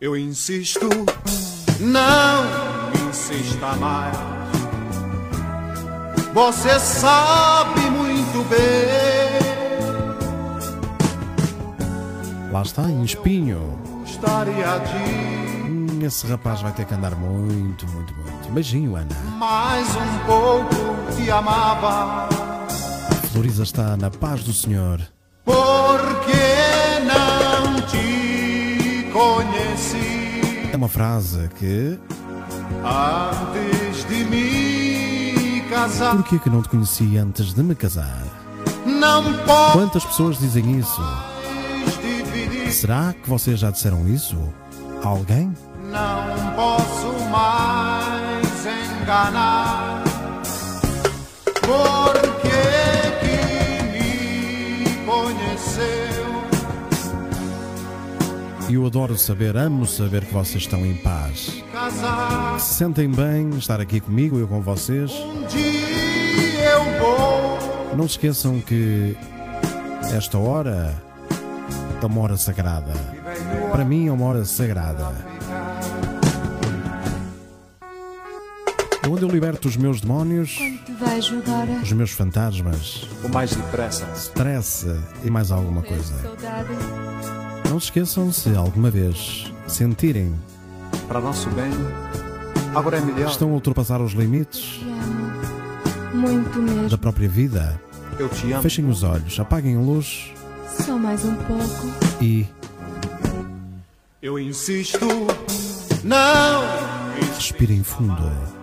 Eu 0.00 0.16
insisto, 0.16 0.88
não 1.80 2.44
insista 3.10 3.74
mais. 3.76 4.16
Você 6.32 6.78
sabe 6.78 7.80
muito 7.90 8.48
bem. 8.48 9.38
Lá 12.52 12.62
está, 12.62 12.82
em 12.84 13.02
espinho. 13.02 13.76
Gostaria 14.00 14.78
de 14.78 15.37
Hum, 16.00 16.04
Esse 16.04 16.26
rapaz 16.26 16.60
vai 16.62 16.72
ter 16.72 16.84
que 16.84 16.94
andar 16.94 17.14
muito, 17.16 17.86
muito, 17.88 18.14
muito. 18.14 18.48
Beijinho, 18.52 18.94
Ana. 18.96 19.08
mais 19.38 19.88
um 19.96 20.18
pouco 20.26 21.14
te 21.16 21.30
amava. 21.30 22.28
Floriza 23.32 23.62
está 23.62 23.96
na 23.96 24.10
paz 24.10 24.42
do 24.44 24.52
Senhor. 24.52 25.00
Porque 25.44 26.32
não 27.06 27.80
te 27.86 29.10
conheci 29.12 30.40
É 30.72 30.76
uma 30.76 30.88
frase 30.88 31.48
que. 31.58 31.98
antes 32.84 34.04
de 34.08 34.24
me 34.24 35.60
casar. 35.70 36.14
Por 36.16 36.24
que 36.24 36.38
que 36.38 36.50
não 36.50 36.62
te 36.62 36.68
conheci 36.68 37.16
antes 37.18 37.52
de 37.54 37.62
me 37.62 37.74
casar? 37.74 38.22
Não 38.86 39.22
posso 39.44 39.72
Quantas 39.72 40.04
pessoas 40.04 40.38
dizem 40.38 40.78
isso? 40.78 41.00
Será 42.70 43.12
que 43.14 43.28
vocês 43.28 43.58
já 43.58 43.70
disseram 43.70 44.06
isso? 44.08 44.36
A 45.02 45.08
alguém? 45.08 45.52
Não 45.98 46.52
posso 46.54 47.12
mais 47.28 48.66
enganar. 49.02 50.04
Porque 51.62 52.60
que 53.20 53.36
me 53.92 55.04
conheceu. 55.04 56.28
E 58.68 58.74
eu 58.74 58.86
adoro 58.86 59.18
saber, 59.18 59.56
amo 59.56 59.86
saber 59.86 60.24
que 60.24 60.32
vocês 60.32 60.62
estão 60.62 60.86
em 60.86 60.94
paz. 60.96 61.62
Se 62.58 62.74
sentem 62.74 63.10
bem 63.10 63.50
estar 63.56 63.80
aqui 63.80 63.98
comigo, 63.98 64.38
eu 64.38 64.46
com 64.46 64.60
vocês. 64.60 65.10
Um 65.10 65.46
dia 65.46 66.70
eu 66.74 66.84
vou. 67.00 67.96
Não 67.96 68.04
se 68.06 68.12
esqueçam 68.12 68.60
que 68.60 69.16
esta 70.14 70.38
hora 70.38 70.94
é 72.00 72.06
uma 72.06 72.20
hora 72.20 72.36
sagrada. 72.36 72.92
Para 73.72 73.84
mim 73.84 74.06
é 74.06 74.12
uma 74.12 74.26
hora 74.26 74.44
sagrada. 74.44 75.37
Onde 79.10 79.22
eu 79.22 79.28
liberto 79.28 79.68
os 79.68 79.76
meus 79.76 80.00
demónios, 80.00 80.58
os 81.82 81.92
meus 81.92 82.10
fantasmas, 82.10 83.06
O 83.24 83.28
mais 83.28 83.54
depressa. 83.54 84.06
stress 84.16 84.86
e 85.24 85.30
mais 85.30 85.50
alguma 85.50 85.82
coisa. 85.82 86.12
Não 87.68 87.78
se 87.80 87.86
esqueçam 87.86 88.32
se 88.32 88.54
alguma 88.54 88.90
vez 88.90 89.52
sentirem 89.66 90.34
Para 91.06 91.20
nosso 91.20 91.48
bem. 91.50 91.70
Agora 92.74 92.98
é 92.98 93.00
melhor. 93.00 93.24
que 93.26 93.30
estão 93.32 93.50
a 93.50 93.52
ultrapassar 93.54 94.00
os 94.02 94.12
limites 94.12 94.60
Te 94.60 94.84
amo. 94.84 96.16
Muito 96.18 96.58
mesmo. 96.60 96.88
da 96.88 96.98
própria 96.98 97.28
vida, 97.28 97.80
Eu 98.18 98.28
te 98.28 98.52
amo. 98.52 98.62
fechem 98.62 98.88
os 98.88 99.02
olhos, 99.02 99.38
apaguem 99.40 99.76
a 99.76 99.80
luz 99.80 100.32
Só 100.84 100.98
mais 100.98 101.24
um 101.24 101.34
pouco. 101.34 101.86
e 102.20 102.46
Eu 104.22 104.38
insisto, 104.38 105.06
não. 106.04 106.62
respirem 107.36 107.82
fundo. 107.82 108.57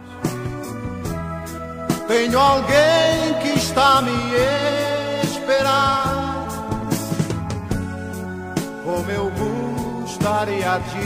Tenho 2.07 2.39
alguém 2.39 3.33
que 3.41 3.49
está 3.57 3.97
a 3.97 4.01
me 4.01 4.11
esperar. 5.23 6.47
Como 8.83 9.11
eu 9.11 9.31
gostaria 10.03 10.77
de 10.79 10.97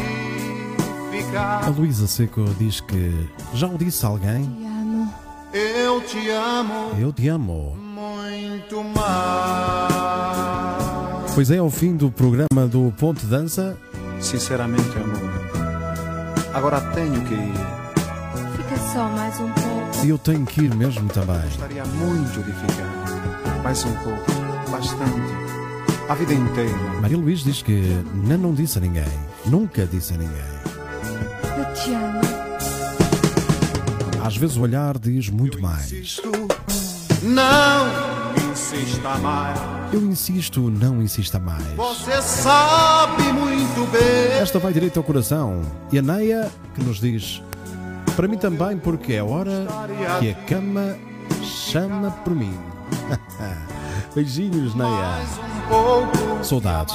A 0.81 1.11
ficar. 1.11 1.69
Luísa 1.69 2.07
Seco 2.07 2.43
diz 2.57 2.81
que 2.81 3.27
já 3.53 3.67
o 3.67 3.77
disse 3.77 4.05
a 4.05 4.09
alguém. 4.09 4.43
Te 4.43 4.65
amo. 4.65 5.13
Eu 5.53 6.01
te 6.01 6.29
amo 6.29 6.91
Eu 6.99 7.11
te 7.13 7.27
amo. 7.27 7.75
muito 7.75 8.83
mais. 8.83 9.89
Pois 11.33 11.49
é, 11.51 11.57
ao 11.59 11.69
fim 11.69 11.95
do 11.95 12.11
programa 12.11 12.67
do 12.67 12.93
Ponte 12.97 13.25
Dança, 13.25 13.77
Sinceramente, 14.19 14.89
amor. 14.97 15.31
Agora 16.53 16.81
tenho 16.93 17.21
que 17.21 17.33
ir. 17.35 17.53
Fica 18.57 18.77
só 18.93 19.07
mais 19.07 19.39
um 19.39 19.49
pouco. 19.99 20.07
eu 20.07 20.17
tenho 20.17 20.45
que 20.45 20.61
ir 20.61 20.75
mesmo 20.75 21.07
também. 21.09 21.41
Gostaria 21.41 21.85
muito 21.85 22.43
de 22.43 22.51
ficar. 22.51 23.61
Mais 23.63 23.83
um 23.83 23.93
pouco. 23.93 24.31
Bastante. 24.71 25.49
a 26.07 26.15
vida 26.15 26.33
inteira. 26.33 26.77
Maria 27.01 27.17
Luís 27.17 27.43
diz 27.43 27.61
que 27.61 27.81
não, 28.13 28.37
não 28.37 28.53
disse 28.53 28.77
a 28.77 28.81
ninguém. 28.81 29.03
Nunca 29.45 29.85
disse 29.85 30.13
a 30.13 30.17
ninguém. 30.17 30.59
Eu 31.57 31.73
te 31.73 31.93
amo. 31.93 32.19
Às 34.23 34.37
vezes 34.37 34.57
o 34.57 34.61
olhar 34.61 34.97
diz 34.97 35.29
muito 35.29 35.61
mais. 35.61 36.21
Não 37.23 38.49
insista 38.51 39.17
mais. 39.17 39.59
Eu 39.91 40.01
insisto, 40.01 40.69
não 40.69 41.01
insista 41.01 41.39
mais. 41.39 41.63
Você 41.75 42.21
sabe 42.21 43.23
muito 43.33 43.91
bem. 43.91 44.39
Esta 44.39 44.59
vai 44.59 44.71
direito 44.71 44.97
ao 44.97 45.03
coração. 45.03 45.61
E 45.91 45.97
a 45.97 46.01
Neia 46.01 46.51
que 46.75 46.83
nos 46.83 46.99
diz: 46.99 47.41
Para 48.20 48.28
mim 48.28 48.38
também, 48.38 48.78
porque 48.78 49.13
é 49.13 49.24
hora 49.24 49.65
que 50.20 50.32
a 50.32 50.36
cama 50.43 50.97
chama 51.41 52.11
por 52.11 52.36
mim. 52.36 52.53
Beijinhos, 54.13 54.76
Neia. 54.76 55.22
Saudades. 56.43 56.93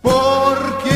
porque 0.00 0.94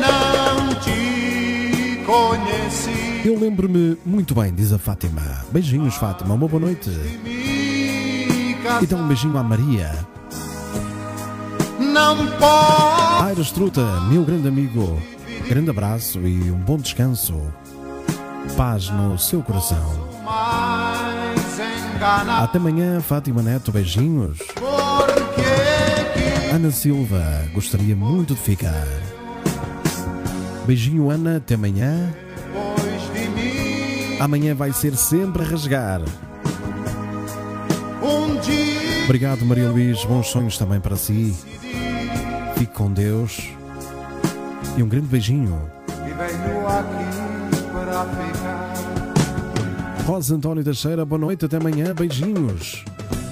não 0.00 0.74
te 0.80 2.02
conheci. 2.04 3.22
Eu 3.24 3.38
lembro-me 3.38 3.96
muito 4.04 4.34
bem, 4.34 4.52
diz 4.52 4.72
a 4.72 4.78
Fátima. 4.78 5.22
Beijinhos, 5.52 5.94
Fátima. 5.94 6.34
Uma 6.34 6.48
boa 6.48 6.62
noite. 6.62 6.90
E 7.24 8.86
dá 8.88 8.96
um 8.96 9.06
beijinho 9.06 9.38
à 9.38 9.42
Maria. 9.44 10.04
Não 11.78 12.16
pode 12.40 13.24
Aires 13.24 13.52
Truta, 13.52 14.00
meu 14.10 14.24
grande 14.24 14.48
amigo. 14.48 15.00
Grande 15.50 15.68
abraço 15.68 16.20
e 16.20 16.48
um 16.48 16.60
bom 16.60 16.76
descanso. 16.76 17.34
Paz 18.56 18.88
no 18.88 19.18
seu 19.18 19.42
coração. 19.42 20.08
Até 22.40 22.58
amanhã, 22.58 23.00
Fátima 23.00 23.42
Neto. 23.42 23.72
Beijinhos. 23.72 24.38
Ana 26.54 26.70
Silva, 26.70 27.20
gostaria 27.52 27.96
muito 27.96 28.32
de 28.32 28.40
ficar. 28.40 28.86
Beijinho, 30.66 31.10
Ana. 31.10 31.38
Até 31.38 31.56
amanhã. 31.56 32.14
Amanhã 34.20 34.54
vai 34.54 34.72
ser 34.72 34.94
sempre 34.94 35.42
a 35.42 35.46
rasgar. 35.46 36.00
Obrigado, 39.02 39.44
Maria 39.44 39.68
Luís. 39.68 40.04
Bons 40.04 40.28
sonhos 40.28 40.56
também 40.56 40.78
para 40.78 40.94
si. 40.94 41.36
Fique 42.56 42.72
com 42.72 42.92
Deus. 42.92 43.50
E 44.76 44.82
um 44.82 44.88
grande 44.88 45.06
beijinho. 45.06 45.60
e 45.88 45.92
venho 46.12 46.66
aqui 46.68 47.62
para 47.72 48.04
ficar. 48.06 48.74
Rosa 50.06 50.34
António 50.34 50.64
Teixeira, 50.64 51.04
boa 51.04 51.18
noite. 51.20 51.44
Até 51.44 51.56
amanhã. 51.58 51.94
Beijinhos. 51.94 52.84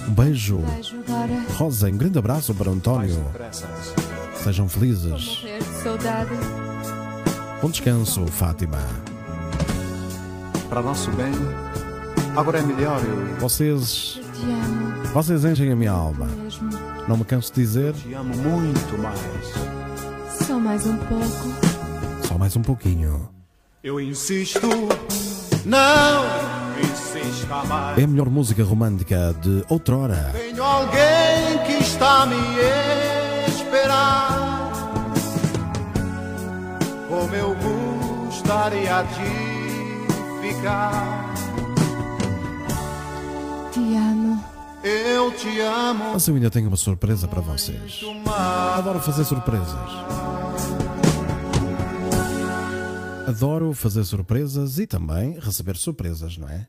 Um 0.09 0.12
beijo. 0.12 0.59
Beijo 0.59 0.97
agora. 1.07 1.45
Rosa, 1.57 1.89
um 1.89 1.97
grande 1.97 2.18
abraço 2.18 2.55
para 2.55 2.68
o 2.70 2.72
António. 2.72 3.24
Sejam 4.43 4.68
felizes. 4.68 5.45
Bom 7.61 7.70
descanso, 7.70 8.26
Fátima. 8.26 8.78
Para 10.68 10.82
nosso 10.82 11.11
bem, 11.12 11.32
agora 12.36 12.59
é 12.59 12.62
melhor 12.62 13.01
eu 13.03 13.36
Vocês, 13.41 14.20
vocês 15.14 15.45
enchem 15.47 15.72
a 15.72 15.76
minha 15.76 15.91
alma. 15.91 16.28
Não 17.09 17.16
me 17.16 17.24
canso 17.24 17.51
de 17.55 17.62
dizer, 17.62 17.95
te 17.95 18.12
amo 18.12 18.36
muito 18.36 18.99
mais. 18.99 19.78
Só 20.49 20.59
mais 20.59 20.86
um 20.86 20.96
pouco. 20.96 22.26
só 22.26 22.38
mais 22.38 22.57
um 22.57 22.62
pouquinho. 22.62 23.28
Eu 23.84 24.01
insisto, 24.01 24.66
não 25.66 26.24
insista 26.80 27.64
mais. 27.66 27.99
É 27.99 28.05
a 28.05 28.07
melhor 28.07 28.30
música 28.30 28.64
romântica 28.64 29.36
de 29.42 29.62
outrora. 29.68 30.30
Tenho 30.32 30.64
alguém 30.64 31.59
que 31.66 31.84
está 31.84 32.22
a 32.22 32.26
me 32.26 32.36
esperar. 33.46 34.72
Como 37.11 37.34
eu 37.34 37.55
gostaria 38.26 39.03
de 39.03 40.49
ficar. 40.49 41.34
Te 43.70 43.80
amo. 43.80 44.42
Eu 44.82 45.30
te 45.32 45.61
amo. 45.61 46.12
Mas 46.14 46.26
eu 46.26 46.34
ainda 46.34 46.49
tenho 46.49 46.68
uma 46.68 46.76
surpresa 46.78 47.28
para 47.28 47.42
vocês. 47.42 48.01
Adoro 48.78 48.99
fazer 49.01 49.26
surpresas. 49.26 50.38
Adoro 53.29 53.74
fazer 53.74 54.05
surpresas 54.05 54.79
e 54.79 54.87
também 54.87 55.39
receber 55.39 55.76
surpresas, 55.76 56.39
não 56.39 56.49
é? 56.49 56.66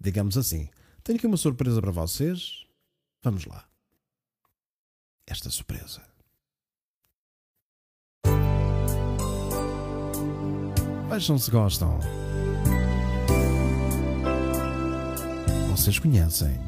Digamos 0.00 0.38
assim. 0.38 0.70
Tenho 1.04 1.18
aqui 1.18 1.26
uma 1.26 1.36
surpresa 1.36 1.82
para 1.82 1.90
vocês. 1.90 2.64
Vamos 3.22 3.44
lá. 3.44 3.68
Esta 5.26 5.50
surpresa. 5.50 6.00
Vejam 11.10 11.36
se 11.36 11.50
gostam. 11.50 12.00
Vocês 15.70 15.98
conhecem. 15.98 16.67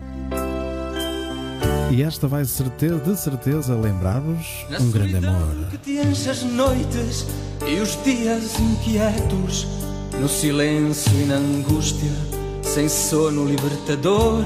E 1.90 2.02
esta 2.02 2.28
vai 2.28 2.44
certeza, 2.44 2.98
de 2.98 3.16
certeza 3.18 3.74
lembrar-vos 3.74 4.64
um 4.80 4.90
grande 4.90 5.16
amor. 5.16 5.66
que 5.70 5.78
te 5.78 5.98
enche 5.98 6.30
as 6.30 6.42
noites 6.42 7.26
e 7.66 7.80
os 7.80 8.02
dias 8.04 8.58
inquietos, 8.61 9.66
no 10.20 10.28
silêncio 10.28 11.12
e 11.20 11.24
na 11.24 11.36
angústia, 11.36 12.11
sem 12.62 12.88
sono 12.88 13.44
libertador. 13.44 14.44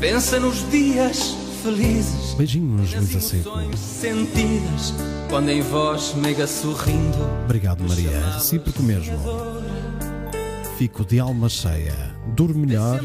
Pensa 0.00 0.40
nos 0.40 0.68
dias 0.70 1.36
felizes, 1.62 2.34
Beijinhos, 2.34 2.92
Luísa 2.94 3.20
Seco. 3.20 3.50
sentidas, 3.76 4.94
quando 5.28 5.50
em 5.50 5.60
voz 5.60 6.14
meiga 6.14 6.46
sorrindo, 6.46 7.18
Obrigado, 7.44 7.84
Maria. 7.86 8.10
É 8.10 8.34
Recíproco 8.34 8.82
mesmo. 8.82 9.16
Fico 10.78 11.04
de 11.04 11.20
alma 11.20 11.48
cheia. 11.48 11.94
Durmo 12.34 12.60
melhor 12.66 13.00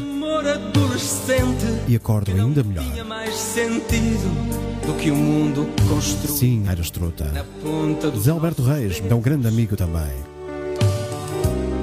amor 0.46 0.48
adolescente, 0.48 1.64
e 1.88 1.96
acordo 1.96 2.30
ainda 2.32 2.62
melhor. 2.62 2.84
tinha 2.84 3.04
mais 3.04 3.34
sentido 3.34 4.86
do 4.86 4.94
que 4.94 5.10
o 5.10 5.16
mundo 5.16 5.68
construiu 5.88 6.36
Sim, 6.36 6.64
Aires 6.68 6.90
Truta. 6.90 7.24
na 7.32 7.44
ponta 7.62 8.10
do 8.10 8.20
Zé 8.20 8.30
Alberto 8.30 8.62
Reis 8.62 9.02
é 9.08 9.14
um 9.14 9.20
grande 9.20 9.48
amigo 9.48 9.76
também. 9.76 10.12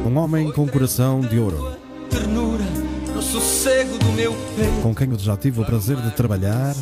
Um 0.06 0.18
homem 0.18 0.52
com 0.52 0.68
coração 0.68 1.22
de 1.22 1.40
ouro, 1.40 1.76
ternura, 2.10 2.64
no 3.14 3.22
sossego 3.22 3.98
do 3.98 4.12
meu 4.14 4.34
peito. 4.56 4.82
com 4.82 4.94
quem 4.96 5.10
eu 5.12 5.20
já 5.20 5.38
tive 5.38 5.62
o 5.62 5.66
prazer 5.66 5.96
de 5.98 6.12
trabalhar 6.12 6.76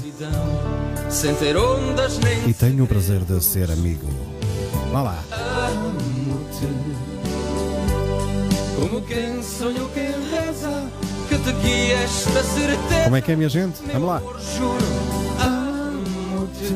Sem 1.10 1.34
ter 1.36 1.56
ondas 1.58 2.20
nem 2.20 2.50
e 2.50 2.54
tenho 2.54 2.84
o 2.84 2.88
prazer 2.88 3.20
de 3.22 3.44
ser 3.44 3.70
amigo. 3.72 4.08
Vá 4.92 5.02
lá. 5.02 5.24
Como 8.80 9.02
quem 9.04 9.44
sonha 9.44 9.82
ou 9.84 9.90
quem 9.90 10.04
reza, 10.06 10.11
guia 11.52 11.96
esta 12.04 12.44
certeza. 12.44 13.04
Como 13.04 13.16
é 13.16 13.22
que 13.22 13.32
é, 13.32 13.36
minha 13.36 13.50
gente? 13.50 13.82
Vamos 13.92 14.08
lá. 14.08 14.18
Amor, 14.18 14.40
juro, 14.58 14.86
amo-te. 15.40 16.76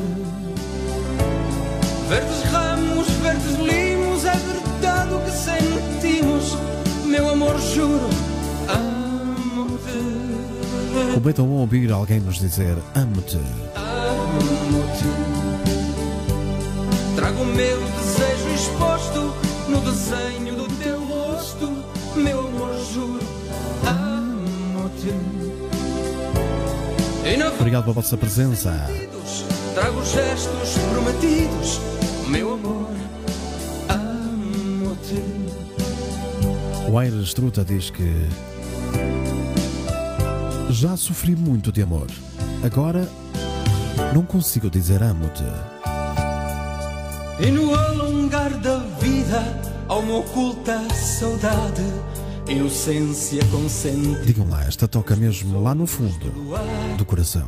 Verdes 2.08 2.42
ramos, 2.52 3.08
verdes 3.22 3.58
limos, 3.58 4.24
é 4.24 4.34
verdade 4.34 5.14
o 5.14 5.20
que 5.20 5.30
sentimos. 5.30 6.56
Meu 7.04 7.30
amor, 7.30 7.58
juro, 7.60 8.08
amo-te. 8.68 10.36
Como 11.14 11.28
é 11.28 11.32
tão 11.32 11.46
bom 11.46 11.54
ouvir 11.54 11.90
alguém 11.92 12.20
nos 12.20 12.38
dizer 12.38 12.76
amo-te. 12.94 13.38
Amo-te. 13.74 15.04
Trago 17.16 17.42
o 17.42 17.46
meu 17.46 17.80
desejo 17.80 18.48
exposto 18.54 19.34
no 19.68 19.80
desenho 19.80 20.54
do 20.54 20.68
teu 20.82 21.04
rosto, 21.04 21.72
meu 22.14 22.45
Obrigado 27.66 27.82
pela 27.82 27.94
vossa 27.94 28.16
presença. 28.16 28.72
Trago 29.74 30.04
gestos 30.04 30.78
prometidos, 30.92 31.80
meu 32.28 32.54
amor. 32.54 32.90
Amo-te. 33.88 35.20
O 36.88 36.96
Aires 36.96 37.34
Truta 37.34 37.64
diz 37.64 37.90
que 37.90 38.28
já 40.70 40.96
sofri 40.96 41.34
muito 41.34 41.72
de 41.72 41.82
amor. 41.82 42.06
Agora 42.62 43.08
não 44.14 44.22
consigo 44.22 44.70
dizer 44.70 45.02
amo-te. 45.02 45.44
E 47.40 47.50
no 47.50 47.74
alongar 47.74 48.50
da 48.58 48.78
vida 49.00 49.42
há 49.88 49.94
uma 49.96 50.18
oculta 50.18 50.80
saudade, 50.94 51.82
inocência 52.48 53.44
consciente. 53.46 54.24
Digam 54.24 54.48
lá, 54.48 54.64
esta 54.64 54.86
toca 54.86 55.16
mesmo 55.16 55.62
lá 55.62 55.74
no 55.74 55.86
fundo 55.86 56.30
do 56.96 57.04
coração. 57.04 57.46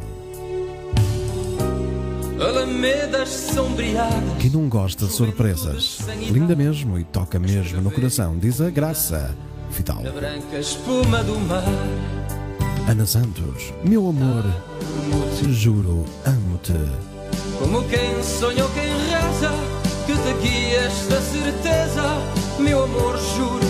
Alamedas 2.40 3.28
sombreadas, 3.28 4.38
Quem 4.38 4.51
não 4.51 4.68
gosta 4.68 5.07
de 5.07 5.12
surpresas? 5.12 5.99
Linda 6.30 6.55
mesmo 6.55 6.99
e 6.99 7.05
toca 7.05 7.38
mesmo 7.38 7.80
no 7.80 7.90
coração, 7.90 8.38
diz 8.38 8.61
a 8.61 8.70
Graça 8.70 9.34
Vital. 9.70 10.03
na 10.03 10.11
branca 10.12 10.59
espuma 10.59 11.22
do 11.24 11.38
mar. 11.40 11.64
Ana 12.88 13.05
Santos, 13.05 13.72
meu 13.84 14.09
amor, 14.09 14.44
juro, 15.51 16.05
amo-te. 16.24 16.72
Como 17.59 17.82
quem 17.88 18.22
sonhou, 18.22 18.68
quem 18.70 18.86
reza, 19.11 19.51
que 20.07 20.14
daqui 20.14 20.74
esta 20.76 21.20
certeza, 21.20 22.03
meu 22.61 22.84
amor, 22.84 23.18
juro. 23.36 23.68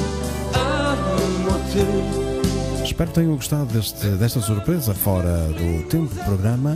Espero 2.84 3.10
que 3.10 3.14
tenham 3.14 3.36
gostado 3.36 3.66
deste, 3.66 4.06
desta 4.16 4.40
surpresa 4.40 4.94
fora 4.94 5.48
do 5.48 5.82
tempo 5.88 6.12
de 6.14 6.20
programa. 6.24 6.74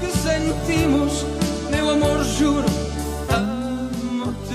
Que 0.00 0.06
sentimos, 0.12 1.24
meu 1.70 1.90
amor, 1.90 2.22
juro, 2.24 2.66
amo-te. 3.30 4.54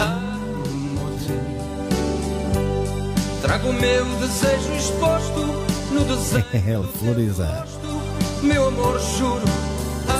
Amo-te. 0.00 1.32
Trago 3.42 3.68
o 3.68 3.72
meu 3.72 4.04
desejo 4.16 4.72
exposto 4.76 5.40
no 5.92 6.04
desejo, 6.04 6.44
É, 6.54 6.98
Floriza. 6.98 7.64
meu 8.42 8.68
amor, 8.68 9.00
juro. 9.18 9.44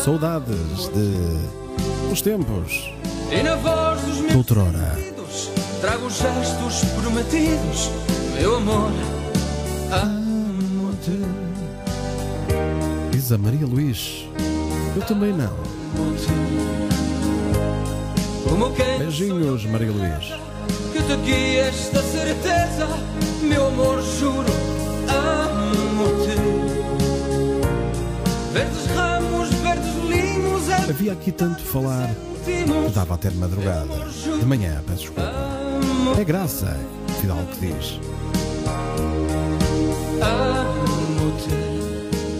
Saudades 0.03 0.89
de 0.95 2.13
os 2.13 2.21
tempos 2.23 2.93
E 3.31 3.43
na 3.43 3.57
voz 3.57 4.01
dos 4.03 4.19
meus 4.21 4.35
outrora. 4.35 4.97
Trago 5.85 6.09
gestos 6.09 6.83
prometidos, 6.99 7.91
meu 8.35 8.57
amor, 8.57 8.91
amo-te. 9.93 11.21
Diz 13.11 13.31
a 13.31 13.37
Maria 13.37 13.67
Luís. 13.67 14.27
Eu 14.97 15.03
também 15.03 15.35
não. 15.35 15.53
Beijinhos, 18.99 19.67
Maria 19.67 19.93
Luís. 19.93 20.33
que 20.95 21.03
te 21.03 21.17
guie 21.19 21.59
esta 21.59 22.01
certeza, 22.03 22.89
meu 23.43 23.67
amor, 23.67 24.03
juro, 24.19 24.49
amo-te. 25.07 26.35
Verdes 28.55 28.87
ramos, 28.97 29.51
verdes 29.57 29.95
limos, 30.09 30.67
é 30.71 30.77
Havia 30.77 31.13
aqui 31.13 31.31
tanto 31.31 31.63
falar 31.63 32.09
que 32.43 32.65
dava 32.95 33.17
até 33.17 33.29
de 33.29 33.37
madrugada. 33.37 33.87
De 34.39 34.47
manhã, 34.47 34.83
peço 34.87 35.01
desculpa. 35.01 35.54
É 36.19 36.25
graça, 36.25 36.77
Fidalgo 37.21 37.47
que 37.53 37.67
diz. 37.67 38.01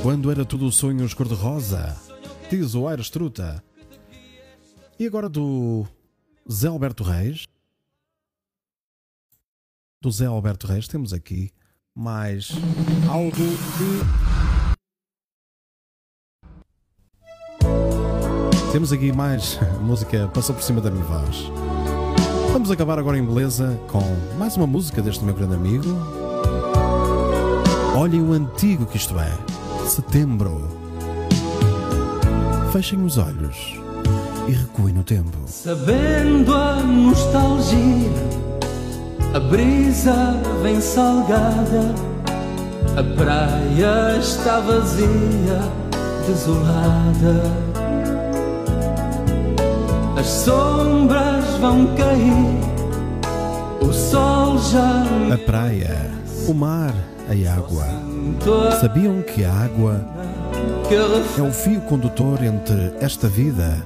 Quando 0.03 0.31
era 0.31 0.45
tudo 0.45 0.71
sonhos 0.71 1.15
cor-de-rosa, 1.15 1.97
diz 2.51 2.75
o 2.75 2.87
Aires 2.87 3.09
Truta. 3.09 3.65
E 4.99 5.07
agora 5.07 5.29
do 5.29 5.87
Zé 6.51 6.69
Alberto 6.69 7.03
Reis. 7.03 7.47
Do 10.01 10.11
Zé 10.11 10.27
Alberto 10.27 10.67
Reis 10.67 10.87
temos 10.87 11.13
aqui 11.13 11.51
mais 11.95 12.51
algo 13.11 13.31
que. 13.33 14.05
Temos 18.73 18.93
aqui 18.93 19.13
mais 19.13 19.59
música, 19.81 20.29
passou 20.29 20.55
por 20.55 20.63
cima 20.63 20.81
da 20.81 20.91
minha 20.91 21.05
voz. 21.05 21.74
Vamos 22.55 22.71
acabar 22.71 23.01
agora 23.01 23.19
em 23.19 23.25
beleza 23.25 23.77
com 23.89 24.01
mais 24.39 24.57
uma 24.57 24.65
música 24.65 25.03
deste 25.03 25.25
meu 25.25 25.35
grande 25.35 25.55
amigo. 25.55 25.89
Olhem 27.97 28.23
o 28.23 28.33
antigo 28.33 28.87
que 28.87 28.97
isto 28.97 29.19
é. 29.19 29.33
Setembro. 29.89 30.63
Fechem 32.71 33.05
os 33.05 33.19
olhos 33.19 33.77
e 34.47 34.53
recuem 34.53 34.95
no 34.95 35.03
tempo. 35.03 35.37
Sabendo 35.47 36.55
a 36.55 36.77
nostalgia, 36.77 38.13
a 39.35 39.41
brisa 39.41 40.41
vem 40.63 40.81
salgada, 40.81 41.93
a 42.97 43.17
praia 43.17 44.17
está 44.21 44.61
vazia, 44.61 45.59
desolada. 46.25 47.74
As 50.25 50.31
sombras 50.31 51.45
vão 51.61 51.95
cair, 51.97 52.33
o 53.87 53.93
sol 53.93 54.57
já 54.59 55.05
A 55.31 55.37
praia, 55.37 56.11
o 56.49 56.55
mar, 56.55 56.95
a 57.29 57.55
água. 57.55 57.85
Sabiam 58.81 59.21
que 59.21 59.45
a 59.45 59.53
água 59.53 60.01
é 61.37 61.43
o 61.43 61.53
fio 61.53 61.79
condutor 61.83 62.43
entre 62.43 62.95
esta 63.03 63.29
vida 63.29 63.85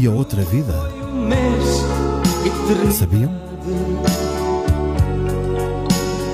e 0.00 0.06
a 0.06 0.10
outra 0.10 0.40
vida? 0.44 0.72
Sabiam? 2.90 3.34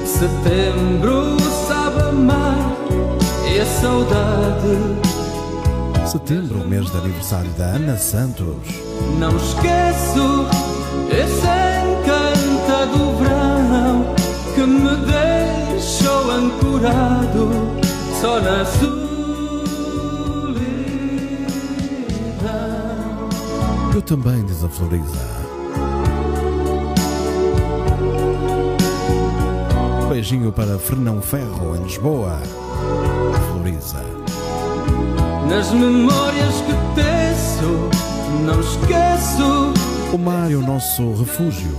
Setembro 0.07 1.37
sabe 1.67 2.01
amar 2.03 2.77
e 3.53 3.59
a 3.59 3.67
saudade. 3.67 5.10
Setembro, 6.11 6.67
mês 6.69 6.91
de 6.91 6.97
aniversário 6.97 7.51
da 7.53 7.67
Ana 7.67 7.97
Santos. 7.97 8.57
Não 9.21 9.37
esqueço 9.37 10.49
esse 11.09 11.47
encantado 11.87 13.15
verão 13.17 14.13
que 14.53 14.61
me 14.61 14.97
deixou 15.07 16.33
ancorado 16.33 17.49
só 18.21 18.41
na 18.41 18.65
solidão. 18.65 18.91
Eu 23.95 24.03
também, 24.03 24.45
diz 24.47 24.65
a 24.65 24.69
Floriza. 24.69 25.31
Beijinho 30.09 30.51
para 30.51 30.77
Fernão 30.77 31.23
Ferro, 31.23 31.77
em 31.77 31.85
Lisboa. 31.85 32.37
Floriza. 33.53 34.20
Nas 35.51 35.73
memórias 35.73 36.55
que 36.63 36.73
teço, 36.95 37.91
não 38.45 38.61
esqueço 38.61 39.75
O 40.15 40.19
mar 40.19 40.51
é 40.51 40.55
o 40.55 40.61
nosso 40.63 41.13
refúgio, 41.15 41.77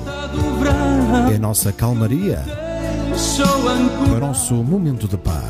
é 1.32 1.36
a 1.36 1.40
nossa 1.40 1.72
calmaria, 1.72 2.44
é 2.48 4.12
o 4.16 4.20
nosso 4.20 4.56
momento 4.56 5.08
de 5.08 5.18
paz. 5.18 5.44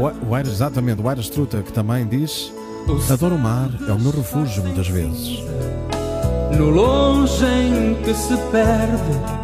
O- 0.00 0.30
O 0.30 0.34
Aires, 0.34 0.52
exatamente, 0.52 1.00
o 1.02 1.08
Aires 1.08 1.28
Truta, 1.28 1.62
que 1.62 1.72
também 1.72 2.06
diz: 2.06 2.52
Adoro 3.10 3.34
o 3.34 3.38
mar, 3.38 3.68
é 3.88 3.92
o 3.92 3.98
meu 3.98 4.12
refúgio 4.12 4.62
muitas 4.62 4.88
vezes. 4.88 5.42
No 6.56 6.70
longe 6.70 7.44
em 7.44 7.94
que 8.02 8.14
se 8.14 8.36
perde, 8.50 9.39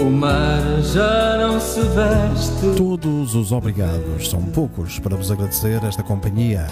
o 0.00 0.10
mar 0.10 0.60
já 0.82 1.36
não 1.36 1.60
se 1.60 1.80
veste. 1.80 2.76
Todos 2.76 3.34
os 3.34 3.52
obrigados 3.52 4.30
são 4.30 4.42
poucos 4.42 4.98
para 4.98 5.16
vos 5.16 5.30
agradecer 5.30 5.82
esta 5.84 6.02
companhia. 6.02 6.66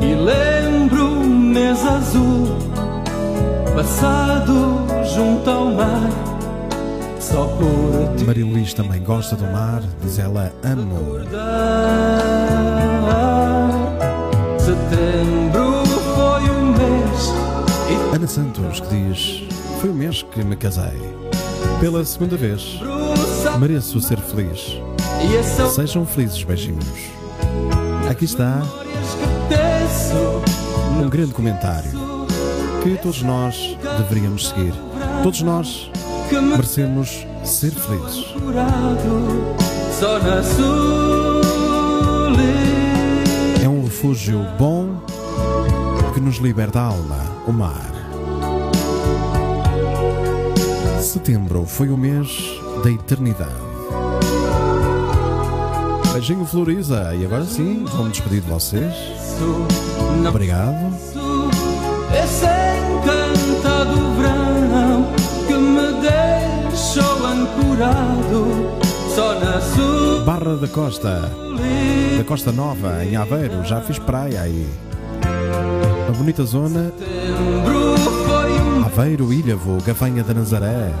E 0.00 0.14
lembro 0.14 1.20
o 1.20 1.26
mês 1.26 1.84
azul, 1.84 2.56
passado 3.74 4.86
junto 5.14 5.50
ao 5.50 5.66
mar, 5.72 6.10
só 7.20 7.46
por 7.46 8.16
te 8.16 8.24
Maria 8.24 8.44
Luís 8.44 8.72
também 8.72 9.02
gosta 9.02 9.36
do 9.36 9.44
mar, 9.44 9.82
diz 10.02 10.18
ela: 10.18 10.52
Amo. 10.64 11.20
Setembro 14.58 15.84
foi 16.14 16.50
o 16.50 16.62
mês 16.64 17.52
Ana 18.14 18.26
Santos, 18.26 18.80
que 18.80 18.88
diz: 18.88 19.44
Foi 19.80 19.90
o 19.90 19.94
mês 19.94 20.22
que 20.22 20.44
me 20.44 20.56
casei. 20.56 21.31
Pela 21.80 22.04
segunda 22.04 22.36
vez, 22.36 22.78
mereço 23.58 24.00
ser 24.00 24.18
feliz. 24.18 24.80
Sejam 25.74 26.06
felizes, 26.06 26.42
beijinhos. 26.42 27.10
Aqui 28.10 28.24
está 28.24 28.62
um 31.02 31.08
grande 31.08 31.32
comentário 31.32 31.90
que 32.82 32.96
todos 32.96 33.22
nós 33.22 33.76
deveríamos 33.98 34.48
seguir. 34.48 34.74
Todos 35.22 35.42
nós 35.42 35.90
merecemos 36.32 37.26
ser 37.44 37.70
felizes. 37.70 38.34
É 43.62 43.68
um 43.68 43.84
refúgio 43.84 44.44
bom 44.58 45.00
que 46.14 46.20
nos 46.20 46.36
liberta 46.36 46.80
a 46.80 46.84
alma, 46.84 47.18
o 47.46 47.52
mar. 47.52 47.91
Setembro 51.12 51.66
foi 51.66 51.90
o 51.90 51.96
mês 51.98 52.58
da 52.82 52.90
eternidade. 52.90 53.52
Beijinho 56.10 56.46
Floriza, 56.46 57.14
e 57.14 57.26
agora 57.26 57.44
sim, 57.44 57.84
vou-me 57.84 58.10
despedir 58.10 58.40
de 58.40 58.48
vocês. 58.48 58.94
Obrigado. 60.26 60.90
Esse 62.14 62.46
encantado 62.96 63.94
verão 64.16 65.12
que 65.46 65.52
me 65.52 66.00
deixou 66.00 67.26
ancorado 67.26 68.70
só 69.14 69.38
na 69.38 69.60
solidão. 69.60 70.24
Barra 70.24 70.56
da 70.56 70.68
Costa, 70.68 71.30
da 72.16 72.24
Costa 72.24 72.50
Nova, 72.52 73.04
em 73.04 73.16
Aveiro, 73.16 73.62
já 73.66 73.82
fiz 73.82 73.98
praia 73.98 74.40
aí. 74.40 74.66
Uma 76.08 76.16
bonita 76.16 76.42
zona, 76.42 76.90
Setembro 76.98 77.81
Aveiro, 78.92 79.32
Ilhavo, 79.32 79.78
Gafanha 79.82 80.22
da 80.22 80.34
Nazaré. 80.34 80.92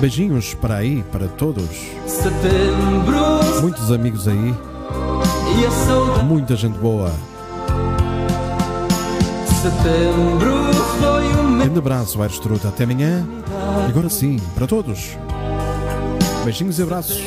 Beijinhos 0.00 0.54
para 0.54 0.76
aí, 0.76 1.04
para 1.12 1.28
todos. 1.28 1.70
Setembro 2.04 3.60
Muitos 3.62 3.92
amigos 3.92 4.26
aí, 4.26 4.54
muita 6.24 6.56
gente 6.56 6.76
boa. 6.78 7.12
Setembro 9.46 10.74
foi 10.98 11.22
mês. 11.44 11.62
Grande 11.62 11.78
abraço, 11.78 12.20
Aires 12.20 12.40
Truta. 12.40 12.68
Até 12.68 12.82
amanhã. 12.82 13.24
Agora 13.88 14.10
sim, 14.10 14.40
para 14.56 14.66
todos. 14.66 15.16
Beijinhos 16.46 16.78
e 16.78 16.82
abraços. 16.84 17.20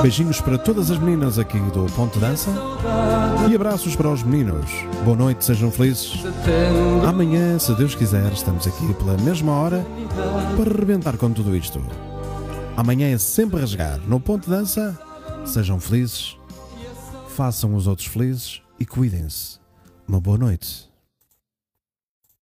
Beijinhos 0.00 0.40
para 0.40 0.56
todas 0.56 0.90
as 0.90 0.98
meninas 0.98 1.38
aqui 1.38 1.60
do 1.60 1.84
Ponte 1.92 2.18
Dança. 2.18 2.50
E 3.46 3.54
abraços 3.54 3.94
para 3.94 4.08
os 4.08 4.22
meninos. 4.22 4.70
Boa 5.04 5.14
noite, 5.14 5.44
sejam 5.44 5.70
felizes. 5.70 6.14
Amanhã, 7.06 7.58
se 7.58 7.74
Deus 7.74 7.94
quiser, 7.94 8.32
estamos 8.32 8.66
aqui 8.66 8.94
pela 8.94 9.18
mesma 9.18 9.52
hora 9.52 9.86
para 10.56 10.78
rebentar 10.80 11.18
com 11.18 11.30
tudo 11.30 11.54
isto. 11.54 11.78
Amanhã 12.74 13.10
é 13.10 13.18
sempre 13.18 13.60
rasgar. 13.60 14.00
No 14.08 14.18
Ponte 14.18 14.48
Dança, 14.48 14.98
sejam 15.44 15.78
felizes, 15.78 16.34
façam 17.36 17.74
os 17.74 17.86
outros 17.86 18.08
felizes 18.08 18.62
e 18.80 18.86
cuidem-se. 18.86 19.58
Uma 20.08 20.22
boa 20.22 20.38
noite. 20.38 20.87